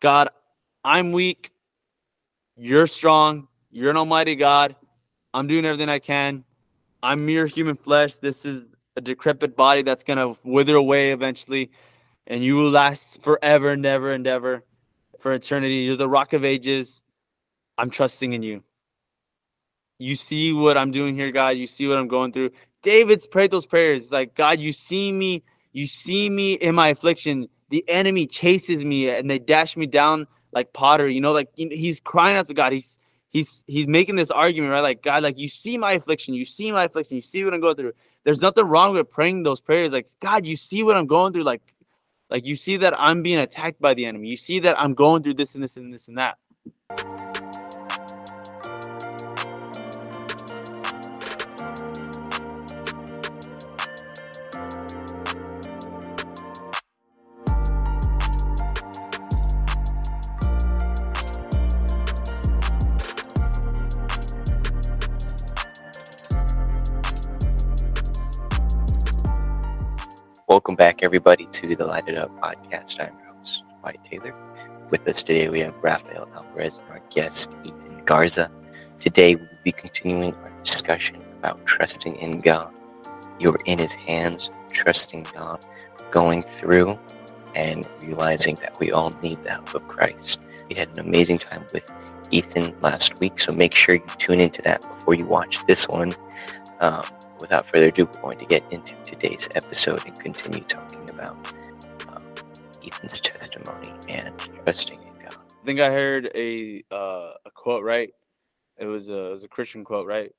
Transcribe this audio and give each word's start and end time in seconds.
God, 0.00 0.30
I'm 0.82 1.12
weak. 1.12 1.52
You're 2.56 2.86
strong. 2.86 3.48
You're 3.70 3.90
an 3.90 3.96
almighty 3.96 4.34
God. 4.34 4.76
I'm 5.32 5.46
doing 5.46 5.64
everything 5.64 5.88
I 5.88 5.98
can. 5.98 6.44
I'm 7.02 7.24
mere 7.24 7.46
human 7.46 7.76
flesh. 7.76 8.16
This 8.16 8.44
is 8.44 8.64
a 8.96 9.00
decrepit 9.00 9.56
body 9.56 9.82
that's 9.82 10.02
going 10.02 10.18
to 10.18 10.38
wither 10.42 10.76
away 10.76 11.12
eventually. 11.12 11.70
And 12.26 12.42
you 12.42 12.56
will 12.56 12.70
last 12.70 13.22
forever 13.22 13.70
and 13.70 13.84
ever 13.86 14.12
and 14.12 14.26
ever 14.26 14.64
for 15.20 15.32
eternity. 15.32 15.76
You're 15.76 15.96
the 15.96 16.08
rock 16.08 16.32
of 16.32 16.44
ages. 16.44 17.02
I'm 17.78 17.90
trusting 17.90 18.32
in 18.32 18.42
you. 18.42 18.62
You 19.98 20.16
see 20.16 20.52
what 20.52 20.78
I'm 20.78 20.90
doing 20.90 21.14
here, 21.14 21.30
God. 21.30 21.50
You 21.50 21.66
see 21.66 21.86
what 21.86 21.98
I'm 21.98 22.08
going 22.08 22.32
through. 22.32 22.50
David's 22.82 23.26
prayed 23.26 23.50
those 23.50 23.66
prayers 23.66 24.04
It's 24.04 24.12
like, 24.12 24.34
God, 24.34 24.58
you 24.58 24.72
see 24.72 25.12
me. 25.12 25.42
You 25.72 25.86
see 25.86 26.28
me 26.30 26.54
in 26.54 26.74
my 26.74 26.88
affliction. 26.88 27.48
The 27.70 27.84
enemy 27.88 28.26
chases 28.26 28.84
me 28.84 29.08
and 29.08 29.30
they 29.30 29.38
dash 29.38 29.76
me 29.76 29.86
down 29.86 30.26
like 30.52 30.72
pottery. 30.72 31.14
You 31.14 31.20
know, 31.20 31.32
like 31.32 31.48
he's 31.54 32.00
crying 32.00 32.36
out 32.36 32.46
to 32.48 32.54
God. 32.54 32.72
He's 32.72 32.98
he's 33.30 33.64
he's 33.66 33.86
making 33.86 34.16
this 34.16 34.30
argument, 34.30 34.72
right? 34.72 34.80
Like, 34.80 35.02
God, 35.02 35.22
like 35.22 35.38
you 35.38 35.48
see 35.48 35.78
my 35.78 35.92
affliction, 35.92 36.34
you 36.34 36.44
see 36.44 36.70
my 36.72 36.84
affliction, 36.84 37.16
you 37.16 37.22
see 37.22 37.44
what 37.44 37.54
I'm 37.54 37.60
going 37.60 37.76
through. 37.76 37.92
There's 38.24 38.42
nothing 38.42 38.66
wrong 38.66 38.94
with 38.94 39.10
praying 39.10 39.44
those 39.44 39.60
prayers. 39.60 39.92
Like, 39.92 40.08
God, 40.20 40.44
you 40.44 40.56
see 40.56 40.82
what 40.82 40.96
I'm 40.96 41.06
going 41.06 41.32
through. 41.32 41.44
Like, 41.44 41.62
like 42.28 42.44
you 42.44 42.56
see 42.56 42.76
that 42.78 42.98
I'm 43.00 43.22
being 43.22 43.38
attacked 43.38 43.80
by 43.80 43.94
the 43.94 44.04
enemy. 44.04 44.28
You 44.28 44.36
see 44.36 44.58
that 44.60 44.78
I'm 44.78 44.94
going 44.94 45.22
through 45.22 45.34
this 45.34 45.54
and 45.54 45.64
this 45.64 45.76
and 45.76 45.94
this 45.94 46.08
and 46.08 46.18
that. 46.18 46.38
Welcome 70.50 70.74
back, 70.74 71.04
everybody, 71.04 71.46
to 71.52 71.76
the 71.76 71.86
Light 71.86 72.08
It 72.08 72.18
Up 72.18 72.36
podcast. 72.40 72.98
I'm 72.98 73.16
your 73.20 73.34
host, 73.34 73.62
Wyatt 73.84 74.02
Taylor. 74.02 74.34
With 74.90 75.06
us 75.06 75.22
today, 75.22 75.48
we 75.48 75.60
have 75.60 75.76
Rafael 75.80 76.28
Alvarez 76.34 76.78
and 76.78 76.90
our 76.90 77.00
guest, 77.08 77.52
Ethan 77.62 78.04
Garza. 78.04 78.50
Today, 78.98 79.36
we 79.36 79.42
will 79.42 79.58
be 79.62 79.70
continuing 79.70 80.34
our 80.34 80.50
discussion 80.64 81.22
about 81.38 81.64
trusting 81.66 82.16
in 82.16 82.40
God. 82.40 82.74
You're 83.38 83.60
in 83.64 83.78
His 83.78 83.94
hands, 83.94 84.50
trusting 84.72 85.28
God, 85.32 85.64
going 86.10 86.42
through 86.42 86.98
and 87.54 87.88
realizing 88.02 88.56
that 88.56 88.76
we 88.80 88.90
all 88.90 89.10
need 89.22 89.40
the 89.44 89.52
help 89.52 89.72
of 89.72 89.86
Christ. 89.86 90.40
We 90.68 90.74
had 90.74 90.88
an 90.88 90.98
amazing 90.98 91.38
time 91.38 91.64
with 91.72 91.94
Ethan 92.32 92.74
last 92.80 93.20
week, 93.20 93.38
so 93.38 93.52
make 93.52 93.76
sure 93.76 93.94
you 93.94 94.04
tune 94.18 94.40
into 94.40 94.62
that 94.62 94.80
before 94.80 95.14
you 95.14 95.26
watch 95.26 95.64
this 95.68 95.86
one. 95.86 96.10
Um, 96.80 97.02
without 97.40 97.66
further 97.66 97.88
ado, 97.88 98.06
we're 98.06 98.20
going 98.22 98.38
to 98.38 98.46
get 98.46 98.64
into 98.72 98.94
today's 99.04 99.46
episode 99.54 100.04
and 100.06 100.18
continue 100.18 100.64
talking 100.64 101.08
about 101.10 101.36
um, 102.08 102.22
Ethan's 102.82 103.20
testimony 103.20 103.92
and 104.08 104.32
trusting 104.64 104.98
in 104.98 105.24
God. 105.24 105.36
I 105.36 105.66
think 105.66 105.80
I 105.80 105.90
heard 105.90 106.30
a 106.34 106.82
uh, 106.90 107.32
a 107.44 107.50
quote 107.54 107.84
right. 107.84 108.10
It 108.78 108.86
was 108.86 109.10
a 109.10 109.26
it 109.26 109.30
was 109.30 109.44
a 109.44 109.48
Christian 109.48 109.84
quote 109.84 110.06
right. 110.06 110.32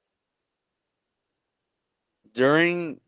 During 2.33 2.99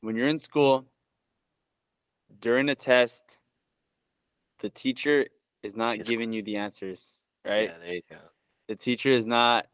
when 0.00 0.14
you're 0.14 0.28
in 0.28 0.38
school, 0.38 0.86
during 2.40 2.68
a 2.68 2.76
test, 2.76 3.40
the 4.60 4.70
teacher 4.70 5.26
is 5.64 5.74
not 5.74 5.98
it's 5.98 6.08
giving 6.08 6.32
you 6.32 6.42
the 6.42 6.56
answers, 6.56 7.20
right? 7.44 7.68
Yeah, 7.70 7.78
there 7.82 7.94
you 7.94 8.02
go. 8.08 8.16
The 8.68 8.76
teacher 8.76 9.08
is 9.08 9.26
not 9.26 9.66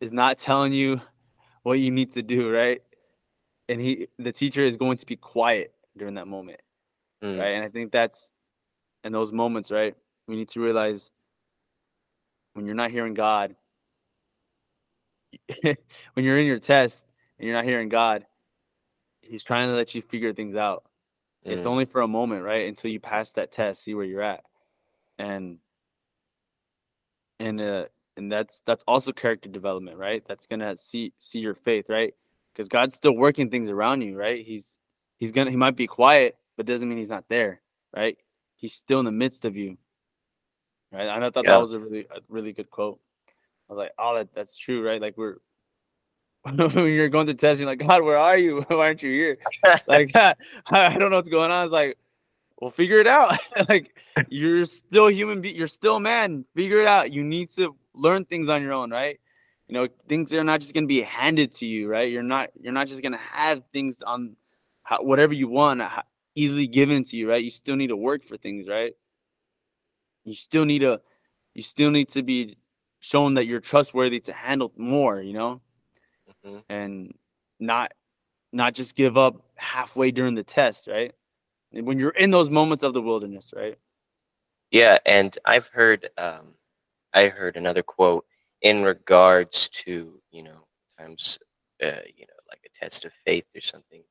is 0.00 0.12
not 0.12 0.38
telling 0.38 0.72
you 0.72 1.00
what 1.62 1.74
you 1.74 1.90
need 1.90 2.12
to 2.12 2.22
do, 2.22 2.50
right? 2.50 2.82
And 3.68 3.80
he 3.80 4.08
the 4.18 4.32
teacher 4.32 4.62
is 4.62 4.76
going 4.76 4.96
to 4.98 5.06
be 5.06 5.16
quiet 5.16 5.72
during 5.96 6.14
that 6.14 6.26
moment. 6.26 6.60
Mm. 7.22 7.38
Right. 7.38 7.52
And 7.52 7.64
I 7.64 7.68
think 7.68 7.92
that's 7.92 8.32
in 9.04 9.12
those 9.12 9.32
moments, 9.32 9.70
right? 9.70 9.94
We 10.26 10.36
need 10.36 10.48
to 10.50 10.60
realize 10.60 11.10
when 12.54 12.66
you're 12.66 12.74
not 12.74 12.90
hearing 12.90 13.14
God, 13.14 13.54
when 15.62 16.24
you're 16.24 16.38
in 16.38 16.46
your 16.46 16.58
test 16.58 17.06
and 17.38 17.46
you're 17.46 17.56
not 17.56 17.64
hearing 17.64 17.88
God, 17.88 18.26
He's 19.22 19.42
trying 19.42 19.68
to 19.68 19.74
let 19.74 19.94
you 19.94 20.02
figure 20.02 20.32
things 20.32 20.56
out. 20.56 20.84
Mm. 21.46 21.52
It's 21.52 21.66
only 21.66 21.84
for 21.84 22.02
a 22.02 22.08
moment, 22.08 22.44
right? 22.44 22.68
Until 22.68 22.90
you 22.90 23.00
pass 23.00 23.32
that 23.32 23.52
test, 23.52 23.84
see 23.84 23.94
where 23.94 24.04
you're 24.04 24.22
at. 24.22 24.44
And 25.18 25.58
and 27.38 27.60
uh 27.60 27.86
and 28.16 28.30
that's 28.30 28.62
that's 28.66 28.84
also 28.86 29.12
character 29.12 29.48
development, 29.48 29.96
right? 29.96 30.22
That's 30.26 30.46
gonna 30.46 30.76
see 30.76 31.12
see 31.18 31.38
your 31.38 31.54
faith, 31.54 31.88
right? 31.88 32.14
Because 32.52 32.68
God's 32.68 32.94
still 32.94 33.16
working 33.16 33.50
things 33.50 33.68
around 33.68 34.02
you, 34.02 34.16
right? 34.16 34.44
He's 34.44 34.78
he's 35.18 35.32
gonna 35.32 35.50
he 35.50 35.56
might 35.56 35.76
be 35.76 35.86
quiet, 35.86 36.36
but 36.56 36.66
doesn't 36.66 36.88
mean 36.88 36.98
he's 36.98 37.10
not 37.10 37.24
there, 37.28 37.60
right? 37.94 38.16
He's 38.56 38.74
still 38.74 38.98
in 38.98 39.04
the 39.04 39.12
midst 39.12 39.44
of 39.44 39.56
you, 39.56 39.76
right? 40.92 41.08
And 41.08 41.24
I 41.24 41.30
thought 41.30 41.44
yeah. 41.44 41.52
that 41.52 41.60
was 41.60 41.72
a 41.72 41.78
really 41.78 42.06
a 42.10 42.20
really 42.28 42.52
good 42.52 42.70
quote. 42.70 43.00
I 43.68 43.72
was 43.72 43.78
like, 43.78 43.92
oh, 43.98 44.16
that, 44.16 44.34
that's 44.34 44.56
true, 44.56 44.86
right? 44.86 45.00
Like 45.00 45.16
we're 45.16 45.36
when 46.42 46.92
you're 46.92 47.08
going 47.08 47.26
to 47.28 47.34
tests, 47.34 47.60
you're 47.60 47.68
like, 47.68 47.78
God, 47.78 48.02
where 48.02 48.18
are 48.18 48.36
you? 48.36 48.62
Why 48.68 48.86
aren't 48.86 49.02
you 49.02 49.10
here? 49.10 49.38
like 49.86 50.14
I 50.14 50.34
don't 50.96 51.10
know 51.10 51.16
what's 51.16 51.28
going 51.28 51.50
on. 51.50 51.66
It's 51.66 51.72
like 51.72 51.98
well 52.62 52.70
figure 52.70 52.98
it 52.98 53.08
out 53.08 53.40
like 53.68 53.98
you're 54.28 54.64
still 54.64 55.10
human 55.10 55.40
be- 55.40 55.50
you're 55.50 55.66
still 55.66 55.98
man 55.98 56.44
figure 56.54 56.80
it 56.80 56.86
out 56.86 57.12
you 57.12 57.24
need 57.24 57.50
to 57.50 57.74
learn 57.94 58.24
things 58.24 58.48
on 58.48 58.62
your 58.62 58.72
own 58.72 58.90
right? 58.90 59.18
You 59.68 59.74
know 59.74 59.88
things 60.08 60.32
are 60.34 60.44
not 60.44 60.60
just 60.60 60.74
going 60.74 60.84
to 60.84 60.88
be 60.88 61.02
handed 61.02 61.52
to 61.54 61.66
you 61.66 61.88
right? 61.88 62.10
You're 62.10 62.22
not 62.22 62.50
you're 62.60 62.72
not 62.72 62.88
just 62.88 63.02
going 63.02 63.12
to 63.12 63.18
have 63.18 63.62
things 63.72 64.02
on 64.02 64.36
how, 64.82 65.02
whatever 65.02 65.32
you 65.32 65.48
want 65.48 65.82
easily 66.34 66.66
given 66.66 67.04
to 67.04 67.16
you 67.16 67.28
right? 67.28 67.42
You 67.42 67.50
still 67.50 67.76
need 67.76 67.88
to 67.88 67.96
work 67.96 68.24
for 68.24 68.36
things 68.36 68.68
right? 68.68 68.94
You 70.24 70.34
still 70.34 70.64
need 70.64 70.80
to 70.80 71.00
you 71.54 71.62
still 71.62 71.90
need 71.90 72.08
to 72.10 72.22
be 72.22 72.56
shown 73.00 73.34
that 73.34 73.46
you're 73.46 73.60
trustworthy 73.60 74.20
to 74.20 74.32
handle 74.32 74.72
more 74.76 75.20
you 75.20 75.32
know? 75.32 75.60
Mm-hmm. 76.46 76.58
and 76.68 77.14
not 77.60 77.92
not 78.52 78.74
just 78.74 78.96
give 78.96 79.16
up 79.16 79.42
halfway 79.54 80.10
during 80.10 80.34
the 80.34 80.42
test 80.42 80.88
right? 80.88 81.12
When 81.72 81.98
you're 81.98 82.10
in 82.10 82.30
those 82.30 82.50
moments 82.50 82.82
of 82.82 82.92
the 82.92 83.00
wilderness, 83.00 83.52
right? 83.56 83.78
Yeah, 84.72 84.98
and 85.04 85.38
I've 85.44 85.68
heard 85.68 86.08
um, 86.16 86.54
I 87.14 87.28
heard 87.28 87.56
another 87.56 87.82
quote 87.82 88.24
in 88.62 88.82
regards 88.82 89.68
to 89.70 90.20
you 90.30 90.42
know 90.42 90.66
times 90.98 91.38
uh, 91.82 92.02
you 92.16 92.26
know 92.26 92.40
like 92.48 92.60
a 92.64 92.78
test 92.78 93.04
of 93.04 93.12
faith 93.24 93.46
or 93.54 93.60
something. 93.60 94.02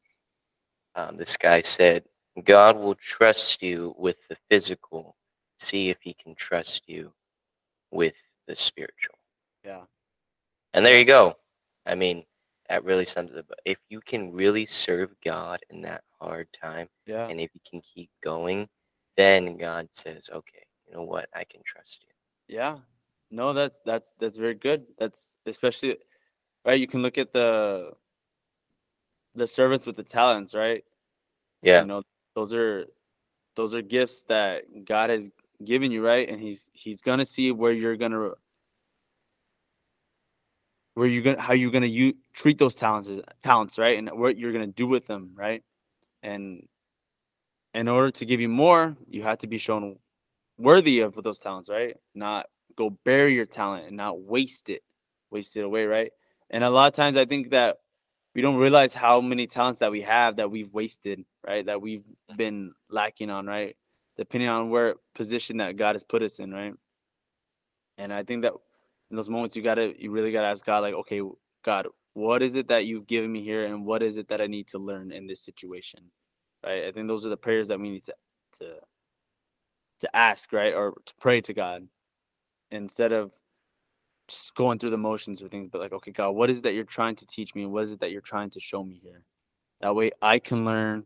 Um, 0.96 1.18
this 1.18 1.38
guy 1.38 1.62
said, 1.62 2.04
"God 2.44 2.78
will 2.78 2.96
trust 2.96 3.62
you 3.62 3.96
with 3.98 4.28
the 4.28 4.36
physical. 4.50 5.16
See 5.60 5.90
if 5.90 5.98
He 6.02 6.14
can 6.14 6.36
trust 6.36 6.84
you 6.88 7.14
with 7.92 8.18
the 8.48 8.56
spiritual." 8.56 9.16
Yeah. 9.64 9.84
And 10.74 10.86
there 10.86 10.98
you 10.98 11.06
go. 11.06 11.36
I 11.86 11.96
mean, 11.96 12.24
that 12.70 12.84
really 12.84 13.06
sums 13.06 13.32
it 13.32 13.38
up. 13.40 13.52
If 13.66 13.80
you 13.90 14.02
can 14.02 14.32
really 14.32 14.66
serve 14.66 15.12
God 15.24 15.60
in 15.70 15.82
that 15.82 16.04
hard 16.20 16.48
time, 16.54 16.88
yeah, 17.06 17.28
and 17.28 17.40
if 17.40 17.52
you 17.54 17.62
can 17.70 17.82
keep 17.82 18.10
going, 18.24 18.68
then 19.18 19.58
God 19.58 19.90
says, 19.92 20.30
"Okay, 20.32 20.66
you 20.88 20.94
know 20.96 21.04
what? 21.04 21.30
I 21.34 21.44
can 21.46 21.62
trust 21.66 22.04
you." 22.08 22.14
Yeah, 22.52 22.80
no, 23.32 23.54
that's 23.54 23.82
that's 23.86 24.14
that's 24.20 24.38
very 24.38 24.56
good. 24.56 24.86
That's 25.00 25.38
especially 25.48 25.98
right. 26.66 26.80
You 26.80 26.88
can 26.88 27.02
look 27.02 27.18
at 27.18 27.34
the 27.34 27.94
the 29.36 29.48
servants 29.48 29.88
with 29.88 29.96
the 29.98 30.04
talents, 30.04 30.54
right? 30.54 30.84
Yeah, 31.64 31.82
you 31.82 31.88
know, 31.88 32.04
those 32.36 32.54
are 32.54 32.88
those 33.56 33.74
are 33.76 33.82
gifts 33.82 34.24
that 34.26 34.64
God 34.86 35.10
has 35.12 35.30
given 35.66 35.92
you, 35.92 36.06
right? 36.06 36.30
And 36.30 36.42
he's 36.42 36.70
he's 36.74 37.02
gonna 37.02 37.26
see 37.26 37.52
where 37.54 37.74
you're 37.74 37.98
gonna 37.98 38.32
where 40.96 41.08
you're 41.08 41.24
gonna 41.24 41.42
how 41.42 41.54
you're 41.54 41.72
gonna 41.72 41.88
you 41.88 42.16
treat 42.34 42.58
those 42.58 42.76
talents 42.76 43.10
talents 43.44 43.78
right 43.78 43.98
and 43.98 44.10
what 44.14 44.38
you're 44.38 44.54
gonna 44.54 44.68
do 44.68 44.88
with 44.88 45.08
them 45.08 45.32
right 45.36 45.64
and 46.24 46.68
in 47.74 47.88
order 47.88 48.12
to 48.12 48.26
give 48.26 48.42
you 48.42 48.50
more 48.50 48.96
you 49.10 49.24
have 49.24 49.38
to 49.40 49.48
be 49.48 49.58
shown 49.58 49.98
worthy 50.62 51.00
of 51.02 51.16
those 51.24 51.40
talents 51.40 51.70
right? 51.70 51.96
Not 52.16 52.48
go 52.76 52.90
bury 52.90 53.34
your 53.34 53.46
talent 53.46 53.88
and 53.88 53.98
not 53.98 54.22
waste 54.22 54.70
it 54.70 54.84
waste 55.30 55.56
it 55.58 55.62
away 55.62 55.86
right? 55.86 56.12
And 56.50 56.64
a 56.64 56.70
lot 56.70 56.88
of 56.88 56.94
times 56.94 57.18
i 57.18 57.26
think 57.26 57.52
that 57.52 57.78
we 58.34 58.42
don't 58.42 58.58
realize 58.58 58.94
how 58.94 59.20
many 59.20 59.48
talents 59.48 59.80
that 59.80 59.92
we 59.92 60.02
have 60.02 60.38
that 60.38 60.52
we've 60.52 60.74
wasted 60.74 61.26
right? 61.46 61.66
That 61.66 61.82
we've 61.82 62.02
mm-hmm. 62.02 62.38
been 62.38 62.74
lacking 62.90 63.30
on 63.30 63.48
right? 63.48 63.76
Depending 64.18 64.50
on 64.50 64.70
where 64.70 64.96
position 65.16 65.58
that 65.58 65.78
god 65.78 65.96
has 65.96 66.04
put 66.04 66.24
us 66.24 66.40
in 66.40 66.52
right? 66.52 66.74
And 67.98 68.14
i 68.14 68.24
think 68.24 68.44
that 68.44 68.54
in 69.12 69.18
those 69.18 69.30
moments 69.30 69.56
you 69.56 69.62
gotta 69.62 69.94
you 69.98 70.10
really 70.12 70.32
gotta 70.32 70.48
ask 70.48 70.66
God 70.66 70.80
like, 70.80 70.94
okay, 70.94 71.22
God, 71.64 71.88
what 72.14 72.42
is 72.42 72.56
it 72.56 72.70
that 72.70 72.86
you've 72.86 73.08
given 73.08 73.32
me 73.32 73.44
here, 73.44 73.66
and 73.66 73.86
what 73.86 74.02
is 74.02 74.18
it 74.18 74.30
that 74.30 74.42
I 74.42 74.48
need 74.48 74.68
to 74.70 74.80
learn 74.80 75.12
in 75.12 75.28
this 75.28 75.42
situation, 75.42 76.12
right? 76.66 76.86
I 76.86 76.92
think 76.92 77.08
those 77.08 77.26
are 77.26 77.30
the 77.30 77.38
prayers 77.38 77.68
that 77.68 77.80
we 77.80 77.90
need 77.90 78.04
to 78.06 78.16
to 78.60 78.78
to 80.02 80.16
ask, 80.16 80.52
right, 80.54 80.74
or 80.74 80.92
to 81.06 81.14
pray 81.20 81.42
to 81.42 81.54
God 81.54 81.88
instead 82.70 83.12
of 83.12 83.32
just 84.28 84.54
going 84.56 84.80
through 84.80 84.90
the 84.92 84.98
motions 84.98 85.42
or 85.42 85.48
things, 85.48 85.70
but 85.72 85.82
like, 85.82 85.94
okay, 85.94 86.12
God, 86.12 86.32
what 86.32 86.50
is 86.50 86.60
it 86.60 86.64
that 86.64 86.74
you're 86.74 86.84
trying 86.84 87.16
to 87.18 87.26
teach 87.26 87.54
me? 87.54 87.66
What 87.66 87.84
is 87.84 87.92
it 87.92 88.00
that 88.00 88.12
you're 88.12 88.22
trying 88.22 88.50
to 88.52 88.60
show 88.60 88.84
me 88.84 89.00
here? 89.02 89.24
That 89.82 89.96
way 89.96 90.12
I 90.22 90.40
can 90.40 90.64
learn 90.66 91.04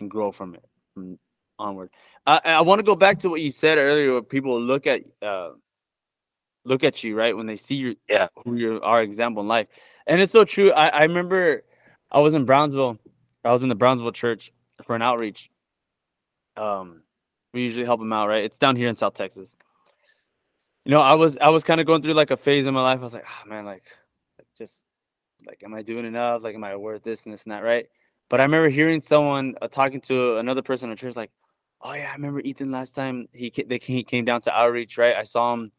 and 0.00 0.10
grow 0.10 0.32
from 0.32 0.54
it 0.54 0.64
from 0.94 1.18
onward. 1.58 1.90
I, 2.26 2.40
I 2.44 2.60
want 2.62 2.80
to 2.80 2.82
go 2.82 2.96
back 2.96 3.20
to 3.20 3.28
what 3.28 3.40
you 3.40 3.52
said 3.52 3.78
earlier, 3.78 4.12
where 4.12 4.22
people 4.22 4.60
look 4.60 4.86
at 4.86 5.02
uh, 5.22 5.50
look 6.64 6.82
at 6.82 7.04
you 7.04 7.16
right 7.16 7.36
when 7.36 7.46
they 7.46 7.56
see 7.56 7.76
your 7.76 7.94
yeah 8.08 8.28
who 8.44 8.56
you 8.56 8.80
are 8.82 9.02
example 9.02 9.42
in 9.42 9.48
life, 9.48 9.68
and 10.06 10.20
it's 10.20 10.32
so 10.32 10.44
true. 10.44 10.72
I, 10.72 10.88
I 10.88 11.02
remember 11.02 11.62
I 12.10 12.20
was 12.20 12.34
in 12.34 12.44
Brownsville. 12.44 12.98
I 13.44 13.52
was 13.52 13.62
in 13.62 13.68
the 13.68 13.74
Brownsville 13.74 14.12
church 14.12 14.52
for 14.84 14.96
an 14.96 15.02
outreach. 15.02 15.50
Um, 16.56 17.03
we 17.54 17.62
usually 17.62 17.84
help 17.84 18.00
them 18.00 18.12
out, 18.12 18.28
right? 18.28 18.44
It's 18.44 18.58
down 18.58 18.76
here 18.76 18.88
in 18.88 18.96
South 18.96 19.14
Texas. 19.14 19.54
You 20.84 20.90
know, 20.90 21.00
I 21.00 21.14
was 21.14 21.38
I 21.38 21.48
was 21.48 21.64
kind 21.64 21.80
of 21.80 21.86
going 21.86 22.02
through 22.02 22.12
like 22.12 22.30
a 22.30 22.36
phase 22.36 22.66
in 22.66 22.74
my 22.74 22.82
life. 22.82 23.00
I 23.00 23.04
was 23.04 23.14
like, 23.14 23.24
oh 23.26 23.48
man, 23.48 23.64
like, 23.64 23.84
just 24.58 24.82
like, 25.46 25.62
am 25.64 25.74
I 25.74 25.82
doing 25.82 26.04
enough? 26.04 26.42
Like, 26.42 26.54
am 26.54 26.64
I 26.64 26.76
worth 26.76 27.02
this 27.02 27.24
and 27.24 27.32
this 27.32 27.44
and 27.44 27.52
that, 27.52 27.62
right? 27.62 27.86
But 28.28 28.40
I 28.40 28.44
remember 28.44 28.68
hearing 28.68 29.00
someone 29.00 29.54
uh, 29.62 29.68
talking 29.68 30.00
to 30.02 30.36
another 30.36 30.62
person 30.62 30.90
in 30.90 30.96
church, 30.96 31.16
like, 31.16 31.30
oh 31.80 31.92
yeah, 31.92 32.10
I 32.10 32.14
remember 32.14 32.40
Ethan 32.40 32.70
last 32.70 32.94
time 32.94 33.28
he 33.32 33.50
they 33.66 33.78
he 33.78 34.04
came 34.04 34.24
down 34.24 34.42
to 34.42 34.54
outreach, 34.54 34.98
right? 34.98 35.16
I 35.16 35.24
saw 35.24 35.54
him 35.54 35.72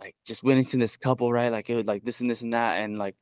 like 0.00 0.16
just 0.24 0.42
witnessing 0.42 0.80
this 0.80 0.96
couple, 0.96 1.32
right? 1.32 1.52
Like 1.52 1.70
it 1.70 1.76
was 1.76 1.86
like 1.86 2.04
this 2.04 2.20
and 2.20 2.30
this 2.30 2.42
and 2.42 2.54
that, 2.54 2.78
and 2.80 2.98
like 2.98 3.16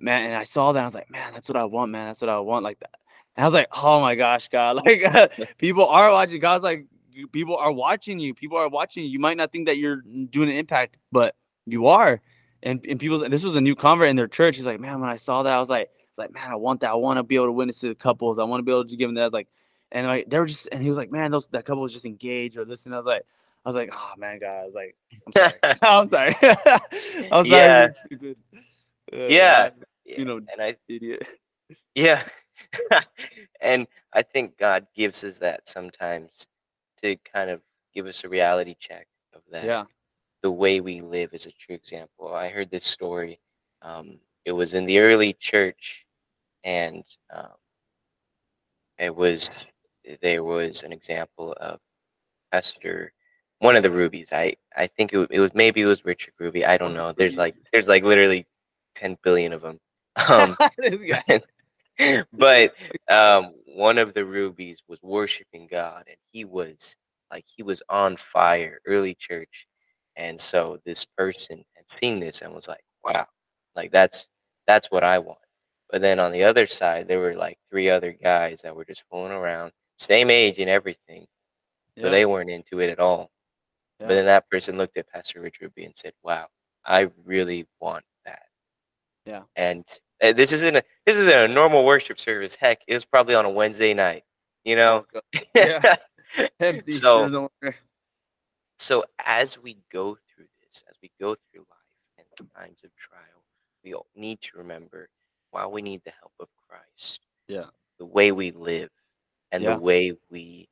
man, 0.00 0.26
and 0.26 0.34
I 0.34 0.44
saw 0.44 0.72
that 0.72 0.82
I 0.82 0.86
was 0.86 0.94
like, 0.94 1.10
man, 1.10 1.32
that's 1.32 1.48
what 1.48 1.56
I 1.56 1.64
want, 1.64 1.92
man. 1.92 2.06
That's 2.06 2.20
what 2.20 2.30
I 2.30 2.38
want, 2.40 2.64
like 2.64 2.78
that. 2.80 2.94
And 3.36 3.44
I 3.44 3.46
was 3.46 3.54
like, 3.54 3.68
oh 3.72 4.00
my 4.00 4.14
gosh, 4.14 4.48
God, 4.48 4.76
like 4.84 5.56
people 5.58 5.86
are 5.86 6.10
watching. 6.10 6.40
God's 6.40 6.64
like, 6.64 6.86
people 7.26 7.56
are 7.56 7.72
watching 7.72 8.18
you. 8.18 8.34
People 8.34 8.58
are 8.58 8.68
watching 8.68 9.04
you. 9.04 9.10
You 9.10 9.18
might 9.18 9.36
not 9.36 9.50
think 9.50 9.66
that 9.66 9.78
you're 9.78 10.02
doing 10.02 10.48
an 10.48 10.56
impact, 10.56 10.96
but 11.10 11.34
you 11.66 11.86
are. 11.86 12.20
And 12.62 12.84
and 12.88 12.98
people, 12.98 13.28
this 13.28 13.42
was 13.44 13.56
a 13.56 13.60
new 13.60 13.74
convert 13.74 14.08
in 14.08 14.16
their 14.16 14.28
church. 14.28 14.56
He's 14.56 14.66
like, 14.66 14.80
man, 14.80 15.00
when 15.00 15.10
I 15.10 15.16
saw 15.16 15.42
that, 15.42 15.52
I 15.52 15.60
was 15.60 15.68
like, 15.68 15.90
it's 16.08 16.18
like, 16.18 16.32
man, 16.32 16.50
I 16.50 16.56
want 16.56 16.80
that. 16.80 16.90
I 16.90 16.94
want 16.94 17.18
to 17.18 17.22
be 17.22 17.36
able 17.36 17.46
to 17.46 17.52
witness 17.52 17.80
to 17.80 17.88
the 17.88 17.94
couples. 17.94 18.38
I 18.38 18.44
want 18.44 18.60
to 18.60 18.64
be 18.64 18.72
able 18.72 18.86
to 18.86 18.96
give 18.96 19.08
them 19.08 19.14
that. 19.14 19.22
I 19.22 19.26
was 19.26 19.32
like, 19.32 19.48
and 19.92 20.06
like 20.06 20.28
they 20.28 20.38
were 20.38 20.46
just, 20.46 20.68
and 20.72 20.82
he 20.82 20.88
was 20.88 20.98
like, 20.98 21.10
man, 21.10 21.30
those 21.30 21.46
that 21.48 21.64
couple 21.64 21.82
was 21.82 21.92
just 21.92 22.04
engaged 22.04 22.56
or 22.56 22.64
this, 22.64 22.86
and 22.86 22.94
I 22.94 22.98
was 22.98 23.06
like, 23.06 23.22
I 23.64 23.68
was 23.68 23.76
like, 23.76 23.90
oh 23.92 24.12
man, 24.18 24.38
God, 24.38 24.50
I 24.50 24.64
was 24.64 24.74
like, 24.74 24.96
I'm 25.26 25.32
sorry, 25.32 25.52
I'm 25.82 26.06
sorry, 26.06 26.36
I'm 27.32 27.46
sorry, 27.46 27.48
yeah, 27.50 27.88
stupid. 27.92 28.36
Uh, 29.12 29.16
yeah, 29.28 29.70
you 30.04 30.24
know, 30.24 30.36
and 30.36 30.60
I, 30.60 30.76
idiot. 30.88 31.26
yeah, 31.94 32.22
and 33.60 33.86
I 34.12 34.22
think 34.22 34.58
God 34.58 34.86
gives 34.94 35.24
us 35.24 35.38
that 35.38 35.68
sometimes 35.68 36.46
to 37.02 37.16
kind 37.32 37.50
of 37.50 37.60
give 37.94 38.06
us 38.06 38.24
a 38.24 38.28
reality 38.28 38.76
check 38.78 39.06
of 39.34 39.42
that. 39.50 39.64
Yeah, 39.64 39.84
the 40.42 40.50
way 40.50 40.80
we 40.80 41.00
live 41.00 41.34
is 41.34 41.46
a 41.46 41.52
true 41.52 41.74
example. 41.74 42.34
I 42.34 42.48
heard 42.48 42.70
this 42.70 42.84
story. 42.84 43.40
Um, 43.82 44.18
it 44.44 44.52
was 44.52 44.74
in 44.74 44.86
the 44.86 44.98
early 44.98 45.34
church, 45.34 46.06
and 46.64 47.04
um, 47.34 47.48
it 48.98 49.14
was 49.14 49.66
there 50.22 50.42
was 50.44 50.82
an 50.82 50.92
example 50.92 51.54
of 51.60 51.80
Pastor, 52.52 53.12
one 53.58 53.76
of 53.76 53.82
the 53.82 53.90
rubies. 53.90 54.32
I 54.32 54.56
I 54.76 54.86
think 54.86 55.12
it, 55.12 55.28
it 55.30 55.40
was 55.40 55.54
maybe 55.54 55.82
it 55.82 55.86
was 55.86 56.04
Richard 56.04 56.34
Ruby. 56.38 56.64
I 56.64 56.76
don't 56.78 56.94
know. 56.94 57.12
There's 57.12 57.38
like 57.38 57.56
there's 57.72 57.88
like 57.88 58.04
literally 58.04 58.46
ten 58.94 59.16
billion 59.22 59.52
of 59.52 59.62
them. 59.62 59.80
Um, 60.28 60.56
but 62.32 62.72
um, 63.08 63.54
one 63.78 63.96
of 63.96 64.12
the 64.12 64.24
rubies 64.24 64.82
was 64.88 64.98
worshiping 65.02 65.68
God, 65.70 66.02
and 66.08 66.16
he 66.32 66.44
was 66.44 66.96
like 67.30 67.44
he 67.46 67.62
was 67.62 67.80
on 67.88 68.16
fire. 68.16 68.80
Early 68.84 69.14
church, 69.14 69.68
and 70.16 70.38
so 70.38 70.78
this 70.84 71.04
person 71.04 71.64
had 71.76 71.84
seen 72.00 72.18
this 72.18 72.40
and 72.42 72.52
was 72.52 72.66
like, 72.66 72.82
"Wow, 73.04 73.26
like 73.76 73.92
that's 73.92 74.28
that's 74.66 74.90
what 74.90 75.04
I 75.04 75.20
want." 75.20 75.38
But 75.90 76.02
then 76.02 76.18
on 76.18 76.32
the 76.32 76.42
other 76.42 76.66
side, 76.66 77.06
there 77.06 77.20
were 77.20 77.34
like 77.34 77.56
three 77.70 77.88
other 77.88 78.12
guys 78.12 78.62
that 78.62 78.74
were 78.74 78.84
just 78.84 79.04
fooling 79.10 79.32
around, 79.32 79.70
same 79.96 80.28
age 80.28 80.58
and 80.58 80.68
everything, 80.68 81.26
yeah. 81.94 82.02
but 82.02 82.10
they 82.10 82.26
weren't 82.26 82.50
into 82.50 82.80
it 82.80 82.90
at 82.90 82.98
all. 82.98 83.30
Yeah. 84.00 84.08
But 84.08 84.14
then 84.14 84.26
that 84.26 84.50
person 84.50 84.76
looked 84.76 84.96
at 84.96 85.08
Pastor 85.08 85.40
Rich 85.40 85.60
Ruby 85.60 85.84
and 85.84 85.96
said, 85.96 86.14
"Wow, 86.24 86.48
I 86.84 87.10
really 87.24 87.64
want 87.80 88.04
that." 88.24 88.46
Yeah. 89.24 89.42
And 89.54 89.84
Uh, 90.22 90.32
this 90.32 90.52
isn't 90.52 90.76
a 90.76 90.82
this 91.06 91.16
isn't 91.16 91.32
a 91.34 91.48
normal 91.48 91.84
worship 91.84 92.18
service. 92.18 92.54
Heck, 92.54 92.80
it 92.86 92.94
was 92.94 93.04
probably 93.04 93.34
on 93.34 93.44
a 93.44 93.50
Wednesday 93.50 93.94
night. 93.94 94.24
You 94.64 94.76
know. 94.76 95.06
Oh, 95.14 95.20
yeah. 95.54 95.96
so, 96.88 97.48
so 98.78 99.04
as 99.24 99.58
we 99.58 99.78
go 99.90 100.16
through 100.34 100.46
this, 100.62 100.82
as 100.88 100.96
we 101.02 101.10
go 101.20 101.34
through 101.34 101.64
life 101.70 102.26
and 102.38 102.50
times 102.54 102.84
of 102.84 102.94
trial, 102.96 103.44
we 103.84 103.94
need 104.20 104.40
to 104.42 104.58
remember 104.58 105.08
while 105.50 105.70
we 105.70 105.82
need 105.82 106.02
the 106.04 106.12
help 106.20 106.32
of 106.40 106.48
Christ. 106.68 107.20
Yeah. 107.46 107.64
The 107.98 108.06
way 108.06 108.32
we 108.32 108.50
live 108.50 108.90
and 109.52 109.62
Yeah. 109.62 109.74
the 109.74 109.80
way 109.80 110.12
we 110.30 110.68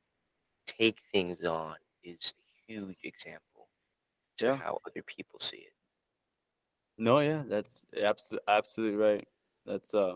take 0.65 0.99
things 1.11 1.41
on 1.43 1.75
is 2.03 2.33
a 2.37 2.71
huge 2.73 2.97
example 3.03 3.69
to 4.37 4.45
Yeah. 4.47 4.55
how 4.57 4.79
other 4.85 5.01
people 5.01 5.39
see 5.39 5.57
it. 5.57 5.73
No, 6.97 7.19
yeah, 7.19 7.43
that's 7.47 7.85
absolutely 7.95 8.43
absolutely 8.47 8.97
right. 8.97 9.27
That's 9.67 9.93
uh, 9.93 10.15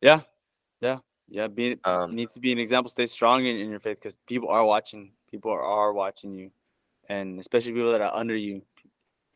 yeah, 0.00 0.20
yeah, 0.80 0.98
yeah. 1.28 1.46
be 1.46 1.78
Um, 1.84 2.14
needs 2.14 2.34
to 2.34 2.40
be 2.40 2.52
an 2.52 2.58
example. 2.58 2.90
Stay 2.90 3.06
strong 3.06 3.44
in, 3.46 3.56
in 3.56 3.70
your 3.70 3.80
faith 3.80 3.98
because 3.98 4.16
people 4.26 4.48
are 4.48 4.64
watching. 4.64 5.12
People 5.30 5.52
are, 5.52 5.62
are 5.62 5.92
watching 5.92 6.32
you, 6.34 6.50
and 7.08 7.38
especially 7.38 7.72
people 7.72 7.92
that 7.92 8.00
are 8.00 8.14
under 8.14 8.34
you 8.34 8.62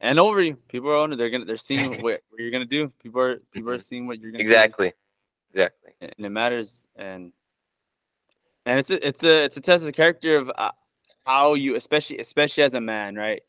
and 0.01 0.19
over 0.19 0.41
you. 0.41 0.57
People 0.69 0.91
are 0.91 0.99
under. 0.99 1.17
They're 1.17 1.31
gonna. 1.31 1.45
They're 1.45 1.57
seeing 1.59 1.91
what, 2.03 2.23
what 2.31 2.41
you're 2.41 2.51
gonna 2.51 2.65
do. 2.65 2.89
People 3.03 3.21
are 3.21 3.37
people 3.53 3.71
are 3.71 3.77
Mhm. 3.79 3.83
seeing 3.83 4.07
what 4.07 4.19
you're 4.21 4.33
gonna 4.33 4.43
do. 4.43 4.45
exactly. 4.45 4.93
Exactly. 5.51 5.93
and 6.01 6.13
it 6.27 6.29
matters 6.31 6.87
and 6.97 7.33
and 8.67 8.79
it's 8.79 8.91
a 8.91 9.07
it's 9.07 9.23
a 9.25 9.45
it's 9.45 9.57
a 9.57 9.61
test 9.61 9.83
of 9.83 9.87
the 9.87 9.93
character 9.93 10.37
of 10.37 10.51
uh, 10.57 10.71
how 11.25 11.55
you 11.55 11.75
especially 11.75 12.19
especially 12.19 12.63
as 12.63 12.75
a 12.75 12.81
man 12.81 13.15
right 13.17 13.43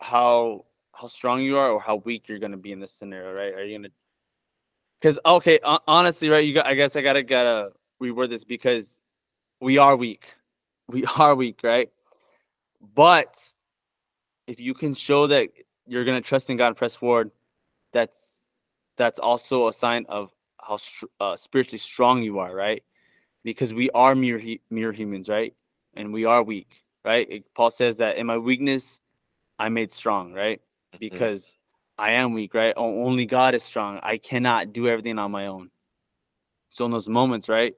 how 0.00 0.64
how 0.98 1.06
strong 1.06 1.42
you 1.42 1.56
are 1.58 1.70
or 1.70 1.80
how 1.80 1.96
weak 1.96 2.28
you're 2.28 2.38
gonna 2.38 2.56
be 2.56 2.72
in 2.72 2.80
this 2.80 2.92
scenario 2.92 3.32
right 3.32 3.54
are 3.54 3.64
you 3.64 3.78
gonna 3.78 3.88
because 5.00 5.18
okay 5.24 5.58
honestly 5.86 6.28
right 6.28 6.46
you 6.46 6.54
got 6.54 6.66
i 6.66 6.74
guess 6.74 6.96
i 6.96 7.02
gotta 7.02 7.22
gotta 7.22 7.70
reword 8.02 8.28
this 8.28 8.44
because 8.44 9.00
we 9.60 9.78
are 9.78 9.96
weak 9.96 10.34
we 10.88 11.04
are 11.18 11.34
weak 11.34 11.60
right 11.62 11.90
but 12.94 13.36
if 14.46 14.60
you 14.60 14.74
can 14.74 14.94
show 14.94 15.26
that 15.26 15.48
you're 15.86 16.04
gonna 16.04 16.20
trust 16.20 16.50
in 16.50 16.56
god 16.56 16.68
and 16.68 16.76
press 16.76 16.94
forward 16.94 17.30
that's 17.92 18.40
that's 18.96 19.18
also 19.18 19.68
a 19.68 19.72
sign 19.72 20.06
of 20.08 20.30
how 20.66 20.78
uh, 21.20 21.36
spiritually 21.36 21.78
strong 21.78 22.22
you 22.22 22.38
are, 22.38 22.54
right? 22.54 22.82
Because 23.44 23.72
we 23.72 23.90
are 23.90 24.14
mere 24.14 24.40
mere 24.70 24.92
humans, 24.92 25.28
right? 25.28 25.54
And 25.94 26.12
we 26.12 26.24
are 26.24 26.42
weak, 26.42 26.84
right? 27.04 27.44
Paul 27.54 27.70
says 27.70 27.98
that 27.98 28.16
in 28.16 28.26
my 28.26 28.38
weakness, 28.38 29.00
I 29.58 29.68
made 29.68 29.92
strong, 29.92 30.32
right? 30.32 30.60
Mhm. 30.96 31.00
Because 31.00 31.54
I 31.98 32.12
am 32.12 32.32
weak, 32.32 32.54
right? 32.54 32.74
Only 32.76 33.26
God 33.26 33.54
is 33.54 33.62
strong. 33.62 34.00
I 34.02 34.18
cannot 34.18 34.72
do 34.72 34.88
everything 34.88 35.18
on 35.18 35.30
my 35.30 35.46
own. 35.46 35.70
So 36.68 36.84
in 36.84 36.90
those 36.90 37.08
moments, 37.08 37.48
right, 37.48 37.74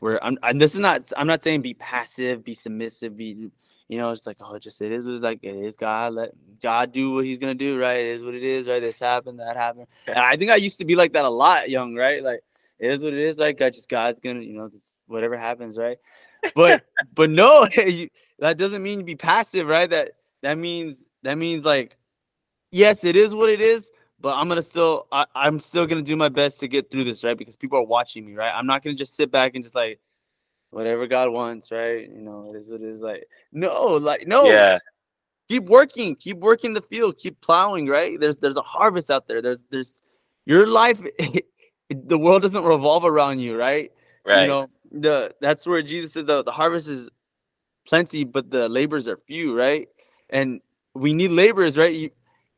where 0.00 0.22
I'm, 0.24 0.38
and 0.42 0.60
this 0.60 0.74
is 0.74 0.80
not, 0.80 1.02
I'm 1.16 1.26
not 1.26 1.42
saying 1.42 1.62
be 1.62 1.74
passive, 1.74 2.42
be 2.42 2.54
submissive, 2.54 3.16
be, 3.16 3.50
you 3.88 3.98
know, 3.98 4.10
it's 4.10 4.26
like, 4.26 4.38
oh, 4.40 4.58
just 4.58 4.80
it 4.82 4.90
is 4.90 5.06
what 5.06 5.14
it's 5.14 5.22
like 5.22 5.38
it 5.42 5.54
is. 5.54 5.76
God, 5.76 6.14
let 6.14 6.30
God 6.60 6.90
do 6.90 7.12
what 7.12 7.24
He's 7.24 7.38
gonna 7.38 7.54
do, 7.54 7.78
right? 7.78 7.98
It 8.00 8.06
is 8.06 8.24
what 8.24 8.34
it 8.34 8.42
is, 8.42 8.66
right? 8.66 8.80
This 8.80 8.98
happened, 8.98 9.38
that 9.38 9.56
happened. 9.56 9.86
And 10.06 10.18
I 10.18 10.36
think 10.36 10.50
I 10.50 10.56
used 10.56 10.78
to 10.80 10.84
be 10.84 10.96
like 10.96 11.12
that 11.12 11.24
a 11.24 11.30
lot, 11.30 11.70
young, 11.70 11.94
right? 11.94 12.22
Like 12.22 12.40
it 12.78 12.90
is 12.90 13.04
what 13.04 13.12
it 13.12 13.18
is, 13.20 13.38
like 13.38 13.58
God, 13.58 13.74
just 13.74 13.88
God's 13.88 14.20
gonna, 14.20 14.40
you 14.40 14.54
know, 14.54 14.68
whatever 15.06 15.36
happens, 15.36 15.78
right? 15.78 15.98
But 16.54 16.84
but 17.14 17.30
no, 17.30 17.68
you, 17.76 18.08
that 18.40 18.56
doesn't 18.58 18.82
mean 18.82 19.00
you 19.00 19.04
be 19.04 19.16
passive, 19.16 19.68
right? 19.68 19.88
That 19.88 20.12
that 20.42 20.58
means 20.58 21.06
that 21.22 21.36
means 21.36 21.64
like, 21.64 21.96
yes, 22.74 23.04
it 23.04 23.16
is 23.16 23.34
what 23.34 23.48
it 23.50 23.60
is, 23.60 23.90
but 24.20 24.34
I'm 24.36 24.48
gonna 24.48 24.62
still, 24.62 25.06
I, 25.12 25.26
I'm 25.34 25.60
still 25.60 25.86
gonna 25.86 26.02
do 26.02 26.16
my 26.16 26.28
best 26.28 26.60
to 26.60 26.68
get 26.68 26.90
through 26.90 27.04
this, 27.04 27.24
right? 27.24 27.38
Because 27.38 27.56
people 27.56 27.78
are 27.78 27.84
watching 27.86 28.26
me, 28.26 28.34
right? 28.34 28.52
I'm 28.54 28.66
not 28.66 28.82
gonna 28.82 28.96
just 28.96 29.16
sit 29.16 29.30
back 29.30 29.54
and 29.54 29.64
just 29.64 29.74
like, 29.76 30.00
whatever 30.70 31.06
God 31.06 31.30
wants, 31.30 31.70
right? 31.70 32.08
You 32.08 32.20
know, 32.20 32.52
it 32.52 32.56
is 32.56 32.70
what 32.70 32.80
it 32.82 32.88
is. 32.88 33.00
Like, 33.00 33.26
no, 33.52 33.86
like 33.94 34.26
no, 34.26 34.48
Yeah. 34.50 34.78
keep 35.48 35.64
working 35.64 36.14
keep 36.14 36.38
working 36.38 36.72
the 36.74 36.80
field 36.82 37.16
keep 37.18 37.40
plowing 37.40 37.86
right 37.86 38.18
there's 38.18 38.38
there's 38.38 38.56
a 38.56 38.62
harvest 38.62 39.10
out 39.10 39.26
there 39.28 39.42
there's 39.42 39.64
there's 39.70 40.00
your 40.46 40.66
life 40.66 41.00
the 41.90 42.18
world 42.18 42.42
doesn't 42.42 42.64
revolve 42.64 43.04
around 43.04 43.38
you 43.40 43.56
right 43.56 43.92
Right. 44.24 44.42
you 44.42 44.48
know 44.48 44.70
the 44.90 45.34
that's 45.40 45.66
where 45.66 45.82
jesus 45.82 46.14
said 46.14 46.26
the, 46.26 46.42
the 46.42 46.50
harvest 46.50 46.88
is 46.88 47.10
plenty 47.86 48.24
but 48.24 48.50
the 48.50 48.68
labors 48.68 49.06
are 49.06 49.18
few 49.26 49.56
right 49.56 49.88
and 50.30 50.60
we 50.94 51.12
need 51.12 51.30
laborers 51.30 51.76
right 51.76 51.92
you, 51.94 52.10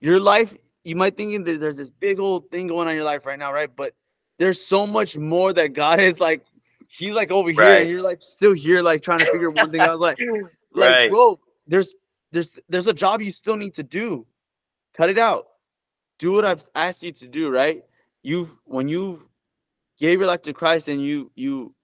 your 0.07 0.21
life 0.21 0.57
you 0.85 0.97
might 0.97 1.17
think 1.17 1.45
that 1.45 1.59
there's 1.61 1.77
this 1.77 1.91
big 1.91 2.21
old 2.21 2.51
thing 2.51 2.69
going 2.69 2.87
on 2.87 2.91
in 2.91 2.97
your 2.97 3.05
life 3.05 3.27
right 3.27 3.39
now 3.39 3.53
right 3.53 3.75
but 3.75 3.93
there's 4.39 4.65
so 4.65 4.87
much 4.87 5.17
more 5.17 5.53
that 5.53 5.73
god 5.73 6.01
is 6.09 6.21
like 6.21 6.43
he's 6.89 7.15
like 7.15 7.31
over 7.31 7.51
here, 7.51 7.81
and 7.81 7.89
you're 7.89 8.03
like 8.03 8.23
still 8.23 8.53
here, 8.53 8.83
like 8.83 9.03
trying 9.03 9.19
to 9.21 9.27
figure 9.27 9.51
one 9.51 9.71
thing 9.71 9.81
out. 9.81 10.01
Like, 10.01 10.19
like, 10.73 10.91
Right. 10.91 11.11
bro, 11.11 11.39
there's 11.67 11.95
there's 12.33 12.59
there's 12.69 12.87
a 12.87 12.93
job 12.93 13.23
you 13.23 13.33
still 13.33 13.57
need 13.57 13.75
to 13.75 13.83
do. 13.83 14.27
Cut 14.97 15.11
it 15.11 15.19
out. 15.19 15.47
Do 16.19 16.33
what 16.33 16.45
I've 16.45 16.67
asked 16.75 17.03
you 17.03 17.13
to 17.13 17.29
do, 17.29 17.51
right? 17.51 17.85
You've 18.23 18.51
when 18.65 18.89
you 18.89 19.29
gave 19.99 20.19
your 20.19 20.29
life 20.29 20.43
to 20.43 20.53
Christ 20.53 20.89
and 20.89 21.03
you 21.03 21.31
you 21.35 21.75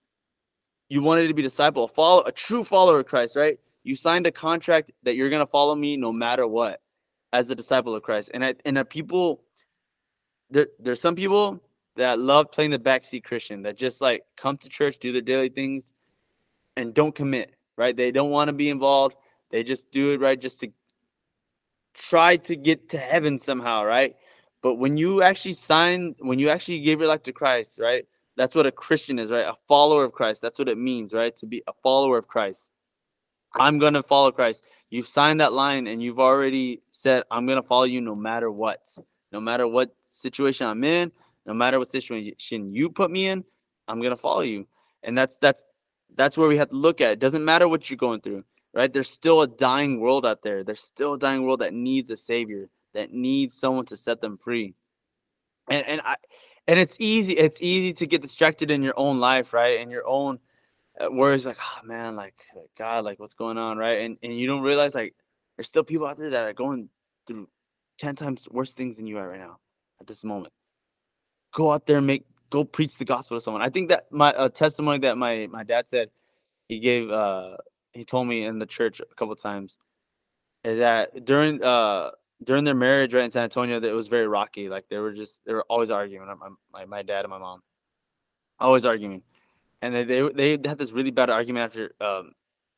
you 0.89 1.03
wanted 1.03 1.29
to 1.29 1.35
be 1.35 1.43
a 1.43 1.45
disciple, 1.45 1.85
a 1.85 1.89
follow 1.89 2.23
a 2.23 2.33
true 2.33 2.65
follower 2.65 3.01
of 3.01 3.07
Christ, 3.07 3.37
right? 3.37 3.59
You 3.85 3.97
signed 3.97 4.27
a 4.27 4.33
contract 4.33 4.91
that 5.03 5.17
you're 5.17 5.31
gonna 5.31 5.47
follow 5.47 5.75
me 5.75 5.97
no 5.97 6.13
matter 6.13 6.47
what, 6.47 6.81
as 7.33 7.51
a 7.51 7.55
disciple 7.55 7.95
of 7.95 8.03
Christ. 8.03 8.31
And 8.35 8.45
I, 8.45 8.55
and 8.65 8.79
uh, 8.79 8.85
people, 8.85 9.43
there 10.51 10.69
there's 10.79 11.01
some 11.01 11.15
people 11.15 11.61
that 11.97 12.19
love 12.19 12.51
playing 12.51 12.71
the 12.71 12.79
backseat 12.79 13.25
Christian 13.25 13.63
that 13.63 13.77
just 13.77 14.01
like 14.01 14.23
come 14.37 14.57
to 14.59 14.69
church, 14.69 14.99
do 14.99 15.13
their 15.13 15.23
daily 15.23 15.49
things, 15.49 15.93
and 16.77 16.95
don't 16.95 17.15
commit, 17.15 17.55
right? 17.77 17.97
They 17.97 18.11
don't 18.13 18.31
want 18.31 18.49
to 18.49 18.53
be 18.53 18.71
involved. 18.71 19.17
They 19.51 19.63
just 19.63 19.91
do 19.91 20.13
it 20.13 20.21
right 20.21 20.41
just 20.41 20.61
to 20.61 20.73
try 21.95 22.37
to 22.37 22.57
get 22.57 22.91
to 22.91 22.99
heaven 22.99 23.39
somehow, 23.39 23.85
right? 23.85 24.17
But 24.63 24.77
when 24.77 24.97
you 24.97 25.23
actually 25.23 25.55
sign, 25.55 26.15
when 26.21 26.39
you 26.39 26.49
actually 26.49 26.81
give 26.81 27.01
your 27.01 27.09
life 27.09 27.25
to 27.25 27.33
Christ, 27.33 27.79
right? 27.81 28.07
That's 28.37 28.55
what 28.55 28.65
a 28.65 28.73
Christian 28.73 29.19
is, 29.19 29.31
right? 29.31 29.45
A 29.45 29.57
follower 29.69 30.05
of 30.05 30.13
Christ. 30.13 30.41
That's 30.41 30.59
what 30.59 30.69
it 30.69 30.79
means, 30.79 31.13
right? 31.13 31.37
To 31.37 31.47
be 31.47 31.63
a 31.67 31.73
follower 31.83 32.17
of 32.17 32.27
Christ. 32.27 32.71
I'm 33.55 33.79
going 33.79 33.95
to 33.95 34.03
follow 34.03 34.33
Christ. 34.33 34.65
You've 34.91 35.09
signed 35.09 35.41
that 35.41 35.53
line 35.53 35.87
and 35.87 36.03
you've 36.03 36.21
already 36.21 36.83
said, 36.91 37.25
I'm 37.31 37.47
going 37.47 37.61
to 37.61 37.67
follow 37.67 37.85
you 37.85 38.01
no 38.01 38.15
matter 38.15 38.51
what. 38.51 38.81
No 39.33 39.41
matter 39.41 39.67
what 39.67 39.95
situation 40.11 40.67
I'm 40.67 40.85
in, 40.85 41.11
no 41.47 41.55
matter 41.55 41.79
what 41.79 41.89
situation 41.89 42.73
you 42.73 42.91
put 42.91 43.11
me 43.11 43.27
in, 43.27 43.45
I'm 43.89 44.01
going 44.01 44.11
to 44.11 44.17
follow 44.17 44.43
you. 44.43 44.67
And 45.03 45.17
that's 45.17 45.39
that's 45.39 45.65
that's 46.15 46.37
where 46.37 46.49
we 46.49 46.59
have 46.59 46.69
to 46.69 46.77
look 46.77 47.01
at. 47.01 47.13
It 47.13 47.19
doesn't 47.19 47.45
matter 47.45 47.67
what 47.67 47.89
you're 47.89 47.97
going 47.97 48.21
through, 48.21 48.45
right? 48.75 48.93
There's 48.93 49.09
still 49.09 49.41
a 49.43 49.49
dying 49.49 50.01
world 50.01 50.27
out 50.27 50.43
there. 50.43 50.63
There's 50.63 50.83
still 50.83 51.15
a 51.15 51.19
dying 51.19 51.45
world 51.45 51.61
that 51.61 51.73
needs 51.73 52.11
a 52.11 52.17
savior, 52.17 52.69
that 52.93 53.13
needs 53.13 53.57
someone 53.57 53.87
to 53.87 53.97
set 53.97 54.21
them 54.21 54.37
free. 54.37 54.75
And 55.71 55.87
and 55.87 56.01
I 56.05 56.17
and 56.69 56.79
it's 56.79 56.97
easy 56.99 57.33
it's 57.33 57.63
easy 57.63 57.93
to 57.95 58.07
get 58.07 58.23
distracted 58.23 58.71
in 58.71 58.83
your 58.83 58.99
own 58.99 59.19
life, 59.19 59.53
right? 59.53 59.81
In 59.81 59.91
your 59.91 60.07
own 60.07 60.39
worries 61.11 61.47
like, 61.47 61.59
oh 61.61 61.87
man, 61.87 62.17
like 62.17 62.35
like, 62.55 62.71
God, 62.77 63.05
like 63.05 63.19
what's 63.19 63.35
going 63.35 63.59
on, 63.59 63.79
right? 63.79 64.01
And 64.01 64.19
and 64.23 64.39
you 64.39 64.47
don't 64.47 64.63
realize 64.63 64.95
like 64.95 65.15
there's 65.57 65.69
still 65.69 65.85
people 65.85 66.07
out 66.07 66.17
there 66.17 66.31
that 66.31 66.45
are 66.45 66.53
going 66.53 66.89
through 67.27 67.49
10 67.99 68.17
times 68.17 68.49
worse 68.51 68.73
things 68.73 68.97
than 68.97 69.07
you 69.07 69.19
are 69.19 69.29
right 69.29 69.39
now 69.39 69.59
at 70.01 70.07
this 70.07 70.25
moment. 70.25 70.53
Go 71.55 71.71
out 71.71 71.87
there 71.87 71.99
and 71.99 72.07
make 72.07 72.25
go 72.51 72.65
preach 72.65 72.97
the 72.97 73.05
gospel 73.05 73.37
to 73.37 73.41
someone. 73.41 73.63
I 73.63 73.71
think 73.71 73.89
that 73.91 74.11
my 74.11 74.33
uh, 74.33 74.49
testimony 74.49 74.99
that 75.01 75.17
my 75.17 75.49
my 75.51 75.65
dad 75.65 75.89
said 75.89 76.11
he 76.69 76.79
gave 76.79 77.11
uh 77.11 77.57
he 77.93 78.05
told 78.05 78.27
me 78.29 78.45
in 78.45 78.59
the 78.59 78.67
church 78.67 79.01
a 79.01 79.15
couple 79.15 79.35
times 79.37 79.77
is 80.65 80.79
that 80.79 81.25
during 81.25 81.63
uh 81.63 82.11
during 82.45 82.65
their 82.65 82.75
marriage 82.75 83.15
right 83.15 83.25
in 83.25 83.31
San 83.31 83.45
Antonio 83.45 83.81
that 83.81 83.89
it 83.89 83.95
was 83.95 84.09
very 84.09 84.27
rocky 84.27 84.69
like 84.69 84.89
they 84.89 84.99
were 84.99 85.13
just 85.13 85.45
they 85.45 85.53
were 85.53 85.65
always 85.69 85.91
arguing 85.91 86.27
my 86.27 86.49
my, 86.73 86.85
my 86.87 87.03
dad 87.03 87.25
and 87.25 87.31
my 87.31 87.39
mom 87.39 87.61
always 88.59 88.85
arguing 88.85 89.23
and 89.83 89.95
they, 89.95 90.05
they 90.05 90.57
they 90.57 90.69
had 90.69 90.79
this 90.79 90.93
really 90.93 91.11
bad 91.11 91.29
argument 91.29 91.67
after 91.67 91.95
um 92.01 92.33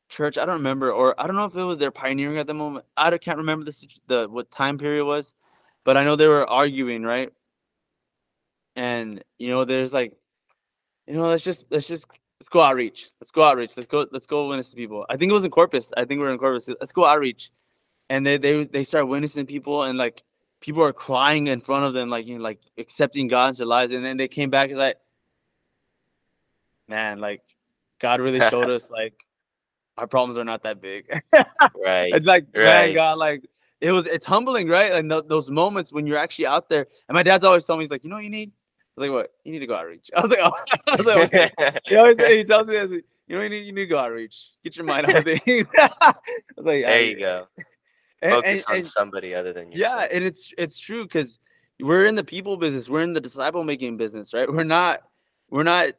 church. 0.09 0.37
I 0.37 0.45
don't 0.45 0.57
remember 0.57 0.91
or 0.91 1.19
I 1.19 1.27
don't 1.27 1.37
know 1.37 1.45
if 1.45 1.55
it 1.55 1.63
was 1.63 1.77
their 1.77 1.91
pioneering 1.91 2.37
at 2.37 2.47
the 2.47 2.53
moment. 2.53 2.85
I 2.97 3.17
can't 3.17 3.37
remember 3.37 3.65
the 3.65 3.87
the 4.07 4.27
what 4.29 4.51
time 4.51 4.77
period 4.77 5.05
was 5.05 5.33
but 5.85 5.95
I 5.95 6.03
know 6.03 6.17
they 6.17 6.27
were 6.27 6.49
arguing 6.49 7.03
right? 7.03 7.31
And 8.75 9.23
you 9.37 9.49
know 9.49 9.63
there's 9.63 9.93
like 9.93 10.17
you 11.07 11.13
know 11.13 11.27
let's 11.27 11.43
just 11.43 11.67
let's 11.71 11.87
just 11.87 12.07
let's 12.41 12.49
go 12.49 12.59
outreach. 12.59 13.11
Let's 13.21 13.31
go 13.31 13.43
outreach. 13.43 13.77
Let's 13.77 13.87
go 13.87 14.05
let's 14.11 14.27
go 14.27 14.49
witness 14.49 14.71
to 14.71 14.75
people. 14.75 15.05
I 15.09 15.15
think 15.15 15.29
it 15.29 15.33
was 15.33 15.45
in 15.45 15.51
corpus. 15.51 15.93
I 15.95 16.03
think 16.03 16.19
we 16.19 16.27
are 16.27 16.31
in 16.31 16.39
corpus. 16.39 16.67
Let's 16.67 16.91
go 16.91 17.05
outreach. 17.05 17.51
And 18.09 18.25
they 18.25 18.37
they 18.37 18.65
they 18.65 18.83
start 18.83 19.07
witnessing 19.07 19.45
people 19.45 19.83
and 19.83 19.97
like 19.97 20.23
people 20.59 20.83
are 20.83 20.93
crying 20.93 21.47
in 21.47 21.61
front 21.61 21.85
of 21.85 21.93
them 21.93 22.09
like 22.09 22.25
you 22.25 22.37
know 22.37 22.43
like 22.43 22.59
accepting 22.77 23.27
god 23.27 23.49
into 23.49 23.59
their 23.59 23.67
lives. 23.67 23.93
And 23.93 24.03
then 24.03 24.17
they 24.17 24.27
came 24.27 24.49
back 24.49 24.71
like 24.71 24.97
man 26.87 27.19
like 27.19 27.41
god 27.99 28.19
really 28.21 28.39
showed 28.49 28.69
us 28.69 28.89
like 28.89 29.13
our 29.97 30.07
problems 30.07 30.37
are 30.37 30.43
not 30.43 30.63
that 30.63 30.81
big 30.81 31.07
Right. 31.33 32.13
it's 32.13 32.25
like 32.25 32.45
man 32.53 32.93
god 32.93 33.17
like 33.17 33.47
it 33.81 33.91
was 33.91 34.05
it's 34.07 34.25
humbling 34.25 34.67
right 34.67 34.91
and 34.91 35.09
th- 35.09 35.23
those 35.27 35.49
moments 35.49 35.91
when 35.91 36.05
you're 36.07 36.17
actually 36.17 36.45
out 36.47 36.69
there 36.69 36.87
and 37.09 37.15
my 37.15 37.23
dad's 37.23 37.43
always 37.45 37.65
telling 37.65 37.79
me 37.79 37.85
he's 37.85 37.91
like 37.91 38.03
you 38.03 38.09
know 38.09 38.15
what 38.17 38.23
you 38.25 38.29
need 38.29 38.51
I 38.97 39.01
was 39.01 39.09
like, 39.09 39.13
what? 39.17 39.31
You 39.43 39.51
need 39.51 39.59
to 39.59 39.67
go 39.67 39.75
outreach. 39.75 40.09
I 40.15 40.21
was 40.21 40.31
like, 40.31 40.39
oh. 40.41 40.53
I 40.87 40.95
was 40.95 41.05
like, 41.05 41.33
okay. 41.33 41.79
He 41.83 41.97
always 41.97 42.17
he 42.17 42.45
tells 42.45 42.65
me, 42.69 42.75
this, 42.77 42.91
you 43.27 43.35
know, 43.35 43.41
you 43.41 43.49
need 43.49 43.65
you 43.65 43.73
need 43.73 43.81
to 43.81 43.87
go 43.87 43.97
outreach. 43.97 44.51
Get 44.63 44.77
your 44.77 44.85
mind 44.85 45.07
off 45.13 45.21
things. 45.25 45.67
I 45.77 46.13
was 46.55 46.65
like, 46.65 46.83
there 46.85 46.87
"I- 46.95 46.99
you 46.99 47.19
go. 47.19 47.45
and- 48.21 48.31
Focus 48.31 48.63
and- 48.63 48.65
on 48.69 48.75
and- 48.77 48.85
somebody 48.85 49.35
other 49.35 49.51
than 49.51 49.69
you. 49.73 49.81
yeah, 49.81 50.07
and 50.09 50.23
it's 50.23 50.53
it's 50.57 50.79
true 50.79 51.03
because 51.03 51.39
we're 51.81 52.05
in 52.05 52.15
the 52.15 52.23
people 52.23 52.55
business. 52.55 52.87
We're 52.87 53.01
in 53.01 53.11
the 53.11 53.19
disciple 53.19 53.65
making 53.65 53.97
business, 53.97 54.33
right? 54.33 54.49
We're 54.49 54.63
not 54.63 55.01
we're 55.49 55.63
not 55.63 55.89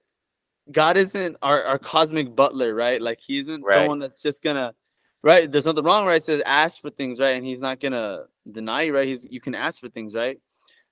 God 0.70 0.96
isn't 0.96 1.37
our, 1.42 1.62
our 1.62 1.78
cosmic 1.78 2.35
butler, 2.35 2.75
right? 2.75 3.00
Like 3.00 3.20
he 3.20 3.38
isn't 3.38 3.62
Right. 3.62 3.75
someone 3.75 3.99
that's 3.99 4.23
just 4.23 4.42
gonna 4.42 4.75
right. 5.23 5.50
There's 5.50 5.66
nothing 5.66 5.85
wrong, 5.85 6.06
right? 6.06 6.16
It 6.16 6.25
says 6.25 6.42
ask 6.44 6.80
for 6.80 6.90
things, 6.90 7.20
right? 7.20 7.37
And 7.37 7.44
he's 7.44 7.61
not 7.61 7.80
gonna 7.80 8.25
deny 8.50 8.82
you, 8.82 8.94
right? 8.94 9.06
He's 9.06 9.26
you 9.30 9.40
can 9.40 9.54
ask 9.54 9.80
for 9.80 9.88
things, 9.88 10.14
right? 10.14 10.38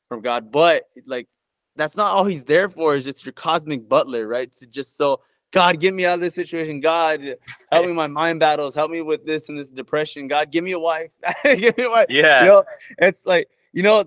From 0.08 0.20
God. 0.20 0.52
But 0.52 0.84
like 1.06 1.28
that's 1.76 1.96
not 1.96 2.12
all 2.12 2.24
he's 2.24 2.44
there 2.44 2.68
for, 2.68 2.94
is 2.94 3.04
just 3.04 3.24
your 3.24 3.32
cosmic 3.32 3.88
butler, 3.88 4.28
right? 4.28 4.52
To 4.54 4.66
just 4.66 4.96
so 4.96 5.20
God, 5.50 5.78
get 5.78 5.94
me 5.94 6.04
out 6.04 6.14
of 6.14 6.20
this 6.20 6.34
situation. 6.34 6.80
God, 6.80 7.36
help 7.70 7.86
me 7.86 7.92
my 8.04 8.08
mind 8.08 8.40
battles. 8.40 8.74
Help 8.74 8.90
me 8.90 9.02
with 9.02 9.24
this 9.24 9.48
and 9.48 9.56
this 9.56 9.70
depression. 9.70 10.26
God, 10.26 10.50
give 10.50 10.64
me 10.64 10.72
a 10.72 10.78
wife. 10.80 11.10
give 11.44 11.76
me 11.76 11.84
a 11.84 11.90
wife 11.90 12.06
yeah. 12.08 12.40
you 12.40 12.46
know 12.46 12.64
it's 12.98 13.24
like 13.26 13.48
you 13.72 13.82
know 13.82 14.04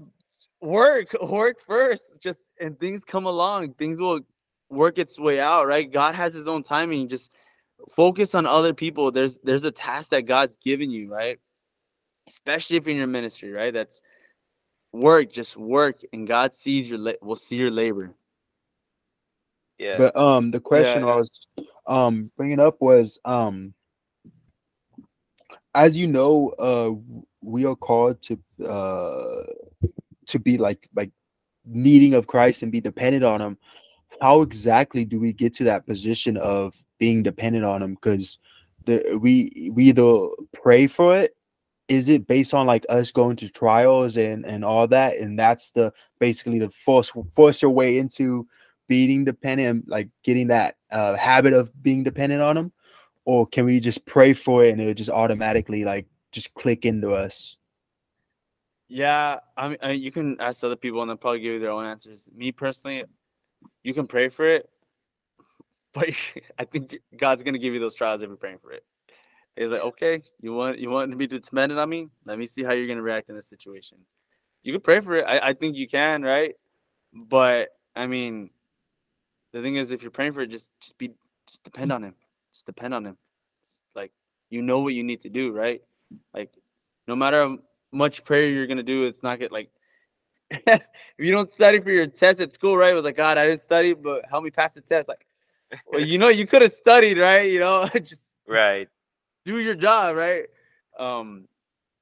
work 0.61 1.15
work 1.21 1.57
first 1.65 2.19
just 2.19 2.47
and 2.59 2.79
things 2.79 3.03
come 3.03 3.25
along 3.25 3.73
things 3.73 3.97
will 3.97 4.21
work 4.69 4.97
its 4.97 5.19
way 5.19 5.39
out 5.39 5.67
right 5.67 5.91
god 5.91 6.15
has 6.15 6.33
his 6.33 6.47
own 6.47 6.63
timing 6.63 7.07
just 7.07 7.31
focus 7.95 8.35
on 8.35 8.45
other 8.45 8.73
people 8.73 9.11
there's 9.11 9.37
there's 9.43 9.63
a 9.63 9.71
task 9.71 10.09
that 10.09 10.25
god's 10.25 10.57
given 10.63 10.91
you 10.91 11.11
right 11.11 11.39
especially 12.27 12.75
if 12.75 12.85
you're 12.85 12.91
in 12.91 12.97
your 12.97 13.07
ministry 13.07 13.51
right 13.51 13.73
that's 13.73 14.01
work 14.91 15.31
just 15.31 15.55
work 15.55 16.01
and 16.11 16.27
god 16.27 16.53
sees 16.53 16.87
your 16.87 16.97
la- 16.97 17.13
will 17.21 17.35
see 17.35 17.55
your 17.55 17.71
labor 17.71 18.13
yeah. 19.77 19.97
But 19.97 20.17
um, 20.17 20.51
the 20.51 20.59
question 20.59 21.03
yeah. 21.03 21.09
I 21.09 21.15
was 21.17 21.29
um 21.85 22.31
bringing 22.35 22.59
up 22.59 22.81
was 22.81 23.19
um, 23.25 23.73
as 25.75 25.97
you 25.97 26.07
know, 26.07 26.49
uh, 26.59 26.91
we 27.41 27.65
are 27.65 27.75
called 27.75 28.21
to 28.23 28.39
uh 28.65 29.43
to 30.27 30.39
be 30.39 30.57
like 30.57 30.87
like 30.95 31.11
needing 31.65 32.13
of 32.13 32.27
Christ 32.27 32.63
and 32.63 32.71
be 32.71 32.81
dependent 32.81 33.23
on 33.23 33.41
Him. 33.41 33.57
How 34.21 34.41
exactly 34.41 35.05
do 35.05 35.19
we 35.19 35.33
get 35.33 35.53
to 35.55 35.63
that 35.65 35.85
position 35.85 36.37
of 36.37 36.75
being 36.97 37.23
dependent 37.23 37.65
on 37.65 37.81
Him? 37.81 37.95
Because 37.95 38.39
we 38.85 39.71
we 39.73 39.85
either 39.85 40.27
pray 40.53 40.87
for 40.87 41.17
it. 41.17 41.35
Is 41.87 42.09
it 42.09 42.27
based 42.27 42.53
on 42.53 42.67
like 42.67 42.85
us 42.89 43.11
going 43.11 43.35
to 43.37 43.49
trials 43.49 44.17
and 44.17 44.45
and 44.45 44.65
all 44.65 44.87
that, 44.87 45.17
and 45.17 45.37
that's 45.37 45.71
the 45.71 45.93
basically 46.19 46.59
the 46.59 46.69
force 46.69 47.11
force 47.33 47.61
your 47.61 47.71
way 47.71 47.97
into 47.97 48.47
being 48.87 49.25
dependent, 49.25 49.87
like 49.87 50.09
getting 50.23 50.47
that 50.47 50.77
uh, 50.91 51.15
habit 51.15 51.53
of 51.53 51.71
being 51.83 52.03
dependent 52.03 52.41
on 52.41 52.55
them, 52.55 52.71
or 53.25 53.45
can 53.45 53.65
we 53.65 53.79
just 53.79 54.05
pray 54.05 54.33
for 54.33 54.63
it 54.63 54.71
and 54.71 54.81
it 54.81 54.95
just 54.95 55.09
automatically 55.09 55.83
like 55.83 56.07
just 56.31 56.53
click 56.53 56.85
into 56.85 57.11
us? 57.11 57.57
Yeah, 58.89 59.39
I 59.57 59.67
mean, 59.67 60.01
you 60.01 60.11
can 60.11 60.37
ask 60.39 60.63
other 60.63 60.77
people 60.77 61.01
and 61.01 61.09
they'll 61.09 61.17
probably 61.17 61.41
give 61.41 61.53
you 61.53 61.59
their 61.59 61.71
own 61.71 61.85
answers. 61.85 62.29
Me 62.33 62.53
personally, 62.53 63.03
you 63.83 63.93
can 63.93 64.07
pray 64.07 64.29
for 64.29 64.45
it, 64.45 64.69
but 65.93 66.09
I 66.59 66.65
think 66.65 66.97
God's 67.15 67.43
gonna 67.43 67.57
give 67.57 67.73
you 67.73 67.79
those 67.79 67.95
trials 67.95 68.21
if 68.21 68.27
you're 68.27 68.37
praying 68.37 68.59
for 68.59 68.71
it. 68.71 68.83
He's 69.55 69.69
like, 69.69 69.81
okay, 69.81 70.21
you 70.39 70.53
want 70.53 70.77
you 70.77 70.89
want 70.89 71.09
me 71.09 71.13
to 71.13 71.17
be 71.17 71.27
dependent 71.27 71.79
on 71.79 71.89
me? 71.89 72.09
Let 72.25 72.37
me 72.37 72.45
see 72.45 72.63
how 72.63 72.73
you're 72.73 72.87
gonna 72.87 73.01
react 73.01 73.29
in 73.29 73.35
this 73.35 73.47
situation. 73.47 73.97
You 74.63 74.71
can 74.73 74.81
pray 74.81 74.99
for 74.99 75.15
it. 75.15 75.25
I, 75.27 75.49
I 75.49 75.53
think 75.53 75.75
you 75.75 75.87
can, 75.87 76.21
right? 76.21 76.55
But 77.13 77.69
I 77.95 78.05
mean, 78.05 78.51
the 79.53 79.61
thing 79.61 79.77
is, 79.77 79.91
if 79.91 80.01
you're 80.01 80.11
praying 80.11 80.33
for 80.33 80.41
it, 80.41 80.51
just 80.51 80.69
just 80.79 80.97
be 80.97 81.11
just 81.47 81.63
depend 81.63 81.91
on 81.91 82.03
Him. 82.03 82.13
Just 82.53 82.65
depend 82.65 82.93
on 82.93 83.05
Him. 83.05 83.17
It's 83.63 83.81
like 83.95 84.11
you 84.49 84.61
know 84.61 84.81
what 84.81 84.93
you 84.93 85.03
need 85.03 85.21
to 85.21 85.29
do, 85.29 85.51
right? 85.51 85.81
Like 86.33 86.53
no 87.07 87.15
matter 87.15 87.41
how 87.41 87.57
much 87.91 88.23
prayer 88.23 88.47
you're 88.47 88.67
gonna 88.67 88.83
do, 88.83 89.05
it's 89.05 89.23
not 89.23 89.39
get 89.39 89.51
like 89.51 89.71
if 90.51 90.89
you 91.17 91.31
don't 91.31 91.49
study 91.49 91.79
for 91.79 91.91
your 91.91 92.07
test 92.07 92.39
at 92.39 92.53
school, 92.53 92.77
right? 92.77 92.91
It 92.91 92.95
was 92.95 93.03
like 93.03 93.17
God, 93.17 93.37
I 93.37 93.47
didn't 93.47 93.61
study, 93.61 93.93
but 93.93 94.25
help 94.29 94.43
me 94.43 94.51
pass 94.51 94.73
the 94.73 94.81
test. 94.81 95.07
Like, 95.07 95.25
well, 95.85 96.01
you 96.01 96.17
know, 96.17 96.29
you 96.29 96.47
could 96.47 96.61
have 96.61 96.73
studied, 96.73 97.17
right? 97.17 97.49
You 97.49 97.59
know, 97.59 97.87
just 98.03 98.33
right. 98.47 98.87
do 99.45 99.59
your 99.59 99.75
job, 99.75 100.15
right? 100.15 100.45
Um, 100.97 101.47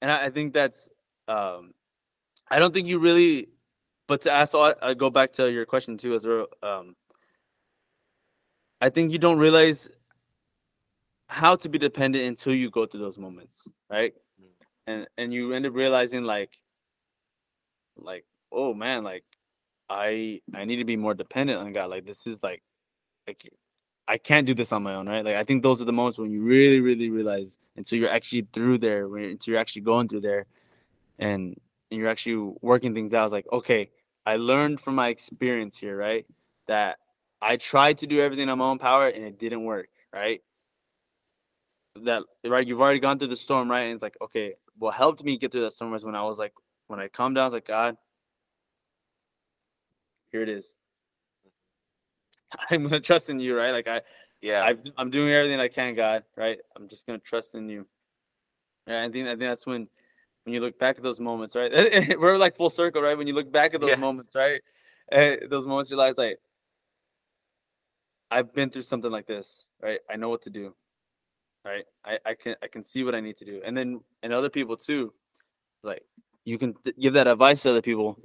and 0.02 0.12
I, 0.12 0.26
I 0.26 0.30
think 0.30 0.54
that's 0.54 0.90
um, 1.28 1.74
I 2.50 2.60
don't 2.60 2.74
think 2.74 2.88
you 2.88 3.00
really, 3.00 3.50
but 4.08 4.22
to 4.22 4.32
ask, 4.32 4.54
I, 4.54 4.76
I 4.82 4.94
go 4.94 5.10
back 5.10 5.34
to 5.34 5.52
your 5.52 5.66
question 5.66 5.98
too, 5.98 6.14
as 6.14 6.26
well. 6.26 6.48
Um, 6.62 6.96
I 8.82 8.90
think 8.90 9.12
you 9.12 9.18
don't 9.18 9.40
realize 9.40 9.90
how 11.28 11.56
to 11.56 11.70
be 11.70 11.80
dependent 11.80 12.26
until 12.26 12.54
you 12.54 12.70
go 12.70 12.86
through 12.86 13.00
those 13.00 13.18
moments, 13.18 13.68
right? 13.90 14.14
Mm. 14.40 14.66
And 14.88 15.08
and 15.18 15.34
you 15.34 15.54
end 15.54 15.66
up 15.66 15.74
realizing 15.74 16.24
like 16.24 16.52
like 17.98 18.26
oh 18.56 18.74
man, 18.74 19.04
like 19.04 19.24
I 19.90 20.42
I 20.54 20.66
need 20.66 20.78
to 20.78 20.86
be 20.86 20.98
more 20.98 21.14
dependent 21.14 21.60
on 21.60 21.74
God. 21.74 21.90
Like 21.90 22.06
this 22.06 22.26
is 22.28 22.42
like 22.42 22.64
like 23.28 23.50
I 24.08 24.18
can't 24.18 24.48
do 24.48 24.54
this 24.54 24.72
on 24.72 24.84
my 24.84 24.96
own, 24.96 25.08
right? 25.08 25.26
Like 25.26 25.36
I 25.36 25.44
think 25.44 25.64
those 25.64 25.82
are 25.82 25.86
the 25.86 25.94
moments 25.94 26.18
when 26.18 26.32
you 26.32 26.42
really 26.42 26.80
really 26.82 27.10
realize 27.10 27.58
until 27.76 28.00
you're 28.00 28.10
actually 28.10 28.48
through 28.54 28.80
there, 28.80 29.08
when 29.08 29.24
until 29.26 29.54
you're 29.54 29.62
actually 29.62 29.84
going 29.84 30.08
through 30.08 30.22
there 30.22 30.46
and, 31.20 31.56
and 31.92 32.00
you're 32.00 32.10
actually 32.10 32.54
working 32.62 32.94
things 32.94 33.14
out. 33.14 33.26
It's 33.26 33.34
like, 33.34 33.48
okay, 33.52 33.90
I 34.26 34.38
learned 34.38 34.80
from 34.82 34.96
my 34.96 35.10
experience 35.10 35.78
here, 35.78 35.98
right? 35.98 36.26
That 36.68 36.98
I 37.42 37.58
tried 37.58 38.00
to 38.00 38.08
do 38.08 38.22
everything 38.22 38.50
on 38.50 38.58
my 38.58 38.66
own 38.66 38.80
power 38.80 39.08
and 39.08 39.24
it 39.24 39.40
didn't 39.40 39.64
work, 39.64 39.90
right? 40.14 40.42
That 42.04 42.24
right, 42.46 42.68
you've 42.68 42.82
already 42.82 43.00
gone 43.00 43.20
through 43.20 43.30
the 43.30 43.38
storm, 43.38 43.70
right? 43.70 43.84
And 43.84 43.94
it's 43.94 44.04
like, 44.04 44.18
okay, 44.22 44.56
what 44.78 44.96
helped 44.96 45.24
me 45.24 45.38
get 45.38 45.52
through 45.52 45.62
that 45.62 45.74
storm 45.74 45.92
was 45.92 46.04
when 46.04 46.16
I 46.16 46.24
was 46.24 46.40
like, 46.40 46.54
when 46.88 47.00
I 47.00 47.08
calmed 47.08 47.36
down, 47.36 47.44
I 47.44 47.46
was 47.46 47.54
like, 47.54 47.68
God, 47.68 47.98
here 50.36 50.44
it 50.44 50.50
is. 50.50 50.76
I'm 52.70 52.84
gonna 52.84 53.00
trust 53.00 53.30
in 53.30 53.40
you, 53.40 53.56
right? 53.56 53.72
Like 53.72 53.88
I, 53.88 54.02
Yeah. 54.42 54.64
I, 54.64 54.76
I'm 54.98 55.10
doing 55.10 55.32
everything 55.34 55.62
I 55.62 55.70
can, 55.70 55.96
God, 55.96 56.24
right? 56.36 56.58
I'm 56.76 56.90
just 56.90 57.08
gonna 57.08 57.20
trust 57.20 57.56
in 57.56 57.70
you. 57.70 57.88
And 58.86 58.98
I 58.98 59.10
think 59.10 59.28
I 59.28 59.32
think 59.32 59.40
that's 59.40 59.66
when, 59.66 59.88
when 60.44 60.54
you 60.54 60.60
look 60.60 60.78
back 60.78 60.98
at 60.98 61.04
those 61.04 61.22
moments, 61.22 61.56
right? 61.56 61.72
We're 62.20 62.36
like 62.38 62.58
full 62.58 62.70
circle, 62.70 63.02
right? 63.02 63.18
When 63.18 63.28
you 63.28 63.34
look 63.34 63.50
back 63.50 63.74
at 63.74 63.80
those 63.80 63.92
Yeah. 63.92 63.96
moments, 63.96 64.36
right? 64.36 64.62
Eh, 65.12 65.38
those 65.50 65.66
moments 65.66 65.90
you 65.90 65.96
realize, 65.96 66.18
like, 66.18 66.40
I've 68.30 68.54
been 68.54 68.70
through 68.70 68.82
something 68.82 69.12
like 69.12 69.28
this, 69.28 69.66
right? 69.82 70.00
I 70.10 70.18
know 70.18 70.28
what 70.30 70.42
to 70.42 70.50
do, 70.50 70.76
right? 71.64 71.86
I, 72.04 72.20
I 72.26 72.34
can 72.34 72.56
I 72.62 72.68
can 72.68 72.84
see 72.84 73.06
what 73.06 73.16
I 73.16 73.22
need 73.22 73.38
to 73.38 73.46
do, 73.46 73.62
and 73.64 73.78
then 73.78 74.02
and 74.22 74.34
other 74.34 74.50
people 74.50 74.76
too, 74.76 75.14
like 75.82 76.04
you 76.44 76.58
can 76.58 76.74
th- 76.84 76.98
give 77.00 77.14
that 77.14 77.28
advice 77.28 77.62
to 77.62 77.70
other 77.70 77.82
people. 77.82 78.20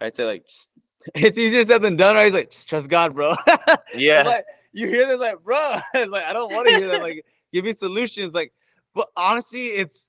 I'd 0.00 0.14
say 0.14 0.24
like, 0.24 0.46
just- 0.46 0.70
it's 1.14 1.38
easier 1.38 1.64
said 1.64 1.82
than 1.82 1.96
done, 1.96 2.14
right? 2.16 2.26
He's 2.26 2.34
Like, 2.34 2.50
just 2.50 2.68
trust 2.68 2.88
God, 2.88 3.14
bro. 3.14 3.34
Yeah. 3.94 4.22
like 4.22 4.44
you 4.72 4.88
hear 4.88 5.06
this, 5.06 5.18
like, 5.18 5.42
bro, 5.42 5.80
like 5.94 6.24
I 6.24 6.32
don't 6.32 6.52
want 6.52 6.68
to 6.68 6.74
hear 6.74 6.88
that. 6.88 7.00
Like, 7.00 7.24
give 7.52 7.64
me 7.64 7.72
solutions. 7.72 8.34
Like, 8.34 8.52
but 8.94 9.08
honestly, 9.16 9.66
it's 9.66 10.08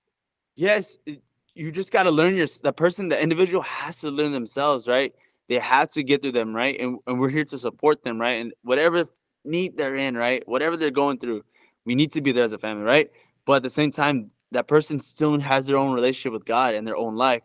yes, 0.56 0.98
it- 1.06 1.22
you 1.56 1.72
just 1.74 1.92
got 1.92 2.04
to 2.04 2.12
learn 2.12 2.36
your 2.36 2.48
the 2.64 2.72
person, 2.72 3.10
the 3.10 3.22
individual 3.22 3.62
has 3.64 4.00
to 4.00 4.10
learn 4.10 4.32
themselves, 4.32 4.88
right? 4.88 5.14
They 5.50 5.56
have 5.60 5.92
to 5.92 6.04
get 6.04 6.22
through 6.22 6.32
them, 6.34 6.56
right? 6.56 6.80
And 6.80 7.00
and 7.06 7.20
we're 7.20 7.30
here 7.30 7.44
to 7.46 7.58
support 7.58 8.04
them, 8.04 8.20
right? 8.22 8.40
And 8.40 8.54
whatever 8.62 9.06
need 9.44 9.76
they're 9.76 9.96
in, 9.96 10.16
right? 10.16 10.48
Whatever 10.48 10.78
they're 10.78 10.92
going 10.92 11.18
through, 11.20 11.44
we 11.86 11.96
need 11.96 12.14
to 12.14 12.22
be 12.22 12.32
there 12.32 12.44
as 12.46 12.54
a 12.54 12.58
family, 12.58 12.84
right? 12.84 13.10
But 13.46 13.54
at 13.58 13.64
the 13.64 13.70
same 13.70 13.92
time, 13.92 14.32
that 14.52 14.68
person 14.68 15.00
still 15.00 15.40
has 15.40 15.68
their 15.68 15.78
own 15.78 15.94
relationship 15.94 16.32
with 16.34 16.46
God 16.46 16.76
and 16.76 16.88
their 16.88 16.96
own 16.98 17.16
life. 17.16 17.42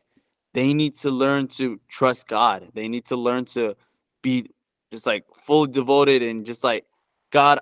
They 0.55 0.73
need 0.73 0.95
to 1.01 1.11
learn 1.11 1.49
to 1.49 1.81
trust 1.89 2.29
God. 2.29 2.71
They 2.75 2.89
need 2.89 3.07
to 3.07 3.17
learn 3.17 3.45
to 3.47 3.77
be 4.23 4.51
just 4.93 5.05
like 5.05 5.25
fully 5.45 5.71
devoted 5.71 6.23
and 6.23 6.47
just 6.47 6.63
like 6.63 6.87
God, 7.31 7.59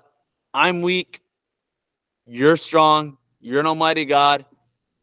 I'm 0.53 0.83
weak. 0.83 1.19
You're 2.27 2.55
strong. 2.55 3.17
You're 3.41 3.59
an 3.59 3.65
almighty 3.65 4.05
God. 4.05 4.45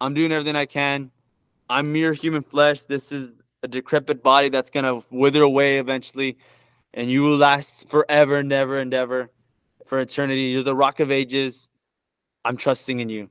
I'm 0.00 0.14
doing 0.14 0.30
everything 0.32 0.56
I 0.56 0.66
can. 0.66 1.10
I'm 1.68 1.92
mere 1.92 2.12
human 2.12 2.42
flesh. 2.42 2.82
This 2.82 3.12
is 3.12 3.30
a 3.62 3.68
decrepit 3.68 4.22
body 4.22 4.48
that's 4.48 4.70
gonna 4.70 5.02
wither 5.10 5.42
away 5.42 5.78
eventually, 5.78 6.38
and 6.94 7.10
you 7.10 7.22
will 7.22 7.36
last 7.36 7.88
forever 7.88 8.36
and 8.36 8.52
ever 8.52 8.78
and 8.78 8.94
ever 8.94 9.30
for 9.86 9.98
eternity. 10.00 10.42
You're 10.42 10.62
the 10.62 10.74
rock 10.74 11.00
of 11.00 11.10
ages. 11.10 11.68
I'm 12.44 12.56
trusting 12.56 13.00
in 13.00 13.08
you. 13.08 13.28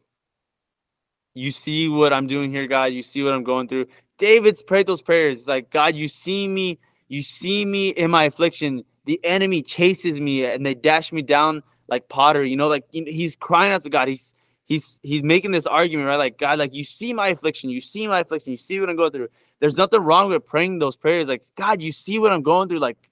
You 1.33 1.51
see 1.51 1.87
what 1.87 2.13
I'm 2.13 2.27
doing 2.27 2.51
here, 2.51 2.67
God. 2.67 2.85
You 2.85 3.01
see 3.01 3.23
what 3.23 3.33
I'm 3.33 3.43
going 3.43 3.67
through. 3.67 3.87
David's 4.19 4.61
prayed 4.61 4.85
those 4.85 5.01
prayers. 5.01 5.47
Like, 5.47 5.71
God, 5.71 5.95
you 5.95 6.07
see 6.07 6.47
me. 6.47 6.77
You 7.07 7.23
see 7.23 7.65
me 7.65 7.89
in 7.89 8.11
my 8.11 8.25
affliction. 8.25 8.83
The 9.05 9.19
enemy 9.23 9.63
chases 9.63 10.21
me 10.21 10.45
and 10.45 10.63
they 10.63 10.75
dash 10.75 11.11
me 11.11 11.23
down 11.23 11.63
like 11.87 12.07
pottery. 12.09 12.51
You 12.51 12.57
know, 12.57 12.67
like 12.67 12.85
he's 12.91 13.35
crying 13.35 13.71
out 13.71 13.81
to 13.83 13.89
God. 13.89 14.07
He's 14.07 14.33
he's 14.65 14.99
he's 15.01 15.23
making 15.23 15.51
this 15.51 15.65
argument, 15.65 16.07
right? 16.07 16.17
Like, 16.17 16.37
God, 16.37 16.59
like 16.59 16.75
you 16.75 16.83
see 16.83 17.13
my 17.13 17.29
affliction. 17.29 17.71
You 17.71 17.81
see 17.81 18.07
my 18.07 18.19
affliction. 18.19 18.51
You 18.51 18.57
see 18.57 18.79
what 18.79 18.89
I'm 18.89 18.95
going 18.95 19.11
through. 19.11 19.29
There's 19.59 19.77
nothing 19.77 20.01
wrong 20.01 20.29
with 20.29 20.45
praying 20.45 20.79
those 20.79 20.95
prayers. 20.95 21.27
Like, 21.27 21.43
God, 21.55 21.81
you 21.81 21.91
see 21.91 22.19
what 22.19 22.31
I'm 22.31 22.43
going 22.43 22.69
through. 22.69 22.79
Like, 22.79 23.09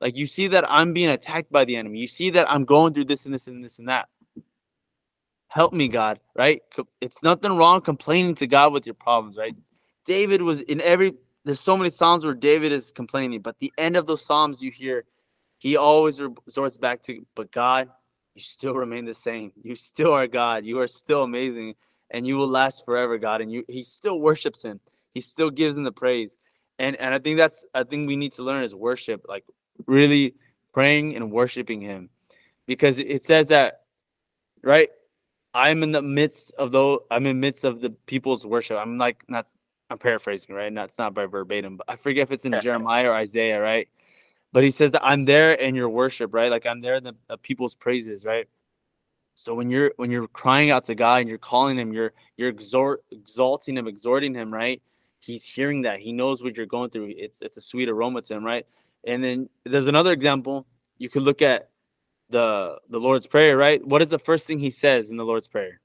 like 0.00 0.16
you 0.16 0.26
see 0.26 0.46
that 0.48 0.64
I'm 0.70 0.92
being 0.94 1.10
attacked 1.10 1.52
by 1.52 1.64
the 1.64 1.76
enemy. 1.76 1.98
You 1.98 2.08
see 2.08 2.30
that 2.30 2.50
I'm 2.50 2.64
going 2.64 2.94
through 2.94 3.04
this 3.04 3.26
and 3.26 3.34
this 3.34 3.46
and 3.46 3.62
this 3.62 3.78
and 3.78 3.88
that. 3.88 4.08
Help 5.48 5.72
me, 5.72 5.86
God, 5.86 6.18
right? 6.34 6.62
It's 7.00 7.22
nothing 7.22 7.56
wrong 7.56 7.80
complaining 7.80 8.34
to 8.36 8.46
God 8.46 8.72
with 8.72 8.86
your 8.86 8.94
problems, 8.94 9.36
right? 9.36 9.54
David 10.04 10.42
was 10.42 10.60
in 10.60 10.80
every 10.80 11.14
there's 11.44 11.60
so 11.60 11.76
many 11.76 11.90
psalms 11.90 12.24
where 12.24 12.34
David 12.34 12.72
is 12.72 12.90
complaining, 12.90 13.40
but 13.42 13.58
the 13.58 13.72
end 13.76 13.96
of 13.96 14.06
those 14.06 14.24
psalms 14.24 14.62
you 14.62 14.70
hear, 14.70 15.04
he 15.58 15.76
always 15.76 16.20
resorts 16.46 16.78
back 16.78 17.02
to, 17.02 17.24
but 17.34 17.52
God, 17.52 17.90
you 18.34 18.42
still 18.42 18.74
remain 18.74 19.04
the 19.04 19.14
same. 19.14 19.52
You 19.62 19.76
still 19.76 20.12
are 20.12 20.26
God. 20.26 20.64
You 20.64 20.80
are 20.80 20.86
still 20.86 21.22
amazing, 21.22 21.74
and 22.10 22.26
you 22.26 22.36
will 22.36 22.48
last 22.48 22.84
forever, 22.84 23.18
God. 23.18 23.40
And 23.40 23.52
you 23.52 23.64
he 23.68 23.84
still 23.84 24.20
worships 24.20 24.62
him. 24.62 24.80
He 25.12 25.20
still 25.20 25.50
gives 25.50 25.76
him 25.76 25.84
the 25.84 25.92
praise. 25.92 26.36
And 26.78 26.96
and 26.96 27.14
I 27.14 27.18
think 27.18 27.36
that's 27.36 27.64
I 27.74 27.84
think 27.84 28.08
we 28.08 28.16
need 28.16 28.32
to 28.32 28.42
learn 28.42 28.64
is 28.64 28.74
worship, 28.74 29.26
like 29.28 29.44
really 29.86 30.34
praying 30.72 31.14
and 31.14 31.30
worshiping 31.30 31.80
him. 31.80 32.10
Because 32.66 32.98
it 32.98 33.22
says 33.22 33.48
that, 33.48 33.82
right? 34.62 34.88
I'm 35.52 35.84
in 35.84 35.92
the 35.92 36.02
midst 36.02 36.52
of 36.58 36.72
those 36.72 37.00
I'm 37.10 37.26
in 37.26 37.38
midst 37.38 37.62
of 37.64 37.80
the 37.80 37.90
people's 37.90 38.44
worship. 38.44 38.78
I'm 38.78 38.98
like 38.98 39.22
not 39.28 39.46
I'm 39.94 39.98
paraphrasing, 39.98 40.54
right? 40.56 40.72
Not 40.72 40.88
it's 40.88 40.98
not 40.98 41.14
by 41.14 41.26
verbatim, 41.26 41.76
but 41.76 41.88
I 41.88 41.94
forget 41.94 42.24
if 42.24 42.32
it's 42.32 42.44
in 42.44 42.60
Jeremiah 42.60 43.10
or 43.10 43.14
Isaiah, 43.14 43.60
right? 43.62 43.88
But 44.52 44.64
he 44.64 44.72
says 44.72 44.90
that 44.90 45.04
I'm 45.04 45.24
there 45.24 45.52
in 45.52 45.76
your 45.76 45.88
worship, 45.88 46.34
right? 46.34 46.50
Like 46.50 46.66
I'm 46.66 46.80
there 46.80 46.96
in 46.96 47.04
the, 47.04 47.14
people's 47.38 47.76
praises, 47.76 48.24
right? 48.24 48.48
So 49.36 49.54
when 49.54 49.70
you're 49.70 49.92
when 49.96 50.10
you're 50.10 50.26
crying 50.26 50.72
out 50.72 50.84
to 50.84 50.96
God 50.96 51.20
and 51.20 51.28
you're 51.28 51.38
calling 51.38 51.78
him, 51.78 51.92
you're 51.92 52.12
you're 52.36 52.48
exhort 52.48 53.04
exalting 53.12 53.76
him, 53.76 53.86
exhorting 53.86 54.34
him, 54.34 54.52
right? 54.52 54.82
He's 55.20 55.44
hearing 55.44 55.82
that. 55.82 56.00
He 56.00 56.12
knows 56.12 56.42
what 56.42 56.56
you're 56.56 56.66
going 56.66 56.90
through. 56.90 57.14
It's 57.16 57.40
it's 57.40 57.56
a 57.56 57.60
sweet 57.60 57.88
aroma 57.88 58.22
to 58.22 58.34
him, 58.34 58.44
right? 58.44 58.66
And 59.04 59.22
then 59.22 59.48
there's 59.62 59.86
another 59.86 60.12
example. 60.12 60.66
You 60.98 61.08
could 61.08 61.22
look 61.22 61.40
at 61.40 61.70
the 62.30 62.78
the 62.88 62.98
Lord's 62.98 63.28
Prayer, 63.28 63.56
right? 63.56 63.84
What 63.86 64.02
is 64.02 64.08
the 64.08 64.18
first 64.18 64.44
thing 64.48 64.58
he 64.58 64.70
says 64.70 65.10
in 65.10 65.16
the 65.16 65.24
Lord's 65.24 65.46
Prayer? 65.46 65.80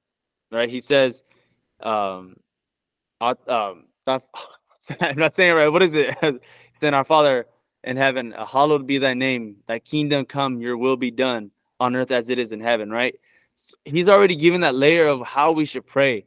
Right? 0.52 0.68
He 0.70 0.82
says, 0.82 1.24
um, 1.80 2.38
uh, 3.22 3.36
um, 3.48 3.86
I'm 5.02 5.18
not 5.18 5.36
saying 5.36 5.56
right. 5.56 5.70
What 5.70 5.84
is 5.84 5.94
it? 5.94 6.16
then 6.80 6.94
our 6.94 7.04
Father 7.04 7.46
in 7.84 7.98
heaven, 7.98 8.34
uh, 8.34 8.46
hallowed 8.46 8.88
be 8.88 8.98
thy 8.98 9.14
name, 9.14 9.58
thy 9.68 9.80
kingdom 9.80 10.26
come, 10.26 10.62
your 10.62 10.78
will 10.78 10.98
be 10.98 11.12
done 11.12 11.52
on 11.80 11.96
earth 11.96 12.12
as 12.12 12.30
it 12.30 12.40
is 12.40 12.52
in 12.52 12.60
heaven, 12.60 12.90
right? 12.90 13.16
S- 13.58 13.76
He's 13.86 14.10
already 14.10 14.36
given 14.36 14.62
that 14.62 14.76
layer 14.76 15.08
of 15.08 15.22
how 15.26 15.52
we 15.52 15.66
should 15.66 15.86
pray. 15.86 16.26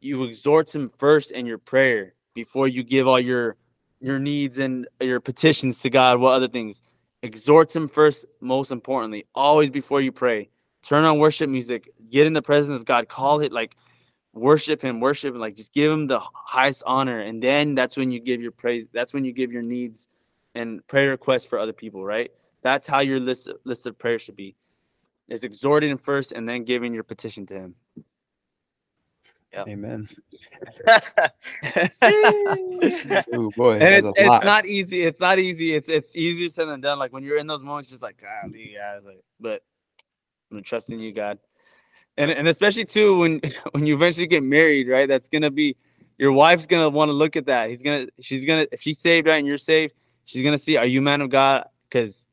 You 0.00 0.24
exhort 0.24 0.74
him 0.74 0.90
first 0.98 1.30
in 1.30 1.46
your 1.46 1.58
prayer 1.58 2.14
before 2.34 2.68
you 2.68 2.82
give 2.82 3.06
all 3.06 3.20
your 3.20 3.56
your 4.00 4.18
needs 4.18 4.58
and 4.58 4.88
your 5.00 5.20
petitions 5.20 5.80
to 5.80 5.90
God, 5.90 6.20
what 6.20 6.32
other 6.32 6.48
things. 6.48 6.80
Exhort 7.22 7.74
him 7.76 7.86
first, 7.86 8.24
most 8.40 8.72
importantly, 8.72 9.26
always 9.34 9.68
before 9.70 10.00
you 10.00 10.10
pray. 10.10 10.48
Turn 10.82 11.04
on 11.04 11.18
worship 11.18 11.50
music, 11.50 11.90
get 12.10 12.26
in 12.26 12.32
the 12.32 12.40
presence 12.40 12.80
of 12.80 12.86
God, 12.86 13.08
call 13.08 13.40
it 13.40 13.52
like 13.52 13.76
worship 14.32 14.82
him, 14.82 15.00
worship 15.00 15.34
him, 15.34 15.40
like 15.40 15.56
just 15.56 15.72
give 15.72 15.90
him 15.90 16.06
the 16.06 16.20
highest 16.20 16.82
honor. 16.86 17.20
And 17.20 17.42
then 17.42 17.74
that's 17.74 17.96
when 17.96 18.10
you 18.10 18.20
give 18.20 18.40
your 18.40 18.52
praise, 18.52 18.88
that's 18.92 19.12
when 19.12 19.24
you 19.24 19.32
give 19.32 19.52
your 19.52 19.62
needs 19.62 20.08
and 20.54 20.86
prayer 20.86 21.10
requests 21.10 21.44
for 21.44 21.58
other 21.58 21.72
people, 21.72 22.04
right? 22.04 22.30
That's 22.62 22.86
how 22.86 23.00
your 23.00 23.20
list 23.20 23.48
list 23.64 23.86
of 23.86 23.98
prayers 23.98 24.22
should 24.22 24.36
be. 24.36 24.54
Is 25.28 25.44
exhorting 25.44 25.90
him 25.90 25.98
first 25.98 26.32
and 26.32 26.48
then 26.48 26.64
giving 26.64 26.92
your 26.92 27.04
petition 27.04 27.46
to 27.46 27.54
him. 27.54 27.74
Amen. 29.56 30.08
and 30.86 31.90
Oh 33.32 33.50
boy, 33.56 33.78
it's, 33.80 34.08
it's 34.16 34.44
not 34.44 34.66
easy. 34.66 35.02
It's 35.02 35.20
not 35.20 35.38
easy. 35.38 35.74
It's 35.74 35.88
it's 35.88 36.14
easier 36.14 36.48
said 36.48 36.68
than 36.68 36.80
done. 36.80 36.98
Like 36.98 37.12
when 37.12 37.24
you're 37.24 37.38
in 37.38 37.46
those 37.46 37.62
moments, 37.62 37.88
just 37.88 38.02
like 38.02 38.20
golly, 38.20 38.72
yeah. 38.74 38.98
Like, 39.04 39.22
but 39.40 39.62
I'm 40.50 40.56
gonna 40.56 40.62
trust 40.62 40.90
in 40.90 41.00
you, 41.00 41.12
God. 41.12 41.38
And 42.20 42.30
and 42.30 42.46
especially 42.48 42.84
too 42.84 43.18
when 43.18 43.40
when 43.72 43.86
you 43.86 43.94
eventually 43.94 44.26
get 44.26 44.42
married, 44.42 44.88
right? 44.88 45.08
That's 45.08 45.30
gonna 45.30 45.50
be 45.50 45.76
your 46.18 46.32
wife's 46.32 46.66
gonna 46.66 46.90
want 46.90 47.08
to 47.08 47.14
look 47.14 47.34
at 47.34 47.46
that. 47.46 47.70
He's 47.70 47.80
gonna 47.80 48.08
she's 48.20 48.44
gonna 48.44 48.66
if 48.70 48.82
she's 48.82 48.98
saved, 48.98 49.26
right, 49.26 49.38
and 49.38 49.46
you're 49.46 49.56
saved, 49.56 49.94
she's 50.26 50.44
gonna 50.44 50.58
see, 50.58 50.76
are 50.76 50.84
you 50.84 51.00
man 51.00 51.22
of 51.22 51.30
God? 51.30 51.64
Because 51.88 52.26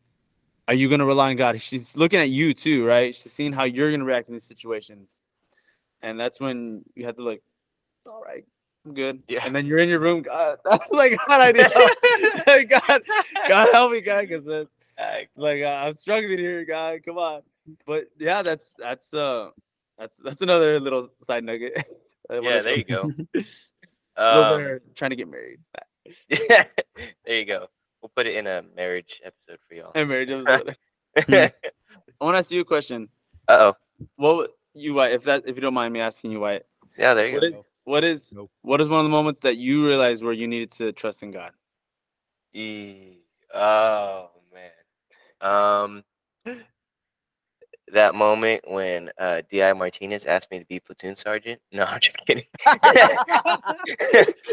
are 0.67 0.73
you 0.73 0.89
gonna 0.89 1.06
rely 1.06 1.30
on 1.30 1.38
God? 1.38 1.62
She's 1.62 1.95
looking 1.95 2.19
at 2.19 2.30
you 2.30 2.54
too, 2.54 2.86
right? 2.86 3.15
She's 3.15 3.32
seeing 3.32 3.54
how 3.54 3.63
you're 3.63 3.89
gonna 3.89 4.04
react 4.04 4.28
in 4.28 4.36
these 4.36 4.43
situations. 4.43 5.19
And 6.02 6.19
that's 6.19 6.38
when 6.41 6.84
you 6.93 7.06
have 7.06 7.15
to 7.15 7.23
like, 7.23 7.41
it's 8.00 8.08
all 8.08 8.21
right, 8.21 8.43
I'm 8.86 8.93
good. 8.93 9.23
Yeah. 9.30 9.45
And 9.45 9.56
then 9.56 9.65
you're 9.65 9.80
in 9.80 9.88
your 9.88 10.00
room, 10.00 10.21
God, 10.21 10.58
that's 10.65 10.91
like 10.91 11.17
God, 11.30 11.41
I 11.41 11.52
need 11.54 12.69
God, 12.69 13.04
God 13.47 13.69
help 13.71 13.93
me, 13.93 14.02
God, 14.02 14.28
because 14.28 14.67
like 15.38 15.63
uh, 15.63 15.82
I'm 15.86 15.93
struggling 15.93 16.39
here, 16.39 16.65
God. 16.65 17.00
Come 17.06 17.17
on. 17.17 17.41
but 17.86 18.10
yeah, 18.19 18.41
that's 18.41 18.73
that's 18.78 19.13
uh 19.13 19.52
that's 19.97 20.17
that's 20.17 20.41
another 20.41 20.79
little 20.79 21.10
side 21.27 21.43
nugget. 21.43 21.73
Yeah, 22.29 22.62
there 22.62 22.75
you 22.77 22.83
go. 22.83 23.10
Those 23.33 23.45
Um, 24.17 24.60
are 24.62 24.81
trying 24.95 25.12
to 25.12 25.15
get 25.15 25.29
married. 25.29 25.60
there 26.29 26.67
you 27.25 27.45
go. 27.45 27.67
We'll 28.01 28.12
put 28.13 28.27
it 28.27 28.36
in 28.36 28.47
a 28.47 28.63
marriage 28.75 29.21
episode 29.23 29.60
for 29.65 29.75
y'all. 29.75 29.91
And 29.95 30.10
marriage 30.10 30.29
episode. 30.31 30.75
uh 31.15 31.49
I 32.19 32.25
want 32.25 32.33
to 32.36 32.39
ask 32.39 32.51
you 32.51 32.60
a 32.62 32.65
question. 32.65 33.07
oh. 33.47 33.75
What 34.17 34.51
you 34.73 34.93
Wyatt, 34.95 35.13
if 35.15 35.23
that 35.23 35.43
if 35.47 35.55
you 35.55 35.62
don't 35.62 35.73
mind 35.73 35.93
me 35.93 36.01
asking 36.01 36.31
you 36.31 36.41
Wyatt, 36.41 36.65
Yeah, 36.97 37.13
there 37.13 37.27
you 37.27 37.36
what 37.36 37.43
go. 37.43 37.47
is 37.57 37.71
what 37.86 38.03
is 38.03 38.33
Nope. 38.33 38.51
what 38.62 38.81
is 38.81 38.89
one 38.89 38.99
of 38.99 39.05
the 39.05 39.10
moments 39.10 39.39
that 39.41 39.55
you 39.55 39.86
realized 39.88 40.21
where 40.21 40.33
you 40.33 40.47
needed 40.49 40.71
to 40.73 40.91
trust 40.91 41.23
in 41.23 41.31
God? 41.31 41.51
Eee, 42.53 43.21
Oh 43.53 44.31
man. 44.53 44.71
Um 45.49 46.03
that 47.93 48.15
moment 48.15 48.62
when 48.67 49.10
uh 49.17 49.41
Di 49.52 49.73
Martinez 49.73 50.26
asked 50.26 50.52
me 50.52 50.60
to 50.60 50.65
be 50.65 50.80
platoon 50.80 51.15
sergeant. 51.15 51.62
No, 51.71 51.84
I'm 51.84 52.00
just 52.00 52.17
kidding. 52.26 52.43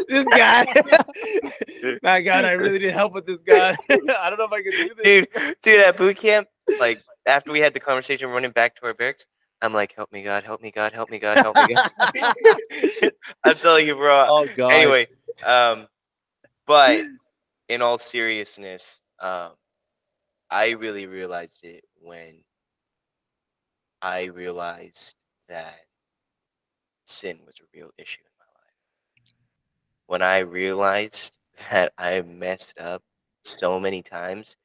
this 0.07 0.25
guy. 0.25 0.65
My 2.03 2.21
God, 2.21 2.45
I 2.45 2.51
really 2.51 2.79
need 2.79 2.93
help 2.93 3.13
with 3.13 3.25
this 3.25 3.41
guy. 3.41 3.77
I 3.89 4.29
don't 4.29 4.39
know 4.39 4.45
if 4.45 4.51
I 4.51 4.61
can 4.61 4.71
do 4.71 4.95
this. 4.95 5.27
dude, 5.33 5.57
dude, 5.61 5.81
at 5.81 5.97
boot 5.97 6.17
camp, 6.17 6.47
like 6.79 7.01
after 7.25 7.51
we 7.51 7.59
had 7.59 7.73
the 7.73 7.79
conversation 7.79 8.29
running 8.29 8.51
back 8.51 8.75
to 8.77 8.85
our 8.85 8.93
barracks, 8.93 9.25
I'm 9.61 9.73
like, 9.73 9.93
help 9.95 10.11
me 10.11 10.23
God, 10.23 10.43
help 10.43 10.61
me 10.61 10.71
God, 10.71 10.93
help 10.93 11.09
me 11.09 11.19
God, 11.19 11.37
help 11.37 11.57
me 11.57 11.75
God. 11.75 11.91
I'm 13.43 13.57
telling 13.57 13.87
you, 13.87 13.95
bro. 13.95 14.25
Oh 14.29 14.47
God. 14.55 14.71
anyway, 14.71 15.07
um, 15.43 15.87
but 16.67 17.03
in 17.69 17.81
all 17.81 17.97
seriousness, 17.97 19.01
um, 19.19 19.51
I 20.49 20.69
really 20.71 21.07
realized 21.07 21.59
it 21.63 21.83
when 22.01 22.35
I 24.05 24.25
realized 24.25 25.15
that 25.49 25.79
sin 27.05 27.39
was 27.43 27.55
a 27.59 27.63
real 27.75 27.89
issue 27.97 28.21
in 28.21 28.31
my 28.37 28.45
life. 28.45 28.73
When 30.05 30.21
I 30.21 30.39
realized 30.39 31.33
that 31.71 31.91
I 31.97 32.21
messed 32.21 32.77
up 32.79 33.01
so 33.43 33.79
many 33.79 34.03
times, 34.03 34.57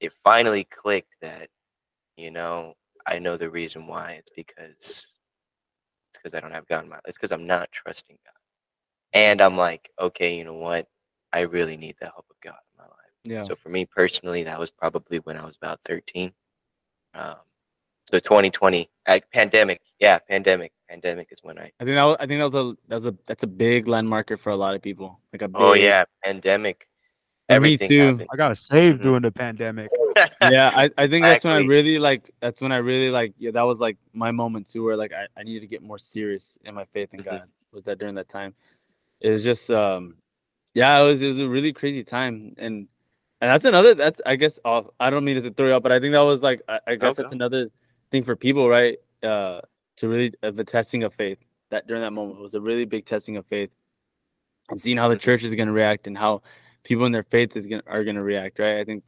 it 0.00 0.12
finally 0.24 0.64
clicked 0.64 1.14
that, 1.20 1.48
you 2.16 2.32
know, 2.32 2.74
I 3.06 3.20
know 3.20 3.36
the 3.36 3.50
reason 3.50 3.86
why. 3.86 4.14
It's 4.14 4.32
because 4.34 4.66
it's 4.70 5.06
because 6.14 6.34
I 6.34 6.40
don't 6.40 6.50
have 6.50 6.66
God 6.66 6.82
in 6.82 6.90
my 6.90 6.96
life. 6.96 7.02
It's 7.06 7.16
because 7.16 7.30
I'm 7.30 7.46
not 7.46 7.70
trusting 7.70 8.18
God. 8.24 8.34
And 9.12 9.40
I'm 9.40 9.56
like, 9.56 9.90
okay, 10.00 10.36
you 10.36 10.42
know 10.42 10.54
what? 10.54 10.88
I 11.32 11.42
really 11.42 11.76
need 11.76 11.94
the 12.00 12.06
help 12.06 12.26
of 12.28 12.36
God 12.42 12.58
in 12.74 12.78
my 12.78 12.84
life. 12.84 12.92
Yeah. 13.22 13.44
So 13.44 13.54
for 13.54 13.68
me 13.68 13.86
personally, 13.86 14.42
that 14.42 14.58
was 14.58 14.72
probably 14.72 15.20
when 15.20 15.36
I 15.36 15.46
was 15.46 15.56
about 15.56 15.78
13. 15.86 16.32
Um, 17.14 17.36
so 18.10 18.18
2020, 18.18 18.90
uh, 19.06 19.20
pandemic. 19.32 19.80
Yeah, 19.98 20.18
pandemic. 20.18 20.72
Pandemic 20.88 21.28
is 21.30 21.38
when 21.42 21.58
I. 21.58 21.70
I 21.80 21.84
think 21.84 21.94
that 21.96 22.04
was, 22.04 22.16
I 22.20 22.26
think 22.26 22.40
that 22.40 22.50
was 22.52 22.54
a 22.54 22.76
that 22.88 22.96
was 22.96 23.06
a 23.06 23.14
that's 23.26 23.42
a 23.42 23.46
big 23.46 23.86
landmarker 23.86 24.38
for 24.38 24.50
a 24.50 24.56
lot 24.56 24.74
of 24.74 24.82
people. 24.82 25.20
Like 25.32 25.42
a 25.42 25.48
big, 25.48 25.56
Oh 25.60 25.72
yeah, 25.74 26.04
pandemic. 26.24 26.86
And 27.48 27.62
me 27.62 27.76
too. 27.76 28.06
happened. 28.06 28.26
I 28.32 28.36
got 28.36 28.56
saved 28.58 29.00
Mhm. 29.00 29.02
during 29.02 29.22
the 29.22 29.32
pandemic. 29.32 29.90
yeah, 30.42 30.70
I, 30.74 30.90
I 30.96 31.06
think 31.06 31.24
that's 31.24 31.44
when 31.44 31.54
I 31.54 31.60
really 31.60 31.98
like 31.98 32.30
that's 32.40 32.60
when 32.60 32.72
I 32.72 32.76
really 32.78 33.10
like 33.10 33.32
yeah, 33.38 33.50
that 33.52 33.62
was 33.62 33.80
like 33.80 33.96
my 34.12 34.30
moment 34.30 34.70
too 34.70 34.84
where 34.84 34.96
like 34.96 35.12
I, 35.12 35.26
I 35.36 35.42
needed 35.42 35.60
to 35.60 35.66
get 35.66 35.82
more 35.82 35.98
serious 35.98 36.58
in 36.64 36.74
my 36.74 36.84
faith 36.84 37.08
in 37.14 37.20
Mhm. 37.20 37.24
God. 37.24 37.42
Was 37.72 37.84
that 37.84 37.98
during 37.98 38.14
that 38.16 38.28
time? 38.28 38.54
It 39.20 39.30
was 39.30 39.42
just 39.42 39.70
um 39.70 40.16
yeah, 40.74 41.00
it 41.00 41.04
was 41.06 41.22
it 41.22 41.28
was 41.28 41.40
a 41.40 41.48
really 41.48 41.72
crazy 41.72 42.04
time 42.04 42.54
and 42.58 42.86
and 43.40 43.50
that's 43.50 43.64
another 43.64 43.94
that's 43.94 44.20
I 44.26 44.36
guess 44.36 44.58
off 44.64 44.86
I 45.00 45.08
don't 45.10 45.24
mean 45.24 45.42
to 45.42 45.50
throw 45.50 45.68
you 45.68 45.74
out, 45.74 45.82
but 45.82 45.92
I 45.92 46.00
think 46.00 46.12
that 46.12 46.20
was 46.20 46.42
like 46.42 46.60
I, 46.68 46.80
I 46.86 46.94
guess 46.96 47.10
Okay. 47.10 47.22
that's 47.22 47.32
another 47.32 47.70
thing 48.12 48.24
for 48.24 48.36
people, 48.36 48.68
right? 48.68 48.98
Uh 49.22 49.62
to 49.98 50.08
really 50.08 50.34
the 50.42 50.64
testing 50.64 51.04
of 51.04 51.14
faith 51.14 51.38
that 51.70 51.86
during 51.88 52.02
that 52.02 52.12
moment 52.12 52.40
was 52.40 52.54
a 52.54 52.60
really 52.60 52.84
big 52.86 53.06
testing 53.06 53.36
of 53.36 53.46
faith 53.46 53.70
and 54.70 54.80
seeing 54.80 54.96
how 54.98 55.08
the 55.08 55.16
church 55.16 55.42
is 55.44 55.54
gonna 55.54 55.72
react 55.72 56.06
and 56.06 56.16
how 56.18 56.42
people 56.84 57.06
in 57.06 57.12
their 57.12 57.24
faith 57.24 57.56
is 57.56 57.66
gonna 57.66 57.82
are 57.86 58.04
gonna 58.04 58.22
react, 58.22 58.58
right? 58.60 58.78
I 58.78 58.84
think 58.84 59.04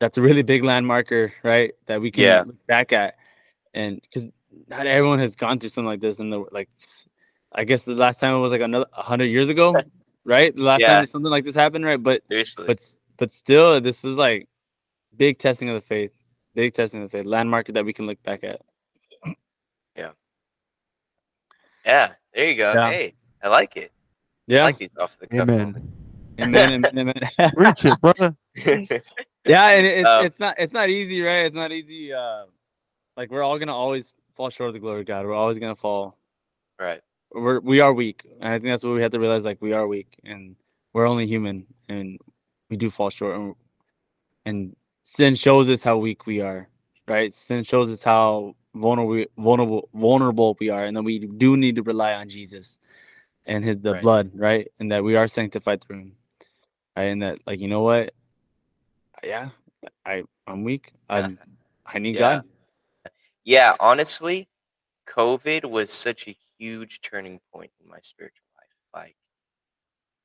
that's 0.00 0.18
a 0.18 0.22
really 0.22 0.42
big 0.42 0.62
landmarker, 0.62 1.32
right? 1.44 1.72
That 1.86 2.00
we 2.00 2.10
can 2.10 2.24
Yeah. 2.24 2.42
look 2.46 2.66
back 2.66 2.92
at, 2.92 3.16
and 3.74 4.00
because 4.02 4.28
not 4.68 4.86
everyone 4.86 5.18
has 5.20 5.36
gone 5.36 5.58
through 5.60 5.70
something 5.70 5.86
like 5.88 6.00
this, 6.00 6.18
and 6.18 6.32
the 6.32 6.44
like, 6.52 6.68
I 7.52 7.64
guess 7.64 7.84
the 7.84 7.94
last 7.94 8.20
time 8.20 8.34
it 8.34 8.40
was 8.40 8.50
like 8.52 8.62
another 8.62 8.86
hundred 8.92 9.26
years 9.26 9.48
ago, 9.48 9.76
right? 10.24 10.54
The 10.54 10.62
last 10.62 10.80
Yeah. 10.80 10.96
time 10.96 11.06
something 11.06 11.30
like 11.30 11.44
this 11.44 11.54
happened, 11.54 11.84
right? 11.84 12.02
But 12.02 12.22
Seriously. 12.30 12.66
but 12.66 12.80
but 13.18 13.32
still, 13.32 13.80
this 13.80 14.04
is 14.04 14.14
like 14.14 14.48
big 15.16 15.38
testing 15.38 15.68
of 15.68 15.74
the 15.74 15.80
faith, 15.86 16.12
big 16.54 16.74
testing 16.74 17.02
of 17.02 17.10
the 17.10 17.18
faith, 17.18 17.26
landmarker 17.26 17.74
that 17.74 17.84
we 17.84 17.92
can 17.92 18.06
look 18.06 18.22
back 18.22 18.44
at. 18.44 18.60
yeah, 19.96 20.12
Yeah. 21.86 22.12
there 22.34 22.46
you 22.46 22.56
go. 22.56 22.74
Yeah. 22.74 22.90
Hey, 22.90 23.14
I 23.42 23.48
like 23.48 23.76
it. 23.76 23.92
I 24.50 24.54
Yeah, 24.54 24.64
like 24.64 24.78
these 24.78 24.90
off 25.00 25.18
the 25.18 25.26
cuff 25.28 25.50
Amen. 25.50 25.92
amen, 26.40 26.74
amen, 26.74 26.92
amen. 26.98 27.52
Preach 27.54 27.84
it, 27.86 28.00
brother. 28.00 28.36
yeah 29.46 29.68
and 29.70 29.86
it- 29.86 29.98
it's, 29.98 30.06
Um, 30.06 30.26
it's 30.26 30.40
not 30.40 30.54
it's 30.58 30.72
not 30.74 30.88
easy 30.90 31.22
right 31.22 31.46
it's 31.46 31.54
not 31.56 31.72
easy 31.72 32.12
uh 32.12 32.44
like 33.16 33.30
we're 33.30 33.42
all 33.42 33.58
gonna 33.58 33.74
always 33.74 34.12
fall 34.34 34.50
short 34.50 34.68
of 34.68 34.74
the 34.74 34.80
glory 34.80 35.00
of 35.00 35.06
god 35.06 35.26
we're 35.26 35.34
always 35.34 35.58
gonna 35.58 35.74
fall 35.76 36.18
right. 36.80 37.00
we're 37.32 37.60
we 37.60 37.80
are 37.80 37.92
weak 37.94 38.24
and 38.40 38.48
i 38.48 38.52
think 38.52 38.64
that's 38.64 38.84
what 38.84 38.94
we 38.94 39.02
have 39.02 39.12
to 39.12 39.20
realize 39.20 39.44
like 39.44 39.60
we 39.62 39.72
are 39.72 39.86
weak 39.88 40.18
and 40.24 40.56
we're 40.92 41.06
only 41.06 41.26
human 41.26 41.66
and 41.88 42.18
we 42.70 42.76
do 42.76 42.90
fall 42.90 43.10
short 43.10 43.36
and, 43.36 43.54
and 44.46 44.76
sin 45.10 45.34
shows 45.34 45.68
us 45.68 45.82
how 45.82 45.96
weak 45.98 46.26
we 46.26 46.40
are 46.40 46.68
right? 47.08 47.34
Sin 47.34 47.64
shows 47.64 47.90
us 47.90 48.02
how 48.04 48.54
vulnerable 48.74 49.24
vulnerable 49.36 49.88
vulnerable 49.92 50.56
we 50.60 50.68
are 50.70 50.84
and 50.84 50.96
then 50.96 51.02
we 51.02 51.18
do 51.18 51.56
need 51.56 51.74
to 51.74 51.82
rely 51.82 52.14
on 52.14 52.28
jesus 52.28 52.78
and 53.44 53.64
his 53.64 53.78
the 53.80 53.94
Right. 53.94 54.02
blood 54.02 54.30
right? 54.34 54.68
And 54.78 54.92
that 54.92 55.02
we 55.02 55.16
are 55.16 55.26
sanctified 55.26 55.82
through 55.82 55.98
him 56.00 56.12
right? 56.96 57.04
And 57.06 57.22
that 57.22 57.38
like 57.46 57.58
you 57.60 57.66
know 57.68 57.82
what? 57.82 58.14
Yeah 59.24 59.50
i 60.06 60.22
i'm 60.46 60.62
weak. 60.62 60.92
I 61.08 61.36
i 61.86 61.98
need 61.98 62.14
Yeah. 62.14 62.36
god. 62.36 62.44
Yeah, 63.44 63.74
honestly, 63.80 64.48
COVID 65.08 65.64
was 65.64 65.90
such 65.90 66.28
a 66.28 66.36
huge 66.58 67.00
turning 67.00 67.40
point 67.52 67.72
in 67.82 67.88
my 67.88 67.98
spiritual 68.00 68.46
life. 68.60 69.04
Like, 69.04 69.16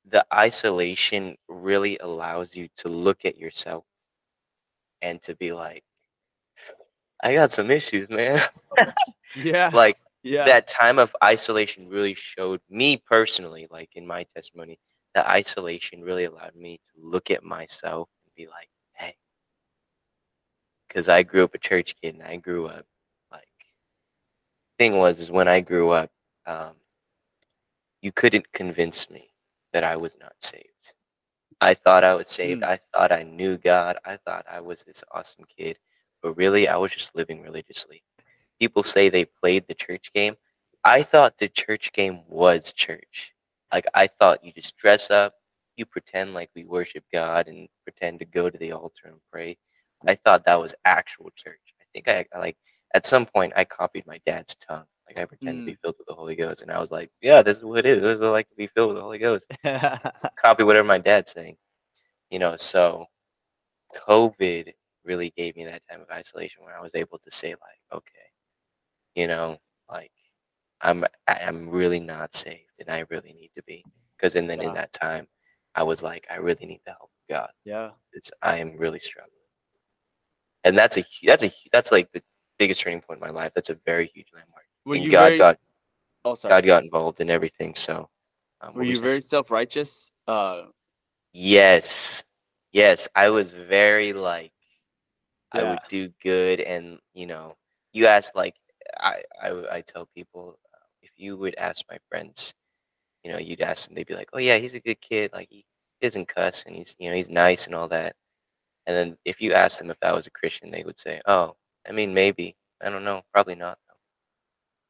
the 0.08 0.24
isolation 0.32 1.36
really 1.48 1.98
allows 1.98 2.54
you 2.54 2.68
to 2.76 2.88
look 2.88 3.24
at 3.24 3.36
yourself 3.36 3.84
and 5.02 5.22
to 5.22 5.34
be 5.36 5.52
like, 5.52 5.84
I 7.22 7.34
got 7.34 7.50
some 7.50 7.70
issues, 7.70 8.08
man. 8.08 8.46
yeah 9.34 9.70
like, 9.72 9.96
yeah 10.22 10.44
that 10.44 10.66
time 10.66 10.98
of 10.98 11.14
isolation 11.22 11.88
really 11.88 12.14
showed 12.14 12.60
me 12.68 12.96
personally, 12.96 13.66
like 13.70 13.90
in 13.94 14.06
my 14.06 14.24
testimony, 14.24 14.78
that 15.14 15.26
isolation 15.26 16.02
really 16.02 16.24
allowed 16.24 16.54
me 16.54 16.76
to 16.76 17.00
look 17.06 17.30
at 17.30 17.42
myself 17.42 18.08
and 18.24 18.34
be 18.34 18.46
like, 18.46 18.68
hey, 18.94 19.14
because 20.86 21.08
I 21.08 21.22
grew 21.22 21.44
up 21.44 21.54
a 21.54 21.58
church 21.58 21.94
kid 22.00 22.14
and 22.14 22.22
I 22.22 22.36
grew 22.36 22.66
up 22.66 22.84
like, 23.30 23.44
thing 24.78 24.96
was, 24.96 25.20
is 25.20 25.30
when 25.30 25.48
I 25.48 25.60
grew 25.60 25.90
up, 25.90 26.10
um, 26.46 26.74
you 28.02 28.12
couldn't 28.12 28.52
convince 28.52 29.10
me 29.10 29.30
that 29.72 29.84
I 29.84 29.96
was 29.96 30.16
not 30.20 30.34
saved. 30.38 30.92
I 31.60 31.74
thought 31.74 32.04
I 32.04 32.14
was 32.14 32.28
saved. 32.28 32.62
Mm. 32.62 32.66
I 32.68 32.80
thought 32.92 33.12
I 33.12 33.22
knew 33.22 33.56
God. 33.58 33.98
I 34.04 34.16
thought 34.18 34.44
I 34.50 34.60
was 34.60 34.84
this 34.84 35.02
awesome 35.12 35.44
kid. 35.56 35.78
But 36.22 36.36
really, 36.36 36.68
I 36.68 36.76
was 36.76 36.92
just 36.92 37.14
living 37.14 37.42
religiously 37.42 38.02
people 38.58 38.82
say 38.82 39.08
they 39.08 39.24
played 39.24 39.66
the 39.66 39.74
church 39.74 40.12
game. 40.12 40.36
I 40.84 41.02
thought 41.02 41.38
the 41.38 41.48
church 41.48 41.92
game 41.92 42.20
was 42.28 42.72
church. 42.72 43.34
Like 43.72 43.86
I 43.94 44.06
thought 44.06 44.44
you 44.44 44.52
just 44.52 44.76
dress 44.76 45.10
up, 45.10 45.34
you 45.76 45.84
pretend 45.84 46.34
like 46.34 46.50
we 46.54 46.64
worship 46.64 47.04
God 47.12 47.48
and 47.48 47.68
pretend 47.84 48.20
to 48.20 48.24
go 48.24 48.48
to 48.48 48.58
the 48.58 48.72
altar 48.72 49.08
and 49.08 49.20
pray. 49.30 49.58
I 50.06 50.14
thought 50.14 50.44
that 50.44 50.60
was 50.60 50.74
actual 50.84 51.30
church. 51.34 51.74
I 51.80 51.84
think 51.92 52.08
I 52.08 52.26
I, 52.34 52.38
like 52.38 52.56
at 52.94 53.06
some 53.06 53.26
point 53.26 53.52
I 53.56 53.64
copied 53.64 54.06
my 54.06 54.20
dad's 54.26 54.54
tongue. 54.54 54.84
Like 55.08 55.18
I 55.18 55.24
pretend 55.24 55.60
to 55.60 55.66
be 55.66 55.72
mm. 55.72 55.80
filled 55.82 55.96
with 55.98 56.06
the 56.08 56.14
Holy 56.14 56.34
Ghost, 56.34 56.62
and 56.62 56.70
I 56.70 56.78
was 56.78 56.90
like, 56.90 57.10
"Yeah, 57.20 57.42
this 57.42 57.58
is 57.58 57.64
what 57.64 57.78
it 57.78 57.86
is. 57.86 58.00
This 58.00 58.14
is 58.14 58.20
what 58.20 58.28
I 58.28 58.32
like 58.32 58.48
to 58.50 58.56
be 58.56 58.66
filled 58.66 58.88
with 58.88 58.96
the 58.96 59.02
Holy 59.02 59.18
Ghost." 59.18 59.46
Copy 60.42 60.64
whatever 60.64 60.86
my 60.86 60.98
dad's 60.98 61.30
saying, 61.30 61.56
you 62.30 62.38
know. 62.38 62.56
So, 62.56 63.06
COVID 64.08 64.72
really 65.04 65.32
gave 65.36 65.56
me 65.56 65.64
that 65.64 65.82
time 65.88 66.00
of 66.00 66.10
isolation 66.10 66.64
where 66.64 66.76
I 66.76 66.82
was 66.82 66.94
able 66.96 67.18
to 67.18 67.30
say, 67.30 67.50
like, 67.50 67.80
okay, 67.92 68.26
you 69.14 69.28
know, 69.28 69.58
like 69.90 70.10
I'm 70.80 71.04
I'm 71.28 71.68
really 71.68 72.00
not 72.00 72.34
saved, 72.34 72.72
and 72.80 72.90
I 72.90 73.04
really 73.10 73.32
need 73.32 73.50
to 73.56 73.62
be. 73.64 73.84
Because 74.16 74.34
and 74.34 74.48
then 74.50 74.60
in 74.60 74.74
that 74.74 74.92
time, 74.92 75.26
I 75.74 75.82
was 75.82 76.02
like, 76.02 76.26
I 76.30 76.36
really 76.36 76.66
need 76.66 76.80
the 76.84 76.92
help 76.92 77.10
of 77.30 77.34
God. 77.36 77.50
yeah 77.64 77.90
It's 78.12 78.30
I 78.42 78.58
am 78.58 78.76
really 78.76 78.98
struggling, 78.98 79.32
and 80.64 80.76
that's 80.76 80.98
a 80.98 81.04
that's 81.22 81.44
a 81.44 81.52
that's 81.72 81.92
like 81.92 82.10
the 82.12 82.22
biggest 82.58 82.80
turning 82.80 83.00
point 83.00 83.20
in 83.20 83.26
my 83.26 83.32
life. 83.32 83.52
That's 83.54 83.70
a 83.70 83.78
very 83.86 84.10
huge 84.14 84.28
landmark. 84.34 84.65
Were 84.86 84.96
and 84.96 85.10
God 85.10 85.26
very, 85.26 85.38
got 85.38 85.58
oh 86.24 86.34
sorry 86.34 86.50
God 86.50 86.66
got 86.66 86.84
involved 86.84 87.20
in 87.20 87.30
everything. 87.30 87.74
So, 87.74 88.08
um, 88.60 88.74
were 88.74 88.84
you 88.84 88.98
very 89.00 89.20
self-righteous 89.22 90.10
uh 90.26 90.64
Yes. 91.32 92.24
Yes. 92.72 93.08
I 93.14 93.30
was 93.30 93.50
very 93.52 94.12
like 94.12 94.52
I 95.52 95.62
would 95.62 95.80
do 95.88 96.08
good 96.22 96.60
and 96.60 96.98
you 97.14 97.26
know, 97.26 97.56
you 97.92 98.06
ask 98.06 98.34
like 98.34 98.54
I 99.00 99.22
I, 99.42 99.48
I 99.72 99.80
tell 99.82 100.08
people 100.14 100.58
uh, 100.74 100.78
if 101.02 101.10
you 101.16 101.36
would 101.36 101.54
ask 101.56 101.84
my 101.90 101.98
friends, 102.10 102.54
you 103.24 103.32
know, 103.32 103.38
you'd 103.38 103.60
ask 103.60 103.86
them, 103.86 103.94
they'd 103.94 104.06
be 104.06 104.14
like, 104.14 104.30
oh 104.32 104.38
yeah, 104.38 104.58
he's 104.58 104.74
a 104.74 104.80
good 104.80 105.00
kid, 105.00 105.32
like 105.32 105.48
he 105.50 105.64
doesn't 106.02 106.28
cuss 106.28 106.64
and 106.66 106.76
he's 106.76 106.96
you 106.98 107.08
know 107.10 107.16
he's 107.16 107.30
nice 107.30 107.66
and 107.66 107.74
all 107.74 107.88
that. 107.88 108.14
And 108.86 108.96
then 108.96 109.18
if 109.24 109.40
you 109.40 109.52
ask 109.52 109.78
them 109.78 109.90
if 109.90 109.98
I 110.02 110.12
was 110.12 110.26
a 110.26 110.30
Christian, 110.30 110.70
they 110.70 110.84
would 110.84 110.98
say, 110.98 111.20
oh, 111.26 111.56
I 111.88 111.92
mean 111.92 112.14
maybe, 112.14 112.56
I 112.82 112.90
don't 112.90 113.04
know, 113.04 113.22
probably 113.32 113.56
not. 113.56 113.78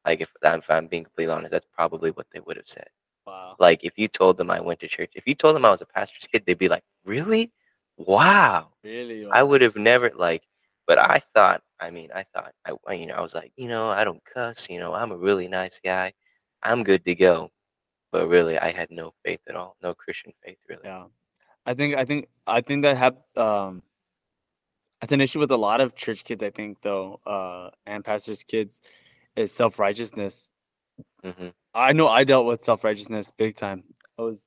Like 0.05 0.21
if, 0.21 0.31
if 0.41 0.69
I'm 0.69 0.87
being 0.87 1.03
completely 1.03 1.33
honest, 1.33 1.51
that's 1.51 1.67
probably 1.73 2.11
what 2.11 2.27
they 2.31 2.39
would 2.39 2.57
have 2.57 2.67
said. 2.67 2.87
Wow. 3.25 3.55
Like 3.59 3.83
if 3.83 3.97
you 3.97 4.07
told 4.07 4.37
them 4.37 4.49
I 4.49 4.59
went 4.61 4.79
to 4.81 4.87
church, 4.87 5.11
if 5.15 5.27
you 5.27 5.35
told 5.35 5.55
them 5.55 5.65
I 5.65 5.71
was 5.71 5.81
a 5.81 5.85
pastor's 5.85 6.25
kid, 6.31 6.43
they'd 6.45 6.57
be 6.57 6.69
like, 6.69 6.83
"Really? 7.05 7.51
Wow." 7.97 8.69
Really? 8.83 9.27
I 9.31 9.43
would 9.43 9.61
have 9.61 9.75
never 9.75 10.11
like, 10.15 10.43
but 10.85 10.97
I 10.97 11.21
thought. 11.33 11.61
I 11.79 11.91
mean, 11.91 12.09
I 12.15 12.23
thought 12.23 12.53
I, 12.65 12.93
you 12.93 13.05
know, 13.05 13.13
I 13.15 13.21
was 13.21 13.35
like, 13.35 13.51
you 13.55 13.67
know, 13.67 13.89
I 13.89 14.03
don't 14.03 14.23
cuss. 14.33 14.67
You 14.69 14.79
know, 14.79 14.93
I'm 14.93 15.11
a 15.11 15.17
really 15.17 15.47
nice 15.47 15.79
guy. 15.83 16.13
I'm 16.63 16.83
good 16.83 17.05
to 17.05 17.13
go. 17.13 17.51
But 18.11 18.27
really, 18.29 18.57
I 18.57 18.71
had 18.71 18.89
no 18.89 19.13
faith 19.23 19.41
at 19.47 19.55
all. 19.55 19.75
No 19.83 19.93
Christian 19.93 20.33
faith, 20.43 20.57
really. 20.69 20.81
Yeah. 20.85 21.05
I 21.65 21.73
think 21.73 21.95
I 21.95 22.05
think 22.05 22.29
I 22.47 22.61
think 22.61 22.83
that 22.83 22.97
have 22.97 23.17
um 23.35 23.83
that's 25.01 25.11
an 25.13 25.21
issue 25.21 25.39
with 25.39 25.51
a 25.51 25.57
lot 25.57 25.81
of 25.81 25.95
church 25.95 26.23
kids, 26.23 26.41
I 26.41 26.49
think, 26.49 26.81
though, 26.81 27.19
uh, 27.25 27.69
and 27.85 28.03
pastors' 28.03 28.43
kids 28.43 28.81
is 29.37 29.51
self 29.51 29.79
righteousness. 29.79 30.49
hmm 31.23 31.49
I 31.73 31.93
know 31.93 32.07
I 32.07 32.23
dealt 32.23 32.47
with 32.47 32.63
self 32.63 32.83
righteousness 32.83 33.31
big 33.37 33.55
time. 33.55 33.83
I 34.17 34.23
was 34.23 34.45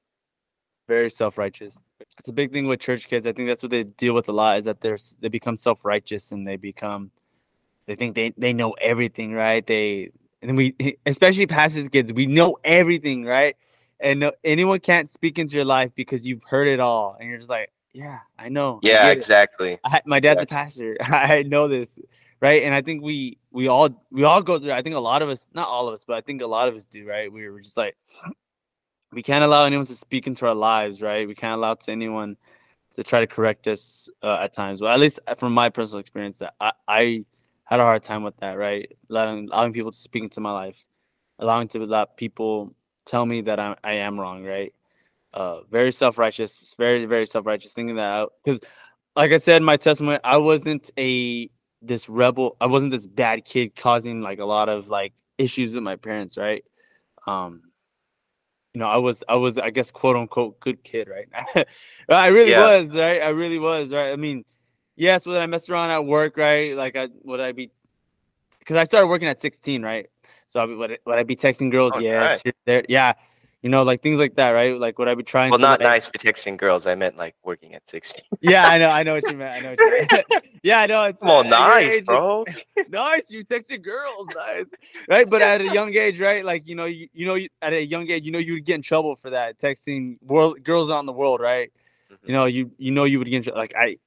very 0.89 1.11
self 1.11 1.39
righteous. 1.39 1.77
It's 2.19 2.29
a 2.29 2.33
big 2.33 2.53
thing 2.53 2.67
with 2.67 2.81
church 2.81 3.09
kids. 3.09 3.27
I 3.27 3.33
think 3.33 3.49
that's 3.49 3.63
what 3.63 3.71
they 3.71 3.85
deal 3.85 4.15
with 4.15 4.29
a 4.29 4.33
lot 4.33 4.59
is 4.59 4.65
that 4.65 4.81
they're 4.81 4.99
they 5.21 5.29
become 5.29 5.57
self 5.57 5.85
righteous 5.85 6.33
and 6.33 6.47
they 6.47 6.57
become 6.57 7.13
they 7.87 7.95
think 7.95 8.15
they 8.15 8.33
they 8.37 8.53
know 8.53 8.73
everything, 8.73 9.33
right? 9.33 9.67
They 9.67 10.11
and 10.43 10.57
we 10.57 10.75
especially 11.07 11.47
pastors' 11.47 11.89
kids, 11.89 12.13
we 12.13 12.27
know 12.27 12.57
everything, 12.65 13.25
right? 13.25 13.57
And 14.01 14.21
no, 14.21 14.33
anyone 14.45 14.81
can't 14.81 15.11
speak 15.11 15.39
into 15.39 15.57
your 15.57 15.65
life 15.65 15.91
because 15.95 16.27
you've 16.27 16.43
heard 16.45 16.69
it 16.69 16.81
all, 16.81 17.17
and 17.21 17.29
you're 17.29 17.39
just 17.39 17.51
like, 17.51 17.71
yeah, 17.93 18.21
I 18.39 18.49
know. 18.49 18.81
Yeah, 18.83 19.11
it. 19.11 19.19
exactly. 19.19 19.79
I, 19.85 20.01
my 20.07 20.21
dad's 20.21 20.43
a 20.43 20.47
pastor. 20.47 20.97
I 21.01 21.43
know 21.43 21.69
this, 21.69 21.99
right? 22.41 22.63
And 22.63 22.75
I 22.75 22.83
think 22.83 23.03
we 23.03 23.39
we 23.51 23.69
all 23.69 23.89
we 24.11 24.25
all 24.25 24.43
go 24.43 24.59
through. 24.59 24.73
I 24.73 24.83
think 24.83 24.95
a 24.97 25.01
lot 25.01 25.23
of 25.23 25.29
us, 25.29 25.49
not 25.55 25.69
all 25.69 25.89
of 25.89 25.95
us, 25.95 26.05
but 26.07 26.17
I 26.17 26.21
think 26.21 26.43
a 26.43 26.47
lot 26.47 26.69
of 26.69 26.75
us 26.75 26.87
do, 26.87 27.07
right? 27.07 27.33
We 27.33 27.49
were 27.49 27.61
just 27.61 27.77
like, 27.77 27.97
we 29.13 29.23
can't 29.23 29.45
allow 29.45 29.65
anyone 29.65 29.87
to 29.87 29.97
speak 29.97 30.27
into 30.27 30.47
our 30.47 30.55
lives, 30.55 31.03
right? 31.03 31.27
We 31.27 31.35
can't 31.35 31.55
allow 31.57 31.75
to 31.75 31.91
anyone 31.91 32.37
to 32.95 33.05
try 33.05 33.21
to 33.21 33.27
correct 33.27 33.67
us 33.67 34.09
uh, 34.23 34.39
at 34.43 34.53
times. 34.53 34.81
Well, 34.81 34.93
at 34.93 35.01
least 35.01 35.21
from 35.39 35.53
my 35.55 35.69
personal 35.69 36.01
experience, 36.01 36.39
that 36.39 36.55
I, 36.61 36.73
I 36.89 37.25
had 37.65 37.81
a 37.81 37.85
hard 37.85 38.03
time 38.03 38.23
with 38.23 38.37
that, 38.39 38.55
right? 38.59 38.91
Allowing 39.11 39.49
allowing 39.51 39.73
people 39.73 39.93
to 39.93 39.99
speak 39.99 40.23
into 40.25 40.41
my 40.41 40.53
life, 40.53 40.85
allowing 41.39 41.69
to 41.69 41.81
let 41.81 42.17
people 42.17 42.75
tell 43.07 43.27
me 43.27 43.43
that 43.43 43.61
I 43.61 43.77
I 43.85 43.95
am 43.95 44.19
wrong, 44.19 44.45
right? 44.45 44.75
Uh, 45.33 45.61
very 45.71 45.93
self 45.93 46.19
righteous, 46.19 46.75
very 46.79 47.05
very 47.07 47.27
self 47.27 47.47
righteous, 47.47 47.73
thinking 47.73 47.97
that 47.97 48.29
because 48.45 48.61
like 49.17 49.33
I 49.33 49.39
said 49.39 49.63
my 49.63 49.77
testimony, 49.77 50.19
I 50.25 50.39
wasn't 50.39 50.91
a 50.99 51.51
this 51.83 52.09
rebel. 52.09 52.57
I 52.61 52.67
wasn't 52.67 52.93
this 52.93 53.07
bad 53.07 53.45
kid 53.45 53.75
causing 53.77 54.21
like 54.21 54.39
a 54.39 54.45
lot 54.45 54.69
of 54.69 54.89
like 54.89 55.13
issues 55.39 55.75
with 55.75 55.83
my 55.83 55.97
parents, 55.97 56.37
right? 56.37 56.65
Um, 57.27 57.63
you 58.75 58.79
know, 58.79 58.87
I 58.87 58.99
was 58.99 59.25
I 59.29 59.37
was 59.37 59.59
I 59.59 59.71
guess 59.71 59.91
quote 59.91 60.17
unquote 60.17 60.61
good 60.61 60.83
kid, 60.85 61.09
right? 61.09 61.67
I 62.09 62.29
really 62.29 62.51
Yeah. 62.51 62.81
was, 62.81 62.91
right? 62.91 63.23
I 63.23 63.29
really 63.31 63.59
was, 63.59 63.91
right? 63.93 64.13
I 64.13 64.17
mean, 64.17 64.45
yes, 64.97 65.27
would 65.27 65.41
I 65.41 65.47
mess 65.47 65.69
around 65.69 65.91
at 65.91 66.05
work, 66.05 66.37
right? 66.37 66.77
Like 66.77 66.97
I 66.97 67.09
would 67.23 67.41
I 67.41 67.53
be 67.53 67.71
because 68.59 68.77
I 68.77 68.85
started 68.85 69.09
working 69.09 69.29
at 69.29 69.41
16, 69.41 69.83
right? 69.83 70.07
So 70.47 70.61
I 70.61 70.65
would, 70.67 70.79
would 70.79 70.91
I- 70.93 70.99
would 71.07 71.19
I 71.19 71.23
be 71.25 71.37
texting 71.37 71.71
girls? 71.71 71.93
Oh, 71.95 71.99
yes, 71.99 72.43
here, 72.43 72.53
there, 72.67 72.85
yeah. 72.89 73.15
You 73.63 73.69
know, 73.69 73.83
like 73.83 74.01
things 74.01 74.19
like 74.19 74.37
that, 74.37 74.51
right? 74.51 74.79
Like 74.79 74.99
would 74.99 75.07
I 75.09 75.15
be 75.15 75.23
trying 75.23 75.51
Well, 75.51 75.59
to 75.59 75.63
not 75.63 75.81
like- 75.81 75.89
nice 75.89 76.09
to 76.09 76.19
texting 76.19 76.57
girls. 76.57 76.87
I 76.87 76.95
meant 76.95 77.19
like 77.19 77.35
working 77.45 77.75
at 77.75 77.87
16. 77.87 78.25
yeah, 78.41 78.67
I 78.67 78.79
know, 78.79 78.89
I 78.91 79.03
know 79.03 79.15
what 79.15 79.31
you 79.31 79.37
meant. 79.37 79.55
I 79.57 79.61
know 79.61 79.71
what 79.71 79.81
you 79.81 80.07
meant. 80.11 80.45
yeah, 80.63 80.81
I 80.81 80.87
know. 80.87 81.03
It's 81.05 81.21
on, 81.21 81.47
at 81.47 81.51
nice, 81.51 81.97
age, 81.99 82.07
bro. 82.07 82.47
nice. 82.89 83.25
You 83.29 83.45
texted 83.45 83.83
girls, 83.83 84.29
nice. 84.35 84.65
Right, 85.11 85.29
but 85.29 85.43
at 85.43 85.61
a 85.61 85.69
young 85.75 85.95
age, 85.95 86.19
right? 86.21 86.43
Like 86.43 86.67
you 86.67 86.75
know, 86.75 86.87
you, 86.87 87.09
you 87.13 87.27
know, 87.27 87.35
you, 87.35 87.49
at 87.61 87.75
a 87.75 87.85
young 87.85 88.11
age, 88.11 88.25
you 88.25 88.33
know, 88.33 88.39
you 88.39 88.55
would 88.55 88.65
get 88.65 88.77
in 88.77 88.83
trouble 88.83 89.15
for 89.15 89.29
that 89.31 89.59
texting 89.59 90.17
world 90.23 90.63
girls 90.65 90.91
out 90.91 91.01
in 91.01 91.07
the 91.07 91.13
world, 91.13 91.41
right? 91.41 91.71
Mhm. 92.11 92.17
You 92.25 92.33
know, 92.33 92.45
you 92.47 92.71
you 92.79 92.93
know, 92.93 93.05
you 93.05 93.19
would 93.19 93.29
get 93.29 93.47
in, 93.47 93.55
like 93.55 93.75
I 93.77 93.99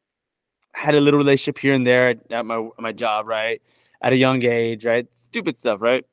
had 0.71 0.95
a 0.95 0.99
little 1.01 1.19
relationship 1.19 1.59
here 1.59 1.75
and 1.75 1.85
there 1.85 2.15
at 2.31 2.43
my 2.45 2.69
my 2.79 2.91
job, 2.91 3.27
right? 3.27 3.61
At 4.01 4.13
a 4.13 4.17
young 4.17 4.43
age, 4.43 4.83
right? 4.83 5.05
Stupid 5.13 5.57
stuff, 5.57 5.79
right? 5.79 6.03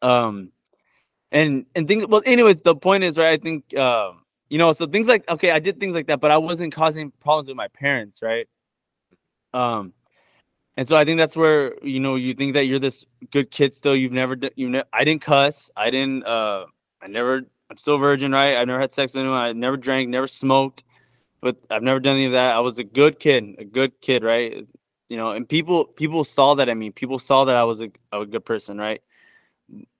Um, 0.00 0.52
and 1.32 1.66
and 1.74 1.86
things. 1.88 2.06
Well, 2.06 2.22
anyways, 2.26 2.60
the 2.60 2.74
point 2.76 3.04
is, 3.04 3.16
right? 3.16 3.38
I 3.38 3.42
think, 3.42 3.76
um, 3.76 4.22
you 4.48 4.58
know, 4.58 4.72
so 4.72 4.86
things 4.86 5.06
like 5.06 5.28
okay, 5.30 5.50
I 5.50 5.58
did 5.58 5.80
things 5.80 5.94
like 5.94 6.06
that, 6.08 6.20
but 6.20 6.30
I 6.30 6.38
wasn't 6.38 6.74
causing 6.74 7.10
problems 7.20 7.48
with 7.48 7.56
my 7.56 7.68
parents, 7.68 8.22
right? 8.22 8.48
Um, 9.52 9.92
and 10.76 10.88
so 10.88 10.96
I 10.96 11.04
think 11.04 11.18
that's 11.18 11.36
where 11.36 11.74
you 11.84 12.00
know 12.00 12.16
you 12.16 12.34
think 12.34 12.54
that 12.54 12.66
you're 12.66 12.78
this 12.78 13.04
good 13.30 13.50
kid 13.50 13.74
still. 13.74 13.94
You've 13.94 14.12
never, 14.12 14.36
you 14.56 14.68
know, 14.68 14.84
I 14.92 15.04
didn't 15.04 15.22
cuss. 15.22 15.70
I 15.76 15.90
didn't. 15.90 16.24
Uh, 16.24 16.66
I 17.02 17.08
never. 17.08 17.42
I'm 17.70 17.76
still 17.76 17.98
virgin, 17.98 18.32
right? 18.32 18.56
I 18.56 18.64
never 18.64 18.80
had 18.80 18.92
sex 18.92 19.12
with 19.14 19.20
anyone. 19.20 19.38
I 19.38 19.52
never 19.52 19.76
drank, 19.76 20.08
never 20.08 20.26
smoked, 20.26 20.82
but 21.40 21.56
I've 21.70 21.84
never 21.84 22.00
done 22.00 22.16
any 22.16 22.26
of 22.26 22.32
that. 22.32 22.56
I 22.56 22.60
was 22.60 22.78
a 22.78 22.84
good 22.84 23.20
kid, 23.20 23.56
a 23.58 23.64
good 23.64 24.00
kid, 24.00 24.24
right? 24.24 24.66
You 25.08 25.16
know, 25.16 25.32
and 25.32 25.48
people 25.48 25.84
people 25.84 26.24
saw 26.24 26.54
that. 26.54 26.68
I 26.68 26.74
mean, 26.74 26.92
people 26.92 27.18
saw 27.18 27.44
that 27.44 27.56
I 27.56 27.64
was 27.64 27.80
a, 27.80 27.90
a 28.12 28.26
good 28.26 28.44
person, 28.44 28.78
right? 28.78 29.02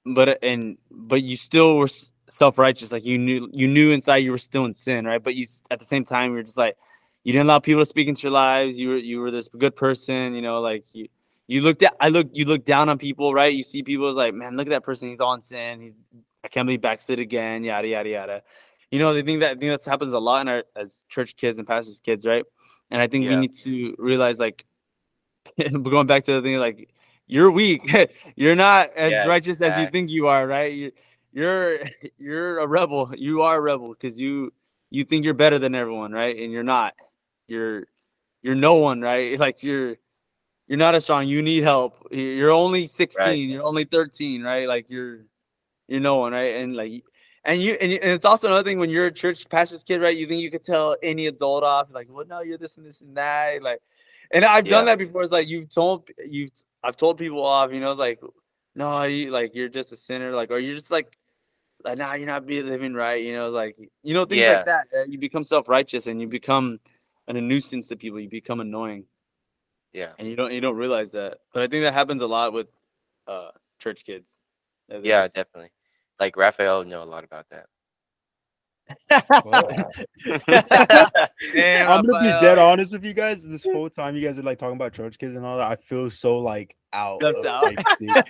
But 0.06 0.42
and 0.42 0.78
but 0.90 1.22
you 1.22 1.36
still 1.36 1.76
were 1.76 1.88
self 2.30 2.58
righteous, 2.58 2.90
like 2.92 3.04
you 3.04 3.18
knew 3.18 3.48
you 3.52 3.68
knew 3.68 3.90
inside 3.90 4.18
you 4.18 4.30
were 4.30 4.38
still 4.38 4.64
in 4.64 4.74
sin, 4.74 5.04
right? 5.04 5.22
But 5.22 5.34
you 5.34 5.46
at 5.70 5.78
the 5.78 5.84
same 5.84 6.04
time 6.04 6.34
you're 6.34 6.42
just 6.42 6.56
like 6.56 6.76
you 7.24 7.32
didn't 7.32 7.46
allow 7.46 7.58
people 7.58 7.82
to 7.82 7.86
speak 7.86 8.08
into 8.08 8.22
your 8.22 8.32
lives. 8.32 8.78
You 8.78 8.88
were 8.90 8.96
you 8.96 9.20
were 9.20 9.30
this 9.30 9.48
good 9.48 9.76
person, 9.76 10.34
you 10.34 10.40
know, 10.40 10.60
like 10.60 10.84
you 10.92 11.08
you 11.46 11.62
looked 11.62 11.82
at 11.82 11.94
I 12.00 12.08
look 12.08 12.28
you 12.32 12.44
look 12.44 12.64
down 12.64 12.88
on 12.88 12.98
people, 12.98 13.34
right? 13.34 13.52
You 13.52 13.62
see 13.62 13.82
people 13.82 14.08
as 14.08 14.16
like, 14.16 14.34
man, 14.34 14.56
look 14.56 14.66
at 14.66 14.70
that 14.70 14.84
person, 14.84 15.10
he's 15.10 15.20
on 15.20 15.42
sin. 15.42 15.80
He's 15.80 15.94
I 16.42 16.48
can't 16.48 16.66
believe 16.66 16.80
backslid 16.80 17.18
again, 17.18 17.64
yada 17.64 17.88
yada 17.88 18.08
yada. 18.08 18.42
You 18.90 18.98
know, 18.98 19.12
they 19.12 19.22
think 19.22 19.40
that 19.40 19.52
I 19.52 19.54
think 19.54 19.70
that 19.70 19.88
happens 19.88 20.12
a 20.12 20.18
lot 20.18 20.40
in 20.40 20.48
our 20.48 20.64
as 20.74 21.04
church 21.08 21.36
kids 21.36 21.58
and 21.58 21.66
pastors' 21.66 22.00
kids, 22.00 22.24
right? 22.24 22.44
And 22.90 23.00
I 23.00 23.06
think 23.06 23.28
we 23.28 23.36
need 23.36 23.54
to 23.64 23.94
realize 23.98 24.38
like 24.38 24.64
going 25.72 26.06
back 26.06 26.24
to 26.24 26.32
the 26.32 26.42
thing 26.42 26.56
like 26.56 26.88
you're 27.30 27.50
weak. 27.50 27.82
you're 28.36 28.56
not 28.56 28.90
as 28.96 29.12
Yeah, 29.12 29.26
righteous 29.26 29.60
as 29.60 29.78
you 29.78 29.86
think 29.86 30.10
you 30.10 30.26
are, 30.26 30.46
right? 30.46 30.72
You, 30.72 30.92
you're 31.32 31.78
you're 32.18 32.58
a 32.58 32.66
rebel. 32.66 33.12
You 33.16 33.42
are 33.42 33.56
a 33.56 33.60
rebel 33.60 33.90
because 33.90 34.20
you 34.20 34.52
you 34.90 35.04
think 35.04 35.24
you're 35.24 35.34
better 35.34 35.58
than 35.58 35.74
everyone, 35.74 36.12
right? 36.12 36.36
And 36.36 36.52
you're 36.52 36.64
not. 36.64 36.94
You're 37.46 37.86
you're 38.42 38.54
no 38.56 38.74
one, 38.74 39.00
right? 39.00 39.38
Like 39.46 39.62
you're 39.62 39.96
you're 40.66 40.78
not 40.78 40.94
as 40.94 41.04
strong. 41.04 41.26
You 41.28 41.42
need 41.42 41.62
help. 41.62 42.06
You- 42.10 42.20
You're 42.20 42.50
only 42.50 42.86
16. 42.86 43.48
You're 43.50 43.64
only 43.64 43.84
13, 43.84 44.42
right? 44.42 44.66
Like 44.68 44.86
you're 44.88 45.20
you're 45.88 46.00
no 46.00 46.16
one, 46.16 46.32
right? 46.32 46.56
And 46.56 46.74
like 46.76 47.04
and 47.44 47.60
you 47.62 47.72
and, 47.80 47.92
and 47.92 48.12
it's 48.12 48.24
also 48.24 48.48
another 48.48 48.64
thing 48.64 48.78
when 48.78 48.90
you're 48.90 49.06
a 49.06 49.12
church 49.12 49.48
pastor's 49.48 49.84
kid, 49.84 50.00
right? 50.00 50.16
You 50.16 50.26
think 50.26 50.42
you 50.42 50.50
could 50.50 50.64
tell 50.64 50.96
any 51.02 51.26
adult 51.28 51.62
off, 51.64 51.88
like, 51.92 52.08
well, 52.10 52.26
no, 52.26 52.40
you're 52.40 52.58
this 52.58 52.76
and 52.76 52.86
this 52.86 53.00
and 53.02 53.16
that, 53.16 53.62
like. 53.62 53.80
And 54.32 54.44
I've 54.44 54.64
done 54.68 54.84
Yeah. 54.86 54.92
that 54.92 54.98
before. 54.98 55.22
It's 55.24 55.32
like 55.32 55.48
you've 55.48 55.68
told 55.70 56.08
you, 56.24 56.48
I've 56.82 56.96
told 56.96 57.18
people 57.18 57.44
off. 57.44 57.72
You 57.72 57.80
know, 57.80 57.90
it's 57.92 57.98
like, 57.98 58.20
no, 58.74 59.02
you 59.02 59.30
like 59.30 59.54
you're 59.54 59.68
just 59.68 59.92
a 59.92 59.96
sinner, 59.96 60.32
like, 60.32 60.50
or 60.50 60.58
you're 60.58 60.74
just 60.74 60.90
like, 60.90 61.16
like, 61.84 61.98
nah, 61.98 62.14
you're 62.14 62.26
not 62.26 62.46
be 62.46 62.62
living 62.62 62.94
right. 62.94 63.22
You 63.22 63.32
know, 63.34 63.50
like 63.50 63.76
you 64.02 64.14
know 64.14 64.24
things 64.24 64.40
Yeah. 64.40 64.64
like 64.66 64.88
that. 64.90 65.08
You 65.08 65.18
become 65.18 65.44
self 65.44 65.68
righteous 65.68 66.06
and 66.06 66.20
you 66.20 66.26
become 66.28 66.78
an, 67.28 67.36
a 67.36 67.40
nuisance 67.40 67.88
to 67.88 67.96
people. 67.96 68.20
You 68.20 68.28
become 68.28 68.60
annoying, 68.60 69.04
Yeah. 69.92 70.12
and 70.18 70.28
you 70.28 70.36
don't 70.36 70.52
you 70.52 70.60
don't 70.60 70.76
realize 70.76 71.12
that. 71.12 71.38
But 71.52 71.62
I 71.62 71.66
think 71.68 71.84
that 71.84 71.94
happens 71.94 72.22
a 72.22 72.26
lot 72.26 72.52
with 72.52 72.68
uh 73.26 73.50
church 73.78 74.04
kids. 74.04 74.40
Yeah, 74.88 75.28
definitely. 75.28 75.70
Like 76.18 76.36
Rafael 76.36 76.84
know 76.84 77.02
a 77.02 77.04
lot 77.04 77.24
about 77.24 77.48
that. 77.50 77.66
Damn, 79.10 79.22
I'm 81.90 82.04
gonna 82.04 82.20
be 82.20 82.22
Rafael. 82.26 82.40
dead 82.40 82.58
honest 82.58 82.92
with 82.92 83.04
you 83.04 83.14
guys. 83.14 83.46
This 83.46 83.64
whole 83.64 83.90
time 83.90 84.16
you 84.16 84.26
guys 84.26 84.38
are 84.38 84.42
like 84.42 84.58
talking 84.58 84.76
about 84.76 84.92
church 84.92 85.18
kids 85.18 85.34
and 85.34 85.44
all 85.44 85.58
that, 85.58 85.70
I 85.70 85.76
feel 85.76 86.10
so 86.10 86.38
like 86.38 86.76
out. 86.92 87.22
Left 87.22 87.38
of, 87.38 87.46
out. 87.46 87.64
like, 87.64 87.78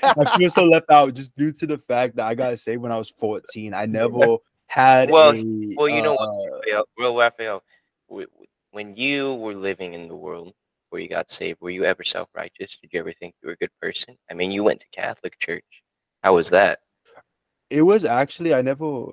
I 0.03 0.37
feel 0.37 0.51
so 0.51 0.65
left 0.65 0.91
out 0.91 1.15
just 1.15 1.35
due 1.35 1.53
to 1.53 1.67
the 1.67 1.79
fact 1.79 2.17
that 2.17 2.27
I 2.27 2.35
got 2.35 2.59
saved 2.59 2.83
when 2.83 2.93
I 2.93 2.99
was 2.99 3.11
14. 3.11 3.75
I 3.75 3.87
never 3.87 4.37
had 4.67 5.11
Well, 5.11 5.33
a, 5.33 5.75
well, 5.77 5.89
you 5.89 6.03
know 6.03 6.17
uh, 6.17 6.27
what, 6.27 6.61
Rafael, 6.67 6.85
well, 6.97 7.17
Rafael, 7.17 7.63
w- 8.09 8.29
w- 8.29 8.47
when 8.71 8.97
you 8.97 9.35
were 9.35 9.55
living 9.55 9.95
in 9.95 10.09
the 10.09 10.17
world 10.17 10.53
where 10.91 11.01
you 11.01 11.09
got 11.09 11.31
saved, 11.31 11.61
were 11.61 11.71
you 11.71 11.85
ever 11.85 12.05
self-righteous? 12.05 12.79
Did 12.79 12.91
you 12.93 13.01
ever 13.01 13.13
think 13.13 13.35
you 13.43 13.49
were 13.49 13.55
a 13.55 13.57
good 13.57 13.71
person? 13.81 14.17
I 14.31 14.35
mean, 14.35 14.53
you 14.53 14.63
went 14.65 14.81
to 14.81 14.87
Catholic 14.93 15.39
church. 15.39 15.83
How 16.23 16.35
was 16.35 16.51
that? 16.51 16.81
it 17.71 17.83
was 17.83 18.05
actually 18.05 18.53
I 18.53 18.63
never 18.63 19.11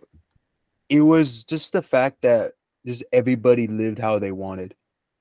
it 0.89 1.01
was 1.01 1.43
just 1.43 1.73
the 1.73 1.81
fact 1.81 2.21
that 2.21 2.53
just 2.85 3.03
everybody 3.11 3.67
lived 3.67 3.99
how 3.99 4.19
they 4.19 4.31
wanted 4.31 4.75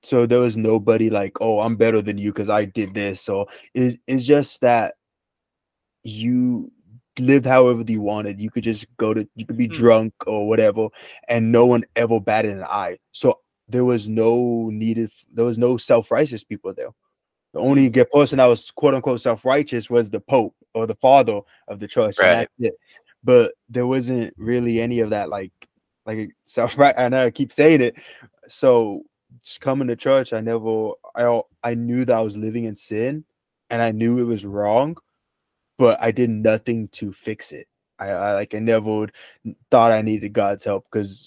so 0.06 0.24
there 0.24 0.38
was 0.38 0.56
nobody 0.56 1.10
like, 1.10 1.38
oh, 1.40 1.58
I'm 1.58 1.74
better 1.74 2.00
than 2.00 2.16
you 2.16 2.32
because 2.32 2.48
I 2.48 2.64
did 2.64 2.94
this. 2.94 3.20
So 3.20 3.48
it, 3.74 3.98
it's 4.06 4.24
just 4.24 4.60
that 4.60 4.94
you 6.04 6.70
lived 7.18 7.44
however 7.44 7.82
you 7.84 8.02
wanted. 8.02 8.40
You 8.40 8.48
could 8.48 8.62
just 8.62 8.86
go 8.98 9.12
to, 9.14 9.28
you 9.34 9.44
could 9.44 9.56
be 9.56 9.66
Hmm. 9.66 9.72
drunk 9.72 10.14
or 10.24 10.48
whatever, 10.48 10.90
and 11.26 11.50
no 11.50 11.66
one 11.66 11.82
ever 11.96 12.20
batted 12.20 12.52
an 12.52 12.62
eye. 12.62 12.98
So 13.10 13.40
there 13.68 13.84
was 13.84 14.08
no 14.08 14.70
needed, 14.72 15.10
there 15.34 15.44
was 15.44 15.58
no 15.58 15.76
self 15.76 16.12
righteous 16.12 16.44
people 16.44 16.72
there. 16.72 16.90
The 17.52 17.58
only 17.58 17.90
person 17.90 18.36
that 18.38 18.46
was 18.46 18.70
quote 18.70 18.94
unquote 18.94 19.20
self 19.22 19.44
righteous 19.44 19.90
was 19.90 20.08
the 20.08 20.20
Pope 20.20 20.54
or 20.72 20.86
the 20.86 20.94
father 20.94 21.40
of 21.66 21.80
the 21.80 21.88
church. 21.88 22.18
and 22.18 22.32
that's 22.32 22.52
it. 22.60 22.74
But 23.24 23.54
there 23.68 23.86
wasn't 23.86 24.34
really 24.38 24.80
any 24.80 25.00
of 25.00 25.10
that, 25.10 25.30
like, 25.30 25.52
like 26.06 26.30
self 26.44 26.78
right. 26.78 26.94
I 26.98 27.08
know 27.08 27.26
I 27.26 27.30
keep 27.30 27.52
saying 27.52 27.82
it. 27.82 27.96
So 28.48 29.02
just 29.44 29.60
coming 29.60 29.88
to 29.88 29.96
church, 29.96 30.32
I 30.32 30.40
never, 30.40 30.92
I, 31.16 31.42
I 31.64 31.74
knew 31.74 32.04
that 32.06 32.16
I 32.16 32.22
was 32.22 32.36
living 32.36 32.64
in 32.64 32.76
sin, 32.76 33.24
and 33.70 33.82
I 33.82 33.92
knew 33.92 34.20
it 34.20 34.24
was 34.24 34.44
wrong, 34.46 34.96
but 35.78 35.98
I 36.02 36.12
did 36.12 36.30
nothing 36.30 36.88
to 36.94 37.12
fix 37.12 37.52
it. 37.52 37.68
I, 37.98 38.10
I 38.10 38.34
like, 38.34 38.54
I 38.54 38.60
never 38.60 38.94
would, 38.98 39.12
thought 39.70 39.92
I 39.92 40.02
needed 40.02 40.32
God's 40.34 40.64
help 40.64 40.86
because 40.92 41.22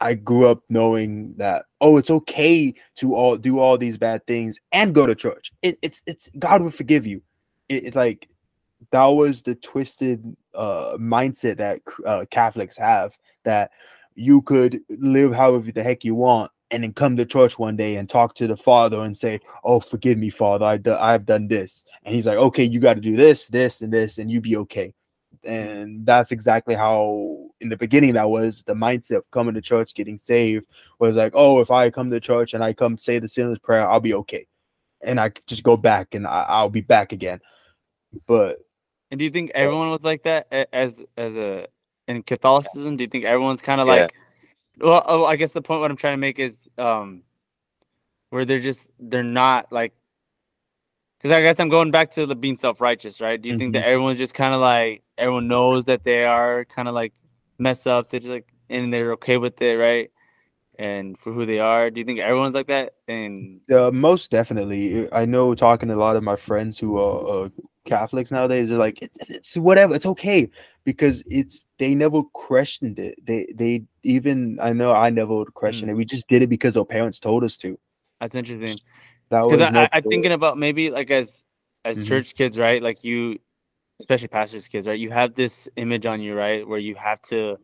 I 0.00 0.14
grew 0.14 0.48
up 0.48 0.62
knowing 0.70 1.34
that 1.38 1.66
oh, 1.82 1.98
it's 1.98 2.10
okay 2.12 2.74
to 2.98 3.16
all 3.16 3.38
do 3.38 3.60
all 3.60 3.78
these 3.78 3.98
bad 3.98 4.26
things 4.28 4.60
and 4.72 4.94
go 4.94 5.06
to 5.06 5.16
church. 5.16 5.52
It, 5.62 5.78
it's 5.82 6.02
it's 6.06 6.30
God 6.38 6.62
will 6.62 6.72
forgive 6.72 7.06
you. 7.08 7.22
It, 7.70 7.86
it's 7.86 7.96
like 7.96 8.28
that 8.90 9.06
was 9.06 9.42
the 9.42 9.54
twisted 9.54 10.36
uh 10.54 10.96
mindset 10.98 11.58
that 11.58 11.80
uh, 12.04 12.24
Catholics 12.30 12.76
have 12.76 13.16
that 13.44 13.70
you 14.14 14.42
could 14.42 14.80
live 14.88 15.32
however 15.32 15.70
the 15.72 15.82
heck 15.82 16.04
you 16.04 16.14
want 16.14 16.50
and 16.70 16.82
then 16.82 16.92
come 16.92 17.16
to 17.16 17.24
church 17.24 17.58
one 17.58 17.76
day 17.76 17.96
and 17.96 18.08
talk 18.08 18.34
to 18.34 18.46
the 18.46 18.56
father 18.56 19.00
and 19.02 19.16
say, 19.16 19.40
"Oh, 19.64 19.80
forgive 19.80 20.18
me, 20.18 20.30
father. 20.30 20.64
I've 20.64 21.26
done 21.26 21.48
this." 21.48 21.84
And 22.04 22.14
he's 22.14 22.26
like, 22.26 22.38
"Okay, 22.38 22.64
you 22.64 22.80
got 22.80 22.94
to 22.94 23.00
do 23.00 23.16
this, 23.16 23.46
this, 23.48 23.82
and 23.82 23.92
this, 23.92 24.18
and 24.18 24.30
you 24.30 24.40
be 24.40 24.56
okay." 24.56 24.92
And 25.44 26.04
that's 26.04 26.32
exactly 26.32 26.74
how, 26.74 27.50
in 27.60 27.68
the 27.68 27.76
beginning, 27.76 28.14
that 28.14 28.28
was 28.28 28.64
the 28.64 28.74
mindset 28.74 29.18
of 29.18 29.30
coming 29.30 29.54
to 29.54 29.60
church, 29.60 29.94
getting 29.94 30.18
saved. 30.18 30.66
Was 30.98 31.16
like, 31.16 31.32
"Oh, 31.34 31.60
if 31.60 31.70
I 31.70 31.90
come 31.90 32.10
to 32.10 32.20
church 32.20 32.54
and 32.54 32.64
I 32.64 32.72
come 32.72 32.98
say 32.98 33.18
the 33.18 33.28
sinner's 33.28 33.58
prayer, 33.60 33.88
I'll 33.88 34.00
be 34.00 34.14
okay, 34.14 34.46
and 35.02 35.20
I 35.20 35.32
just 35.46 35.62
go 35.62 35.76
back 35.76 36.14
and 36.14 36.26
I, 36.26 36.46
I'll 36.48 36.70
be 36.70 36.80
back 36.80 37.12
again." 37.12 37.40
But 38.26 38.58
And 39.10 39.18
do 39.18 39.24
you 39.24 39.30
think 39.30 39.52
everyone 39.54 39.90
was 39.90 40.02
like 40.02 40.24
that 40.24 40.48
as 40.72 41.00
as 41.16 41.32
a 41.34 41.66
in 42.08 42.22
Catholicism? 42.22 42.96
Do 42.96 43.04
you 43.04 43.08
think 43.08 43.24
everyone's 43.24 43.62
kind 43.62 43.80
of 43.80 43.86
Yeah. 43.86 44.02
like? 44.02 44.14
Well, 44.78 45.02
oh, 45.06 45.24
I 45.24 45.36
guess 45.36 45.52
the 45.52 45.62
point 45.62 45.80
what 45.80 45.90
I'm 45.90 45.96
trying 45.96 46.14
to 46.14 46.18
make 46.18 46.38
is 46.38 46.68
um, 46.76 47.22
where 48.30 48.44
they're 48.44 48.60
just 48.60 48.90
they're 48.98 49.22
not 49.22 49.72
like. 49.72 49.92
Because 51.18 51.30
I 51.32 51.40
guess 51.40 51.58
I'm 51.58 51.70
going 51.70 51.90
back 51.90 52.10
to 52.12 52.26
the 52.26 52.36
being 52.36 52.56
self 52.56 52.80
righteous, 52.80 53.20
right? 53.20 53.40
Do 53.40 53.48
you 53.48 53.56
think 53.56 53.72
that 53.72 53.84
everyone's 53.84 54.18
just 54.18 54.34
kind 54.34 54.54
of 54.54 54.60
like 54.60 55.02
everyone 55.16 55.48
knows 55.48 55.86
that 55.86 56.04
they 56.04 56.24
are 56.24 56.64
kind 56.66 56.88
of 56.88 56.94
like 56.94 57.12
mess 57.58 57.86
ups? 57.86 58.10
They're 58.10 58.20
just 58.20 58.30
like 58.30 58.52
and 58.68 58.92
they're 58.92 59.12
okay 59.12 59.38
with 59.38 59.60
it, 59.62 59.76
right? 59.78 60.10
And 60.78 61.18
for 61.18 61.32
who 61.32 61.46
they 61.46 61.58
are, 61.58 61.90
do 61.90 62.00
you 62.00 62.04
think 62.04 62.20
everyone's 62.20 62.54
like 62.54 62.66
that? 62.66 62.94
And 63.08 63.62
Uh, 63.70 63.90
most 63.90 64.30
definitely. 64.30 65.10
I 65.10 65.24
know 65.24 65.54
talking 65.54 65.88
to 65.88 65.94
a 65.94 65.96
lot 65.96 66.16
of 66.16 66.22
my 66.22 66.36
friends 66.36 66.78
who 66.78 66.98
are 66.98 67.46
uh, 67.46 67.48
Catholics 67.86 68.30
nowadays, 68.30 68.68
they're 68.68 68.78
like, 68.78 69.00
it, 69.02 69.10
it's 69.28 69.56
whatever, 69.56 69.94
it's 69.94 70.06
okay 70.06 70.50
because 70.84 71.22
it's 71.26 71.64
they 71.78 71.94
never 71.94 72.22
questioned 72.34 72.98
it. 72.98 73.18
They 73.24 73.46
they 73.54 73.84
even 74.02 74.58
I 74.60 74.72
know 74.72 74.92
I 74.92 75.10
never 75.10 75.34
would 75.34 75.54
question 75.54 75.88
it. 75.88 75.94
We 75.94 76.04
just 76.04 76.28
did 76.28 76.42
it 76.42 76.48
because 76.48 76.76
our 76.76 76.84
parents 76.84 77.18
told 77.20 77.44
us 77.44 77.56
to. 77.58 77.78
that's 78.20 78.34
interesting. 78.34 78.78
That 79.30 79.42
was 79.42 79.58
because 79.58 79.72
I, 79.74 79.84
I, 79.84 79.88
I'm 79.92 80.02
thinking 80.02 80.32
about 80.32 80.58
maybe 80.58 80.90
like 80.90 81.10
as 81.10 81.42
as 81.84 81.98
Mhm. 81.98 82.06
church 82.06 82.34
kids, 82.34 82.58
right? 82.58 82.82
Like 82.82 83.02
you, 83.04 83.38
especially 84.00 84.28
pastors' 84.28 84.68
kids, 84.68 84.86
right? 84.86 84.98
You 84.98 85.10
have 85.10 85.34
this 85.34 85.68
image 85.76 86.06
on 86.06 86.20
you, 86.20 86.34
right? 86.34 86.66
Where 86.66 86.78
you 86.78 86.94
have 86.96 87.20
to. 87.22 87.56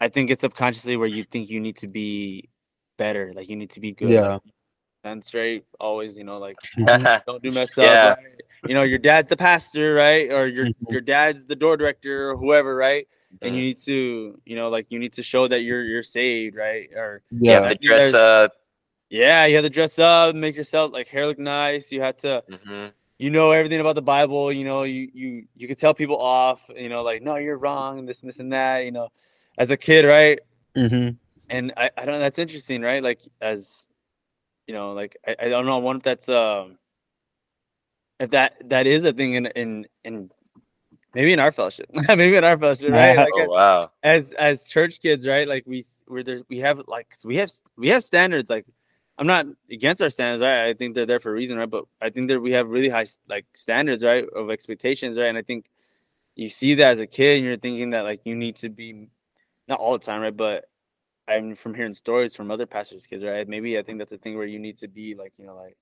I 0.00 0.08
think 0.08 0.30
it's 0.30 0.40
subconsciously 0.40 0.96
where 0.96 1.08
you 1.08 1.24
think 1.24 1.50
you 1.50 1.60
need 1.60 1.76
to 1.78 1.88
be 1.88 2.48
better, 2.96 3.32
like 3.34 3.50
you 3.50 3.56
need 3.56 3.70
to 3.70 3.80
be 3.80 3.92
good, 3.92 4.10
Yeah. 4.10 4.28
like, 4.34 4.42
and 5.04 5.24
straight. 5.24 5.64
Always, 5.78 6.16
you 6.16 6.24
know, 6.24 6.38
like 6.38 6.56
Mhm. 6.76 7.22
don't 7.26 7.42
do 7.42 7.50
mess 7.52 7.74
Yeah. 7.78 7.84
up. 8.12 8.18
Right? 8.18 8.40
You 8.66 8.74
know, 8.74 8.82
your 8.82 8.98
dad's 8.98 9.28
the 9.28 9.36
pastor, 9.36 9.94
right? 9.94 10.30
Or 10.32 10.46
your 10.46 10.66
Mhm. 10.66 10.90
your 10.90 11.00
dad's 11.00 11.44
the 11.46 11.56
door 11.56 11.76
director 11.76 12.30
or 12.30 12.36
whoever, 12.36 12.74
right? 12.76 13.08
And 13.42 13.54
you 13.54 13.62
need 13.62 13.78
to, 13.78 14.40
you 14.44 14.56
know, 14.56 14.68
like 14.68 14.86
you 14.90 14.98
need 14.98 15.14
to 15.14 15.22
show 15.22 15.48
that 15.48 15.62
you're 15.62 15.84
you're 15.84 16.02
saved, 16.02 16.56
right? 16.56 16.90
Or 16.94 17.22
yeah. 17.30 17.38
You 17.38 17.50
yeah, 17.50 17.54
have 17.60 17.68
to 17.68 17.74
dress 17.76 18.14
up. 18.14 18.52
yeah, 19.10 19.46
you 19.46 19.56
have 19.56 19.64
to 19.64 19.70
dress 19.70 19.98
up, 19.98 20.34
make 20.34 20.56
yourself 20.56 20.92
like 20.92 21.08
hair 21.08 21.26
look 21.26 21.38
nice. 21.38 21.90
You 21.92 22.02
have 22.02 22.16
to 22.18 22.44
hmm 22.64 22.88
you 23.18 23.30
know 23.30 23.50
everything 23.52 23.80
about 23.80 23.96
the 23.96 24.02
Bible. 24.02 24.52
You 24.52 24.64
know, 24.64 24.82
you 24.84 25.10
you 25.14 25.46
you 25.56 25.68
could 25.68 25.78
tell 25.78 25.94
people 25.94 26.18
off. 26.18 26.62
You 26.74 26.88
know, 26.88 27.02
like 27.02 27.22
no, 27.22 27.36
you're 27.36 27.58
wrong, 27.58 27.98
and 27.98 28.08
this 28.08 28.20
and 28.20 28.28
this 28.28 28.38
and 28.40 28.52
that. 28.52 28.84
You 28.84 28.92
know, 28.92 29.08
as 29.58 29.70
a 29.70 29.76
kid, 29.76 30.04
right? 30.06 30.38
Mhm. 30.76 31.16
And 31.48 31.72
I 31.76 31.90
I 31.96 32.04
don't 32.04 32.14
know. 32.14 32.20
That's 32.20 32.38
interesting, 32.38 32.82
right? 32.82 33.02
Like 33.02 33.20
as 33.40 33.86
you 34.66 34.74
know, 34.74 34.92
like 34.92 35.16
I, 35.26 35.36
I 35.40 35.48
don't 35.48 35.66
know. 35.66 35.74
I 35.74 35.78
wonder 35.78 35.98
if 35.98 36.04
that's 36.04 36.28
um 36.28 36.78
if 38.20 38.30
that 38.30 38.56
that 38.68 38.86
is 38.86 39.04
a 39.04 39.12
thing 39.12 39.34
in 39.34 39.46
in 39.46 39.86
in 40.04 40.30
maybe 41.14 41.32
in 41.32 41.40
our 41.40 41.50
fellowship, 41.50 41.86
maybe 42.08 42.36
in 42.36 42.44
our 42.44 42.58
fellowship, 42.58 42.90
right? 42.92 43.16
Like 43.16 43.32
Oh 43.34 43.50
wow. 43.50 43.90
as 44.02 44.32
as 44.34 44.64
church 44.64 45.00
kids, 45.00 45.26
right? 45.26 45.48
Like 45.48 45.64
we 45.66 45.84
we're 46.06 46.22
there, 46.22 46.42
we 46.48 46.58
have 46.58 46.82
like 46.86 47.16
we 47.24 47.36
have 47.36 47.50
we 47.76 47.88
have 47.88 48.04
standards. 48.04 48.50
Like 48.50 48.66
I'm 49.18 49.26
not 49.26 49.46
against 49.70 50.02
our 50.02 50.10
standards, 50.10 50.42
right? 50.42 50.68
I 50.68 50.74
think 50.74 50.94
they're 50.94 51.06
there 51.06 51.18
for 51.20 51.30
a 51.30 51.34
reason, 51.34 51.58
right? 51.58 51.68
But 51.68 51.86
I 52.00 52.10
think 52.10 52.28
that 52.28 52.40
we 52.40 52.52
have 52.52 52.68
really 52.68 52.90
high 52.90 53.06
like 53.28 53.46
standards, 53.54 54.04
right, 54.04 54.26
of 54.36 54.50
expectations, 54.50 55.18
right? 55.18 55.26
And 55.26 55.38
I 55.38 55.42
think 55.42 55.70
you 56.36 56.48
see 56.48 56.74
that 56.74 56.92
as 56.92 56.98
a 56.98 57.06
kid, 57.06 57.38
and 57.38 57.46
you're 57.46 57.56
thinking 57.56 57.90
that 57.90 58.04
like 58.04 58.20
you 58.24 58.34
need 58.34 58.56
to 58.56 58.68
be 58.68 59.08
not 59.66 59.80
all 59.80 59.92
the 59.94 59.98
time, 60.04 60.20
right? 60.20 60.36
But 60.36 60.66
I'm 61.26 61.54
from 61.54 61.74
hearing 61.74 61.94
stories 61.94 62.34
from 62.36 62.50
other 62.50 62.66
pastors' 62.66 63.06
kids, 63.06 63.24
right? 63.24 63.48
Maybe 63.48 63.78
I 63.78 63.82
think 63.82 63.98
that's 63.98 64.12
a 64.12 64.18
thing 64.18 64.36
where 64.36 64.46
you 64.46 64.58
need 64.58 64.76
to 64.78 64.88
be 64.88 65.14
like 65.14 65.32
you 65.38 65.46
know 65.46 65.56
like 65.56 65.76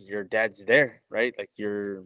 your 0.00 0.24
dad's 0.24 0.64
there, 0.64 1.02
right? 1.10 1.34
Like 1.38 1.50
your 1.56 2.04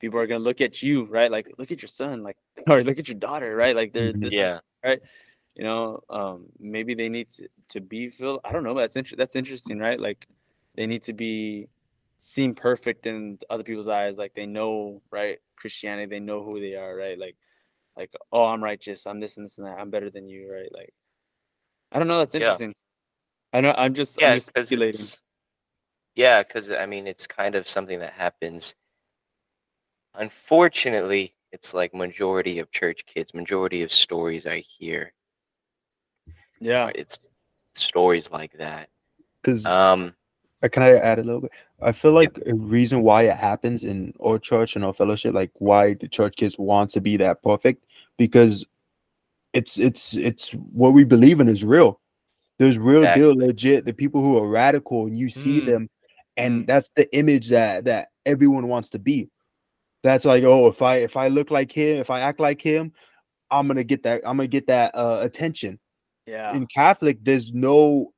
people 0.00 0.18
are 0.20 0.26
gonna 0.26 0.44
look 0.44 0.60
at 0.60 0.82
you, 0.82 1.04
right? 1.06 1.30
Like 1.30 1.48
look 1.58 1.70
at 1.72 1.82
your 1.82 1.88
son, 1.88 2.22
like 2.22 2.36
or 2.68 2.82
look 2.84 2.98
at 2.98 3.08
your 3.08 3.18
daughter, 3.18 3.54
right? 3.56 3.76
Like 3.76 3.92
they're 3.92 4.12
Mhm. 4.12 4.20
this 4.22 4.34
Yeah. 4.34 4.60
Right? 4.84 5.00
You 5.56 5.64
know 5.64 6.00
um 6.08 6.46
maybe 6.60 6.94
they 6.94 7.08
need 7.08 7.30
to, 7.30 7.48
to 7.70 7.80
be 7.80 8.10
filled 8.10 8.40
i 8.44 8.52
don't 8.52 8.62
know 8.62 8.74
but 8.74 8.82
that's 8.82 8.96
inter- 8.96 9.16
that's 9.16 9.34
interesting 9.34 9.80
right 9.80 9.98
like 9.98 10.28
they 10.76 10.86
need 10.86 11.02
to 11.04 11.12
be 11.12 11.68
seen 12.18 12.54
perfect 12.54 13.06
in 13.06 13.38
other 13.50 13.64
people's 13.64 13.88
eyes 13.88 14.16
like 14.18 14.34
they 14.34 14.46
know 14.46 15.02
right 15.10 15.40
christianity 15.56 16.06
they 16.06 16.20
know 16.20 16.44
who 16.44 16.60
they 16.60 16.76
are 16.76 16.94
right 16.94 17.18
like 17.18 17.36
like 17.96 18.12
oh 18.32 18.44
i'm 18.44 18.62
righteous 18.62 19.04
i'm 19.06 19.18
this 19.18 19.36
and 19.36 19.46
this 19.46 19.58
and 19.58 19.66
that 19.66 19.78
i'm 19.80 19.90
better 19.90 20.10
than 20.10 20.28
you 20.28 20.48
right 20.52 20.72
like 20.72 20.94
i 21.90 21.98
don't 21.98 22.06
know 22.06 22.18
that's 22.18 22.34
Yeah. 22.36 22.40
interesting 22.42 22.72
i 23.52 23.60
know 23.60 23.74
i'm 23.76 23.94
just 23.94 24.20
Yeah, 24.20 24.28
i'm 24.28 24.36
just 24.36 24.46
speculating 24.46 25.00
it's 25.00 25.18
yeah, 26.18 26.42
because 26.42 26.68
I 26.68 26.84
mean 26.84 27.06
it's 27.06 27.28
kind 27.28 27.54
of 27.54 27.68
something 27.68 28.00
that 28.00 28.12
happens. 28.12 28.74
Unfortunately, 30.16 31.32
it's 31.52 31.74
like 31.74 31.94
majority 31.94 32.58
of 32.58 32.72
church 32.72 33.06
kids, 33.06 33.32
majority 33.34 33.84
of 33.84 33.92
stories 33.92 34.44
I 34.44 34.58
hear. 34.58 35.12
yeah 36.60 36.90
It's 36.96 37.20
stories 37.74 38.32
like 38.32 38.52
that. 38.58 38.88
because 39.40 39.64
Um, 39.64 40.12
Uh, 40.60 40.68
can 40.68 40.82
I 40.82 40.96
add 40.96 41.20
a 41.20 41.22
little 41.22 41.40
bit? 41.42 41.52
I 41.80 41.92
feel 41.92 42.10
like 42.10 42.36
a 42.46 42.52
reason 42.52 43.02
why 43.02 43.22
it 43.22 43.36
happens 43.36 43.84
in 43.84 44.12
our 44.18 44.40
church 44.40 44.74
and 44.74 44.84
our 44.84 44.92
fellowship, 44.92 45.32
like 45.34 45.52
why 45.54 45.94
the 45.94 46.08
church 46.08 46.34
kids 46.34 46.58
want 46.58 46.90
to 46.90 47.00
be 47.00 47.16
that 47.18 47.40
perfect, 47.44 47.84
because 48.16 48.66
it's 49.52 49.78
it's 49.78 50.14
it's 50.16 50.50
what 50.74 50.94
we 50.94 51.04
believe 51.04 51.38
in 51.38 51.48
is 51.48 51.62
real. 51.62 52.00
There's 52.58 52.76
real 52.76 53.02
Exactly. 53.02 53.22
deal 53.22 53.36
legit. 53.36 53.84
The 53.84 53.92
people 53.92 54.20
who 54.20 54.36
are 54.36 54.48
radical 54.48 55.06
and 55.06 55.16
you 55.16 55.28
see 55.28 55.60
Mm. 55.60 55.66
them, 55.66 55.90
and 56.38 56.62
Mm. 56.62 56.66
that's 56.66 56.88
the 56.96 57.14
image 57.14 57.50
that 57.50 57.84
that 57.84 58.08
everyone 58.24 58.68
wants 58.68 58.88
to 58.90 58.98
be. 58.98 59.28
That's 60.02 60.24
like, 60.24 60.44
oh, 60.44 60.68
if 60.68 60.80
I 60.80 60.98
if 60.98 61.16
I 61.16 61.28
look 61.28 61.50
like 61.50 61.70
him, 61.72 61.98
if 61.98 62.08
I 62.08 62.20
act 62.20 62.40
like 62.40 62.62
him, 62.62 62.92
I'm 63.50 63.66
gonna 63.66 63.84
get 63.84 64.02
that. 64.04 64.22
I'm 64.24 64.36
gonna 64.38 64.46
get 64.48 64.66
that 64.68 64.94
uh, 64.94 65.18
attention 65.22 65.78
yeah 66.26 66.54
in 66.54 66.66
Catholic, 66.66 67.18
there's 67.22 67.52
no 67.52 68.12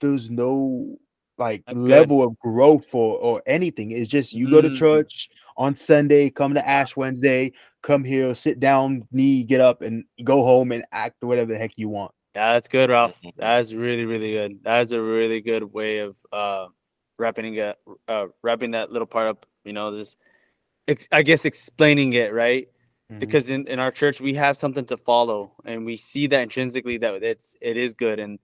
there's 0.00 0.30
no 0.30 0.96
like 1.38 1.62
That's 1.66 1.80
good. 1.82 1.90
level 1.90 2.22
of 2.22 2.38
growth 2.38 2.94
or 2.94 3.18
or 3.18 3.42
anything. 3.46 3.90
It's 3.90 4.08
just 4.08 4.32
you 4.32 4.48
go 4.48 4.60
to 4.60 4.70
Mm. 4.70 4.76
church 4.76 5.28
on 5.56 5.76
Sunday, 5.76 6.30
come 6.30 6.54
to 6.54 6.66
Ash 6.66 6.96
Wednesday, 6.96 7.52
come 7.82 8.04
here, 8.04 8.34
sit 8.34 8.58
down, 8.58 9.06
knee, 9.12 9.44
get 9.44 9.60
up, 9.60 9.82
and 9.82 10.04
go 10.24 10.42
home 10.42 10.72
and 10.72 10.84
act 10.92 11.16
whatever 11.20 11.52
the 11.52 11.58
heck 11.58 11.72
you 11.76 11.88
want. 11.88 12.12
That's 12.34 12.68
good, 12.68 12.88
Ralph. 12.88 13.20
Mhm. 13.22 13.32
That's 13.36 13.72
really, 13.74 14.06
really 14.06 14.32
good. 14.32 14.60
That's 14.62 14.92
a 14.92 15.00
really 15.02 15.40
good 15.42 15.64
way 15.64 15.98
of 15.98 16.16
uh 16.32 16.68
wrapping 17.22 17.54
it, 17.54 17.78
uh, 18.08 18.26
wrapping 18.42 18.72
that 18.72 18.92
little 18.92 19.06
part 19.06 19.28
up. 19.28 19.46
You 19.64 19.72
know, 19.72 19.96
just 19.96 20.16
ex- 20.88 21.08
I 21.10 21.22
guess 21.22 21.44
explaining 21.44 22.12
it 22.12 22.32
right 22.32 22.68
because 23.18 23.50
in, 23.50 23.66
in 23.68 23.78
our 23.78 23.90
church 23.90 24.20
we 24.20 24.34
have 24.34 24.56
something 24.56 24.84
to 24.86 24.96
follow, 24.96 25.52
and 25.64 25.84
we 25.84 25.96
see 25.96 26.26
that 26.28 26.42
intrinsically 26.42 26.98
that 26.98 27.22
it's 27.22 27.56
it 27.60 27.76
is 27.76 27.94
good, 27.94 28.18
and 28.18 28.38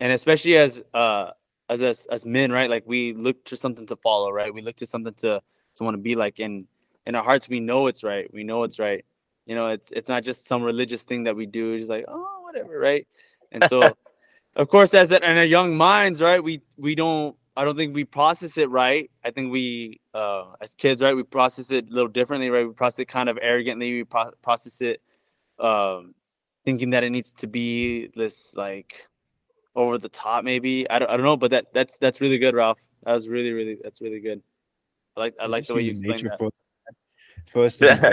and 0.00 0.12
especially 0.12 0.56
as 0.56 0.82
uh 0.94 1.30
as 1.68 1.82
as 1.82 2.06
as 2.06 2.26
men, 2.26 2.50
right? 2.50 2.68
Like 2.68 2.84
we 2.86 3.12
look 3.12 3.44
to 3.46 3.56
something 3.56 3.86
to 3.86 3.96
follow, 3.96 4.30
right? 4.30 4.52
We 4.52 4.62
look 4.62 4.76
to 4.76 4.86
something 4.86 5.14
to 5.14 5.40
to 5.76 5.82
want 5.84 5.94
to 5.94 6.02
be 6.02 6.16
like. 6.16 6.38
And 6.38 6.66
in 7.06 7.14
our 7.14 7.22
hearts, 7.22 7.48
we 7.48 7.60
know 7.60 7.86
it's 7.86 8.02
right. 8.02 8.32
We 8.32 8.44
know 8.44 8.64
it's 8.64 8.78
right. 8.78 9.04
You 9.46 9.54
know, 9.54 9.68
it's 9.68 9.90
it's 9.92 10.08
not 10.08 10.24
just 10.24 10.46
some 10.46 10.62
religious 10.62 11.02
thing 11.02 11.24
that 11.24 11.36
we 11.36 11.46
do. 11.46 11.72
It's 11.72 11.82
just 11.82 11.90
like 11.90 12.04
oh 12.08 12.40
whatever, 12.42 12.78
right? 12.78 13.06
And 13.52 13.64
so, 13.68 13.96
of 14.56 14.68
course, 14.68 14.94
as 14.94 15.12
in 15.12 15.22
our 15.22 15.44
young 15.44 15.76
minds, 15.76 16.20
right? 16.20 16.42
We 16.42 16.62
we 16.76 16.94
don't. 16.94 17.36
I 17.58 17.64
don't 17.64 17.76
think 17.76 17.92
we 17.92 18.04
process 18.04 18.56
it 18.56 18.70
right. 18.70 19.10
I 19.24 19.32
think 19.32 19.50
we, 19.50 20.00
uh, 20.14 20.52
as 20.60 20.74
kids, 20.74 21.02
right, 21.02 21.16
we 21.16 21.24
process 21.24 21.72
it 21.72 21.90
a 21.90 21.92
little 21.92 22.08
differently, 22.08 22.50
right? 22.50 22.64
We 22.64 22.72
process 22.72 23.00
it 23.00 23.08
kind 23.08 23.28
of 23.28 23.36
arrogantly. 23.42 23.94
We 23.94 24.04
pro- 24.04 24.30
process 24.42 24.80
it, 24.80 25.02
um, 25.58 26.14
thinking 26.64 26.90
that 26.90 27.02
it 27.02 27.10
needs 27.10 27.32
to 27.32 27.48
be 27.48 28.12
this 28.14 28.54
like 28.54 29.08
over 29.74 29.98
the 29.98 30.08
top, 30.08 30.44
maybe. 30.44 30.88
I 30.88 31.00
don't, 31.00 31.10
I 31.10 31.16
don't 31.16 31.26
know, 31.26 31.36
but 31.36 31.50
that 31.50 31.66
that's 31.74 31.98
that's 31.98 32.20
really 32.20 32.38
good, 32.38 32.54
Ralph. 32.54 32.78
That 33.02 33.14
was 33.14 33.26
really, 33.26 33.50
really, 33.50 33.76
that's 33.82 34.00
really 34.00 34.20
good. 34.20 34.40
I 35.16 35.20
like 35.20 35.34
I 35.40 35.46
like 35.46 35.66
the 35.66 35.74
way 35.74 35.82
you 35.82 35.90
explained 35.90 36.30
that. 36.30 36.38
For, 36.38 36.50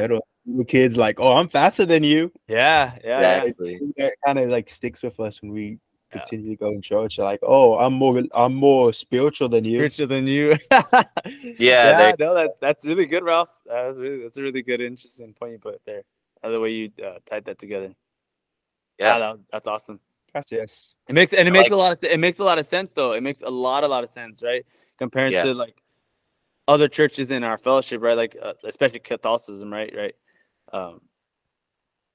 to. 0.08 0.22
The 0.48 0.66
kids 0.66 0.98
like, 0.98 1.20
oh, 1.20 1.34
I'm 1.34 1.50
faster 1.50 1.86
than 1.86 2.04
you. 2.04 2.32
Yeah, 2.48 2.98
yeah, 3.04 3.42
Exactly. 3.44 3.80
That 3.98 4.14
kind 4.26 4.40
of 4.40 4.50
like 4.50 4.70
sticks 4.70 5.04
with 5.04 5.20
us 5.20 5.40
when 5.44 5.52
we 5.52 5.78
continue 6.20 6.50
to 6.52 6.56
go 6.56 6.70
in 6.72 6.82
church. 6.82 7.18
Like, 7.20 7.40
oh, 7.44 7.78
I'm 7.78 7.94
more, 7.94 8.22
I'm 8.34 8.56
more 8.56 8.94
spiritual 8.94 9.50
than 9.50 9.64
you. 9.66 9.82
richer 9.82 10.06
than 10.06 10.28
you. 10.28 10.56
Yeah, 11.58 12.00
yeah, 12.10 12.16
no, 12.20 12.34
that's 12.34 12.58
that's 12.60 12.86
really 12.86 13.06
good, 13.06 13.24
Ralph. 13.24 13.50
That 13.66 13.88
was 13.88 13.98
really 13.98 14.24
that's 14.24 14.38
a 14.38 14.42
really 14.42 14.62
good, 14.62 14.82
interesting 14.82 15.34
point 15.34 15.54
you 15.54 15.60
put 15.60 15.82
there. 15.86 16.04
The 16.44 16.60
way 16.60 16.70
you 16.72 16.92
uh, 17.04 17.20
tied 17.26 17.46
that 17.46 17.58
together. 17.60 17.94
Yeah. 19.00 19.18
that- 19.20 19.40
that's 19.52 19.68
awesome. 19.68 20.00
Yes, 20.52 20.94
It 21.08 21.14
makes 21.14 21.32
and 21.34 21.48
it 21.48 21.52
I 21.52 21.54
makes 21.54 21.64
like- 21.70 21.72
a 21.72 21.76
lot 21.78 21.92
of 21.94 22.00
se- 22.00 22.12
it 22.12 22.20
makes 22.20 22.40
a 22.40 22.44
lot 22.44 22.60
of 22.60 22.66
sense 22.66 22.92
though. 22.94 23.14
It 23.14 23.22
makes 23.24 23.42
a 23.42 23.50
lot 23.50 23.84
a 23.84 23.88
lot 23.88 24.04
of 24.04 24.10
sense, 24.10 24.44
right? 24.44 24.66
Compared 25.00 25.32
Yeah. 25.34 25.44
to 25.44 25.54
like 25.54 25.82
other 26.68 26.88
churches 26.90 27.32
in 27.32 27.44
our 27.44 27.58
fellowship, 27.58 28.02
right? 28.02 28.18
Like 28.18 28.36
uh, 28.42 28.54
especially 28.66 29.00
Catholicism, 29.00 29.72
right? 29.72 29.94
Right. 29.96 30.16
Um, 30.74 31.00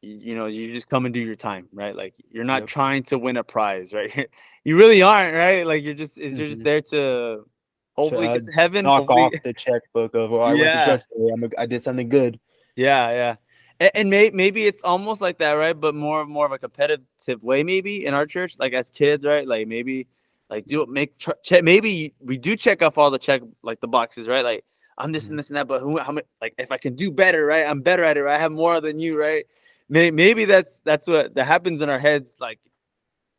you, 0.03 0.16
you 0.16 0.34
know, 0.34 0.46
you 0.46 0.72
just 0.72 0.88
come 0.88 1.05
and 1.05 1.14
do 1.14 1.20
your 1.20 1.36
time, 1.36 1.68
right? 1.72 1.94
Like 1.94 2.14
you're 2.30 2.44
not 2.44 2.62
Yep. 2.62 2.68
trying 2.68 3.03
to 3.05 3.18
win 3.18 3.36
a 3.36 3.44
prize, 3.44 3.92
right? 3.94 4.28
you 4.64 4.76
really 4.76 5.03
aren't, 5.03 5.34
right? 5.34 5.66
Like 5.66 5.82
you're 5.84 5.94
just 5.94 6.18
eh, 6.18 6.28
you're 6.28 6.48
just 6.48 6.61
mm-hmm. 6.61 6.64
there 6.64 6.80
to 6.82 7.46
hopefully 7.94 8.28
uh, 8.28 8.34
get 8.34 8.44
to 8.46 8.53
heaven. 8.53 8.84
Knock 8.84 9.09
hopefully- 9.09 9.22
off 9.22 9.32
the 9.44 9.53
checkbook 9.53 10.14
of, 10.14 10.32
oh, 10.32 10.40
I 10.40 10.55
went 10.55 10.59
to 10.59 10.84
church. 10.84 11.03
I'm 11.32 11.44
a, 11.44 11.48
I 11.59 11.66
did 11.66 11.82
something 11.82 12.09
good. 12.09 12.38
Yeah, 12.76 13.11
yeah. 13.11 13.36
And, 13.78 13.90
and 13.94 14.11
may, 14.11 14.30
maybe 14.30 14.66
it's 14.66 14.82
almost 14.82 15.20
like 15.20 15.38
that, 15.38 15.53
right? 15.55 15.78
But 15.78 15.94
more 15.94 16.24
more 16.26 16.46
of 16.46 16.53
a 16.53 16.59
competitive 16.59 17.42
way, 17.42 17.62
maybe 17.62 18.07
in 18.07 18.14
our 18.14 18.26
church, 18.26 18.57
like 18.59 18.72
as 18.72 18.90
kids, 18.90 19.24
right? 19.24 19.46
Like 19.46 19.66
maybe, 19.68 20.07
like 20.48 20.66
do 20.66 20.84
make 20.86 21.18
ch- 21.18 21.28
check. 21.42 21.64
Maybe 21.64 22.14
we 22.20 22.38
do 22.38 22.57
check 22.57 22.82
off 22.82 22.98
all 22.98 23.11
the 23.11 23.18
check, 23.18 23.42
like 23.62 23.80
the 23.80 23.88
boxes, 23.88 24.28
right? 24.28 24.44
Like 24.44 24.64
I'm 24.98 25.12
this 25.12 25.24
and 25.24 25.32
mm-hmm. 25.32 25.36
this 25.38 25.48
and 25.48 25.57
that, 25.57 25.68
but 25.68 25.80
who, 25.80 25.98
how 25.98 26.12
many? 26.12 26.26
Like 26.40 26.55
if 26.59 26.70
I 26.70 26.78
can 26.78 26.94
do 26.94 27.11
better, 27.11 27.44
right? 27.46 27.66
I'm 27.66 27.80
better 27.80 28.05
at 28.05 28.16
it. 28.16 28.22
Right? 28.22 28.36
I 28.36 28.38
have 28.38 28.53
more 28.53 28.80
than 28.80 28.98
you, 28.98 29.18
right? 29.18 29.44
May, 29.91 30.11
maybe 30.12 30.45
that's 30.47 30.80
that's 30.84 31.07
what 31.09 31.34
that 31.34 31.45
happens 31.45 31.82
in 31.82 31.91
our 31.91 31.99
heads, 31.99 32.36
like 32.41 32.61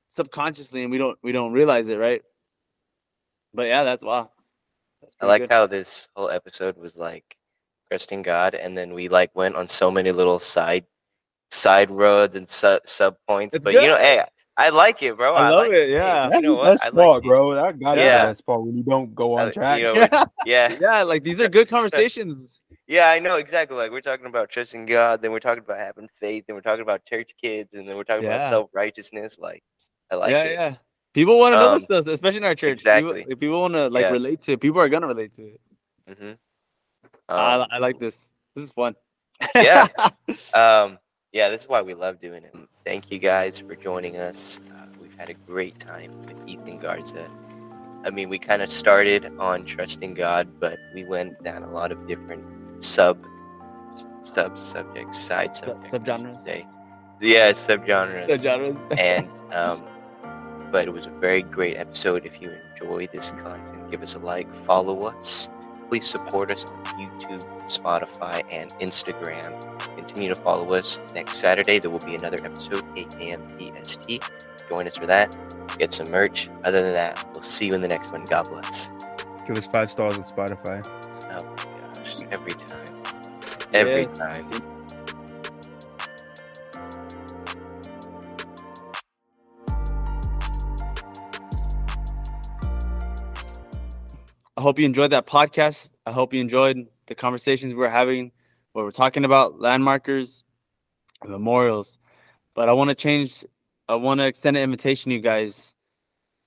subconsciously, 0.10 0.84
and 0.84 0.92
we 0.92 0.98
don't 0.98 1.18
we 1.24 1.32
don't 1.32 1.54
realize 1.54 1.88
it, 1.90 1.98
right? 1.98 2.22
But 3.54 3.68
yeah, 3.68 3.84
that's 3.86 4.04
wow. 4.04 4.30
That's 5.02 5.16
I 5.22 5.26
like 5.26 5.44
good. 5.44 5.52
how 5.52 5.66
this 5.66 6.10
whole 6.16 6.30
episode 6.30 6.78
was 6.78 6.96
like 6.98 7.38
trusting 7.90 8.22
God, 8.22 8.54
and 8.54 8.78
then 8.78 8.94
we 8.94 9.08
like 9.08 9.34
went 9.36 9.56
on 9.56 9.68
so 9.68 9.90
many 9.90 10.12
little 10.12 10.40
side 10.40 10.84
side 11.52 11.90
roads 11.90 12.36
and 12.36 12.48
sub 12.48 12.82
sub 12.86 13.16
points. 13.28 13.56
It's 13.56 13.64
but 13.64 13.74
you 13.74 13.82
know, 13.82 13.98
hey, 13.98 14.24
I 14.58 14.70
like 14.70 15.02
it, 15.04 15.16
bro. 15.16 15.34
I 15.34 15.50
love 15.50 15.68
like 15.68 15.72
it, 15.72 15.90
yeah. 15.90 16.28
That's 16.30 16.44
know 16.44 16.58
the 16.58 16.64
best 16.72 16.84
I 16.84 16.90
like 16.90 16.96
part, 17.08 17.24
it. 17.24 17.28
bro. 17.28 17.54
That 17.56 17.80
got 17.80 17.98
Yeah. 17.98 18.04
yeah. 18.04 18.26
the 18.26 18.32
best 18.32 18.46
part 18.46 18.62
when 18.64 18.76
you 18.78 18.84
don't 18.84 19.16
go 19.16 19.38
I- 19.38 19.46
on 19.46 19.52
track. 19.54 19.80
you 19.80 19.94
know, 19.94 20.08
Yeah, 20.46 20.76
yeah, 20.82 21.04
like 21.04 21.24
these 21.24 21.40
are 21.40 21.48
good 21.48 21.70
conversations. 21.70 22.60
Yeah, 22.92 23.10
I 23.10 23.20
know 23.20 23.38
exactly. 23.38 23.78
Like 23.78 23.90
we're 23.92 24.02
talking 24.02 24.26
about 24.26 24.50
trusting 24.50 24.86
God, 24.86 25.22
then 25.22 25.32
we're 25.32 25.40
talking 25.40 25.64
about 25.64 25.78
having 25.80 26.10
faith, 26.20 26.44
then 26.46 26.56
we're 26.58 26.62
talking 26.62 26.82
about 26.82 27.06
church 27.06 27.32
kids, 27.42 27.74
and 27.74 27.88
then 27.88 27.96
we're 27.96 28.04
talking 28.04 28.26
Yeah. 28.26 28.36
about 28.36 28.50
self 28.50 28.70
righteousness. 28.74 29.40
Like, 29.40 29.64
I 30.12 30.16
like 30.16 30.32
yeah, 30.32 30.44
it. 30.44 30.52
yeah. 30.54 30.76
People 31.14 31.40
want 31.40 31.54
to 31.54 31.60
know 31.60 31.70
this 31.74 31.84
Um, 31.84 31.86
stuff, 31.86 32.08
especially 32.08 32.38
in 32.40 32.44
our 32.44 32.54
church. 32.56 32.72
exactly. 32.72 33.22
People, 33.22 33.32
if 33.32 33.40
people 33.40 33.62
want 33.62 33.76
to 33.76 33.88
like 33.90 34.04
Yeah. 34.04 34.12
relate 34.12 34.42
to 34.42 34.52
it, 34.52 34.60
people 34.60 34.82
are 34.82 34.90
gonna 34.90 35.08
relate 35.08 35.32
to 35.36 35.44
it. 35.44 35.62
hmm 36.06 36.32
I, 37.30 37.56
Um, 37.56 37.68
I 37.72 37.78
like 37.78 37.98
this. 37.98 38.30
This 38.56 38.66
is 38.66 38.72
fun. 38.72 38.96
Yeah. 39.56 39.88
um, 40.54 41.00
yeah, 41.32 41.48
this 41.48 41.62
is 41.62 41.70
why 41.70 41.82
we 41.82 41.94
love 41.94 42.20
doing 42.20 42.44
it. 42.44 42.54
Thank 42.86 43.10
you 43.10 43.20
guys 43.20 43.58
for 43.58 43.74
joining 43.76 44.18
us. 44.18 44.60
Uh, 44.76 44.86
we've 45.00 45.16
had 45.16 45.30
a 45.30 45.34
great 45.34 45.80
time 45.80 46.12
with 46.24 46.36
Ethan 46.46 46.80
Garza. 46.80 47.30
I 48.04 48.10
mean, 48.10 48.28
we 48.28 48.38
kind 48.38 48.62
of 48.62 48.70
started 48.70 49.32
on 49.40 49.64
trusting 49.64 50.16
God, 50.16 50.60
but 50.60 50.78
we 50.94 51.06
went 51.06 51.42
down 51.42 51.64
a 51.64 51.72
lot 51.72 51.94
of 51.94 52.06
different 52.06 52.44
sub 52.82 53.18
sub 54.22 54.58
subjects, 54.58 55.20
side 55.20 55.56
subjects. 55.56 55.90
subgenres. 55.92 56.44
Say, 56.44 56.66
yeah, 57.20 57.52
subgenres. 57.52 58.28
Subgenres. 58.28 58.98
and 58.98 59.30
um, 59.54 59.84
but 60.72 60.88
it 60.88 60.92
was 60.92 61.06
a 61.06 61.12
very 61.12 61.42
great 61.42 61.78
episode. 61.78 62.26
If 62.26 62.42
you 62.42 62.52
enjoy 62.72 63.08
this 63.08 63.32
content, 63.32 63.92
give 63.92 64.02
us 64.02 64.16
a 64.16 64.20
like, 64.20 64.54
follow 64.54 65.06
us. 65.06 65.50
Please 65.90 66.08
support 66.08 66.52
us 66.52 66.64
on 66.64 66.84
YouTube, 66.94 67.44
Spotify, 67.66 68.42
and 68.52 68.72
Instagram. 68.80 69.78
Continue 69.98 70.34
to 70.34 70.40
follow 70.40 70.70
us. 70.70 71.00
Next 71.14 71.38
Saturday, 71.38 71.80
there 71.80 71.92
will 71.92 72.00
be 72.00 72.16
another 72.16 72.38
episode, 72.46 72.84
8 72.96 73.14
a.m. 73.16 73.60
PST. 73.60 74.10
Join 74.70 74.88
us 74.88 74.96
for 74.96 75.06
that. 75.08 75.38
Get 75.78 75.92
some 75.94 76.10
merch. 76.10 76.50
Other 76.64 76.80
than 76.80 76.94
that, 76.94 77.22
we'll 77.34 77.42
see 77.42 77.66
you 77.66 77.74
in 77.74 77.82
the 77.82 77.90
next 77.90 78.14
one. 78.14 78.24
God 78.24 78.48
bless. 78.48 78.90
Give 79.46 79.58
us 79.58 79.68
five 79.68 79.92
stars 79.92 80.14
on 80.14 80.24
Spotify. 80.24 80.88
Oh 81.30 81.71
every 82.32 82.54
time. 82.54 83.04
Every 83.74 84.02
Yes. 84.04 84.18
time. 84.18 84.50
I 94.58 94.62
hope 94.62 94.78
you 94.80 94.86
enjoyed 94.86 95.12
that 95.12 95.26
podcast. 95.26 95.92
I 96.06 96.12
hope 96.12 96.34
you 96.34 96.42
enjoyed 96.42 96.88
the 97.08 97.16
conversations 97.16 97.74
we're 97.74 97.90
having 97.90 98.32
where 98.74 98.86
we're 98.86 98.92
talking 98.92 99.26
about 99.26 99.60
landmarkers 99.60 100.44
and 101.22 101.32
memorials. 101.32 101.98
But 102.54 102.70
I 102.70 102.74
want 102.74 102.90
to 102.90 102.96
change, 102.96 103.46
I 103.88 103.96
want 103.96 104.20
to 104.20 104.26
extend 104.26 104.58
an 104.58 104.64
invitation 104.64 105.10
to 105.10 105.16
you 105.16 105.22
guys 105.22 105.74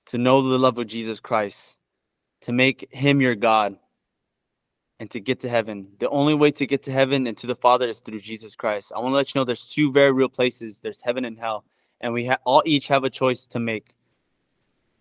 to 0.07 0.17
know 0.17 0.41
the 0.41 0.57
love 0.59 0.77
of 0.77 0.87
Jesus 0.87 1.19
Christ, 1.19 1.77
to 2.41 2.51
make 2.51 2.87
him 2.91 3.21
your 3.21 3.35
God, 3.35 3.77
and 4.99 5.11
to 5.11 5.19
get 5.19 5.41
to 5.41 5.49
heaven. 5.49 5.87
The 5.99 6.09
only 6.09 6.33
way 6.33 6.51
to 6.51 6.65
get 6.65 6.83
to 6.83 6.91
heaven 6.91 7.27
and 7.27 7.37
to 7.37 7.47
the 7.47 7.55
Father 7.55 7.87
is 7.87 7.99
through 7.99 8.21
Jesus 8.21 8.55
Christ. 8.55 8.91
I 8.95 8.99
want 8.99 9.11
to 9.11 9.15
let 9.17 9.33
you 9.33 9.39
know 9.39 9.45
there's 9.45 9.67
two 9.67 9.91
very 9.91 10.11
real 10.11 10.29
places 10.29 10.79
there's 10.79 11.01
heaven 11.01 11.25
and 11.25 11.37
hell. 11.37 11.65
And 12.01 12.13
we 12.13 12.25
ha- 12.25 12.37
all 12.45 12.63
each 12.65 12.87
have 12.87 13.03
a 13.03 13.09
choice 13.09 13.45
to 13.47 13.59
make. 13.59 13.95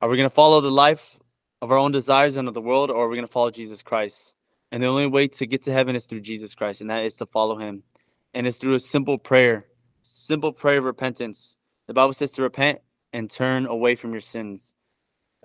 Are 0.00 0.08
we 0.08 0.16
going 0.16 0.28
to 0.28 0.34
follow 0.34 0.60
the 0.60 0.70
life 0.70 1.16
of 1.62 1.70
our 1.70 1.78
own 1.78 1.92
desires 1.92 2.36
and 2.36 2.46
of 2.46 2.54
the 2.54 2.60
world, 2.60 2.90
or 2.90 3.04
are 3.04 3.08
we 3.08 3.16
going 3.16 3.26
to 3.26 3.32
follow 3.32 3.50
Jesus 3.50 3.82
Christ? 3.82 4.34
And 4.70 4.82
the 4.82 4.86
only 4.86 5.06
way 5.06 5.28
to 5.28 5.46
get 5.46 5.62
to 5.64 5.72
heaven 5.72 5.96
is 5.96 6.06
through 6.06 6.20
Jesus 6.20 6.54
Christ, 6.54 6.80
and 6.80 6.90
that 6.90 7.04
is 7.04 7.16
to 7.16 7.26
follow 7.26 7.58
him. 7.58 7.84
And 8.34 8.46
it's 8.46 8.58
through 8.58 8.74
a 8.74 8.80
simple 8.80 9.18
prayer, 9.18 9.66
simple 10.02 10.52
prayer 10.52 10.78
of 10.78 10.84
repentance. 10.84 11.56
The 11.86 11.94
Bible 11.94 12.12
says 12.12 12.32
to 12.32 12.42
repent 12.42 12.80
and 13.12 13.30
turn 13.30 13.66
away 13.66 13.94
from 13.94 14.12
your 14.12 14.20
sins. 14.20 14.74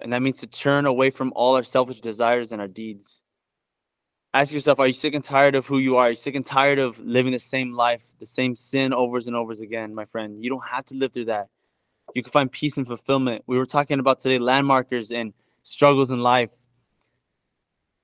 And 0.02 0.12
that 0.14 0.22
means 0.22 0.38
to 0.40 0.48
turn 0.48 0.86
away 0.86 1.12
from 1.12 1.32
all 1.36 1.56
our 1.56 1.64
selfish 1.64 2.02
desires 2.02 2.52
and 2.52 2.62
our 2.62 2.68
deeds. 2.68 3.22
Ask 4.32 4.54
yourself, 4.54 4.80
are 4.80 4.86
you 4.86 4.94
sick 4.94 5.16
and 5.16 5.24
tired 5.24 5.56
of 5.56 5.66
who 5.66 5.80
you 5.80 5.98
are? 5.98 6.06
Are 6.06 6.10
you 6.12 6.16
sick 6.16 6.36
and 6.36 6.46
tired 6.46 6.78
of 6.78 7.00
living 7.00 7.32
the 7.32 7.40
same 7.40 7.74
life, 7.74 8.04
the 8.20 8.28
same 8.28 8.56
sin 8.56 8.94
overs 8.94 9.26
and 9.26 9.36
overs 9.36 9.60
again, 9.60 9.96
my 9.96 10.06
friend? 10.06 10.44
You 10.44 10.52
don't 10.52 10.68
have 10.70 10.86
to 10.86 10.96
live 10.96 11.14
through 11.14 11.26
that. 11.26 11.48
You 12.14 12.22
can 12.22 12.32
find 12.32 12.52
peace 12.52 12.78
and 12.78 12.86
fulfillment. 12.86 13.44
We 13.48 13.58
were 13.58 13.66
talking 13.66 14.00
about 14.00 14.20
today 14.20 14.38
landmarkers 14.38 15.12
and 15.12 15.34
struggles 15.64 16.12
in 16.12 16.22
life 16.22 16.52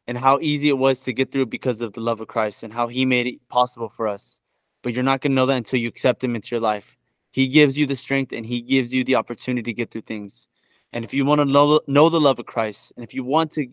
and 0.08 0.18
how 0.18 0.40
easy 0.42 0.70
it 0.70 0.80
was 0.80 1.00
to 1.02 1.14
get 1.14 1.32
through 1.32 1.46
because 1.46 1.80
of 1.80 1.94
the 1.94 2.02
love 2.02 2.20
of 2.22 2.28
Christ 2.28 2.64
and 2.64 2.74
how 2.74 2.88
he 2.88 3.06
made 3.06 3.28
it 3.28 3.48
possible 3.48 3.90
for 3.90 4.08
us. 4.08 4.40
But 4.82 4.94
you're 4.94 5.04
not 5.04 5.22
going 5.22 5.34
to 5.34 5.36
know 5.36 5.46
that 5.46 5.58
until 5.58 5.80
you 5.80 5.88
accept 5.88 6.24
him 6.24 6.36
into 6.36 6.56
your 6.56 6.62
life. 6.62 6.98
He 7.34 7.48
gives 7.48 7.78
you 7.78 7.86
the 7.86 7.96
strength 7.96 8.32
and 8.32 8.48
he 8.48 8.62
gives 8.62 8.92
you 8.92 9.04
the 9.04 9.16
opportunity 9.16 9.72
to 9.72 9.74
get 9.74 9.92
through 9.92 10.02
things. 10.02 10.48
And 10.92 11.06
if 11.06 11.14
you 11.14 11.24
want 11.24 11.42
to 11.42 11.46
know, 11.46 11.82
know 11.86 12.10
the 12.10 12.20
love 12.20 12.40
of 12.40 12.48
Christ 12.48 12.94
and 12.96 13.04
if 13.04 13.14
you 13.14 13.24
want 13.24 13.52
to 13.52 13.68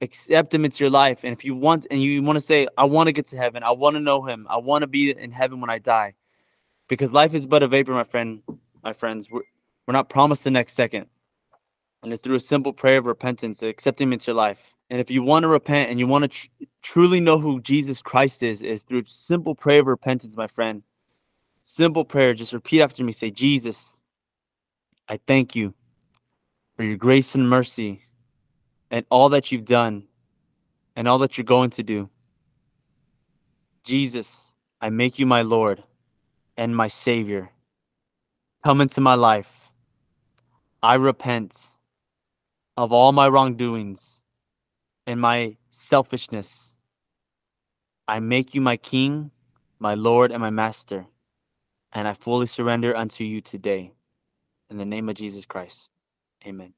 accept 0.00 0.52
him 0.52 0.64
into 0.64 0.84
your 0.84 0.90
life 0.90 1.20
and 1.24 1.32
if 1.32 1.44
you 1.44 1.54
want 1.54 1.86
and 1.90 2.02
you 2.02 2.22
want 2.22 2.36
to 2.36 2.44
say 2.44 2.68
I 2.76 2.84
want 2.84 3.06
to 3.06 3.12
get 3.12 3.26
to 3.28 3.36
heaven, 3.36 3.62
I 3.62 3.72
want 3.72 3.94
to 3.94 4.00
know 4.00 4.22
him. 4.22 4.46
I 4.48 4.58
want 4.58 4.82
to 4.82 4.86
be 4.86 5.10
in 5.10 5.30
heaven 5.30 5.60
when 5.60 5.70
I 5.70 5.78
die. 5.78 6.14
Because 6.88 7.12
life 7.12 7.34
is 7.34 7.46
but 7.46 7.62
a 7.62 7.68
vapor, 7.68 7.92
my 7.92 8.04
friend, 8.04 8.42
my 8.82 8.92
friends. 8.92 9.28
We're, 9.30 9.42
we're 9.86 9.92
not 9.92 10.08
promised 10.08 10.44
the 10.44 10.50
next 10.50 10.74
second. 10.74 11.06
And 12.02 12.12
it's 12.12 12.22
through 12.22 12.36
a 12.36 12.40
simple 12.40 12.72
prayer 12.72 12.98
of 12.98 13.06
repentance, 13.06 13.58
to 13.58 13.66
accept 13.66 14.00
him 14.00 14.12
into 14.12 14.26
your 14.28 14.36
life. 14.36 14.74
And 14.90 15.00
if 15.00 15.10
you 15.10 15.22
want 15.22 15.42
to 15.42 15.48
repent 15.48 15.90
and 15.90 15.98
you 15.98 16.06
want 16.06 16.22
to 16.22 16.28
tr- 16.28 16.46
truly 16.82 17.20
know 17.20 17.38
who 17.38 17.60
Jesus 17.60 18.02
Christ 18.02 18.42
is, 18.42 18.62
is 18.62 18.84
through 18.84 19.04
simple 19.06 19.54
prayer 19.54 19.80
of 19.80 19.86
repentance, 19.88 20.36
my 20.36 20.46
friend. 20.46 20.82
Simple 21.62 22.04
prayer. 22.04 22.34
Just 22.34 22.52
repeat 22.52 22.82
after 22.82 23.02
me. 23.02 23.10
Say, 23.10 23.30
Jesus, 23.30 23.92
I 25.08 25.18
thank 25.26 25.56
you 25.56 25.74
for 26.76 26.84
your 26.84 26.96
grace 26.96 27.34
and 27.34 27.48
mercy 27.48 28.05
and 28.90 29.04
all 29.10 29.28
that 29.30 29.50
you've 29.50 29.64
done 29.64 30.04
and 30.94 31.06
all 31.08 31.18
that 31.18 31.36
you're 31.36 31.44
going 31.44 31.70
to 31.70 31.82
do. 31.82 32.08
Jesus, 33.84 34.52
I 34.80 34.90
make 34.90 35.18
you 35.18 35.26
my 35.26 35.42
Lord 35.42 35.84
and 36.56 36.74
my 36.74 36.88
Savior. 36.88 37.50
Come 38.64 38.80
into 38.80 39.00
my 39.00 39.14
life. 39.14 39.70
I 40.82 40.94
repent 40.94 41.56
of 42.76 42.92
all 42.92 43.12
my 43.12 43.28
wrongdoings 43.28 44.22
and 45.06 45.20
my 45.20 45.56
selfishness. 45.70 46.74
I 48.08 48.20
make 48.20 48.54
you 48.54 48.60
my 48.60 48.76
King, 48.76 49.30
my 49.78 49.94
Lord, 49.94 50.30
and 50.30 50.40
my 50.40 50.50
Master, 50.50 51.06
and 51.92 52.06
I 52.06 52.14
fully 52.14 52.46
surrender 52.46 52.96
unto 52.96 53.24
you 53.24 53.40
today. 53.40 53.92
In 54.68 54.78
the 54.78 54.84
name 54.84 55.08
of 55.08 55.16
Jesus 55.16 55.46
Christ. 55.46 55.90
Amen. 56.44 56.74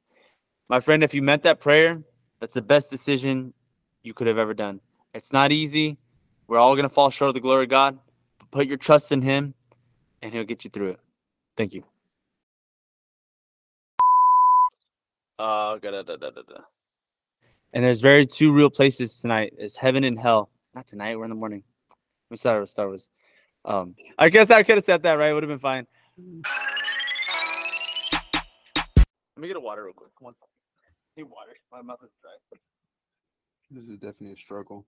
My 0.69 0.81
friend, 0.81 1.03
if 1.03 1.15
you 1.15 1.23
meant 1.23 1.45
that 1.45 1.61
prayer, 1.61 2.03
that's 2.41 2.53
the 2.53 2.61
best 2.61 2.91
decision 2.91 3.55
you 4.03 4.13
could 4.13 4.27
have 4.27 4.37
ever 4.37 4.53
done. 4.53 4.81
It's 5.15 5.33
not 5.33 5.51
easy. 5.51 5.97
We're 6.47 6.59
all 6.59 6.75
going 6.75 6.83
to 6.83 6.95
fall 6.95 7.09
short 7.09 7.31
of 7.31 7.35
the 7.35 7.41
glory 7.41 7.65
of 7.65 7.71
God. 7.71 7.99
But 8.39 8.51
put 8.51 8.67
your 8.67 8.77
trust 8.77 9.11
in 9.11 9.23
Him, 9.23 9.55
and 10.21 10.33
He'll 10.33 10.45
get 10.45 10.65
you 10.65 10.71
through 10.71 10.91
it. 10.91 11.01
Thank 11.57 11.73
you. 11.73 11.85
Uh, 15.39 15.79
da, 15.79 15.91
da, 15.91 16.03
da, 16.03 16.17
da, 16.17 16.31
da. 16.31 16.63
And 17.73 17.85
there's 17.85 18.01
very 18.01 18.27
two 18.27 18.53
real 18.53 18.71
places 18.71 19.19
tonight. 19.19 19.55
Is 19.57 19.77
heaven 19.77 20.05
and 20.05 20.19
hell. 20.19 20.51
Not 20.75 20.87
tonight. 20.87 21.17
We're 21.17 21.25
in 21.25 21.31
the 21.31 21.37
morning. 21.37 21.63
We 22.31 22.37
started 22.37 22.61
with 22.61 22.71
Star 22.71 22.89
Wars. 22.89 23.09
Um, 23.65 23.95
I 24.19 24.29
guess 24.29 24.51
I 24.51 24.63
could 24.63 24.77
have 24.77 24.85
said 24.85 25.03
that 25.05 25.19
right. 25.19 25.33
Would 25.33 25.43
have 25.43 25.49
been 25.49 25.59
fine. 25.59 25.87
Let 29.37 29.43
me 29.43 29.49
get 29.49 29.57
a 29.57 29.61
water 29.61 29.85
real 29.85 29.95
quick. 29.95 30.11
One 30.21 30.35
second. 30.35 30.58
Need 31.19 31.25
water. 31.25 31.57
My 31.73 31.83
mouth 31.83 31.99
is 32.05 32.11
dry. 32.23 32.31
This 33.73 33.89
is 33.89 33.99
definitely 33.99 34.35
a 34.35 34.37
struggle. 34.37 34.87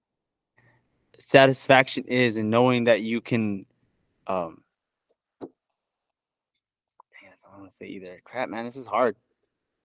Satisfaction 1.18 2.05
is 2.05 2.37
in 2.37 2.51
knowing 2.51 2.85
that 2.85 3.01
you 3.01 3.20
can. 3.20 3.66
Um, 4.28 4.62
dang, 5.41 5.51
that's 7.31 7.43
not 7.43 7.51
what 7.51 7.57
I 7.57 7.61
want 7.62 7.72
to 7.72 7.76
say 7.76 7.87
either. 7.87 8.20
Crap, 8.22 8.49
man, 8.49 8.64
this 8.64 8.76
is 8.76 8.87
hard. 8.87 9.16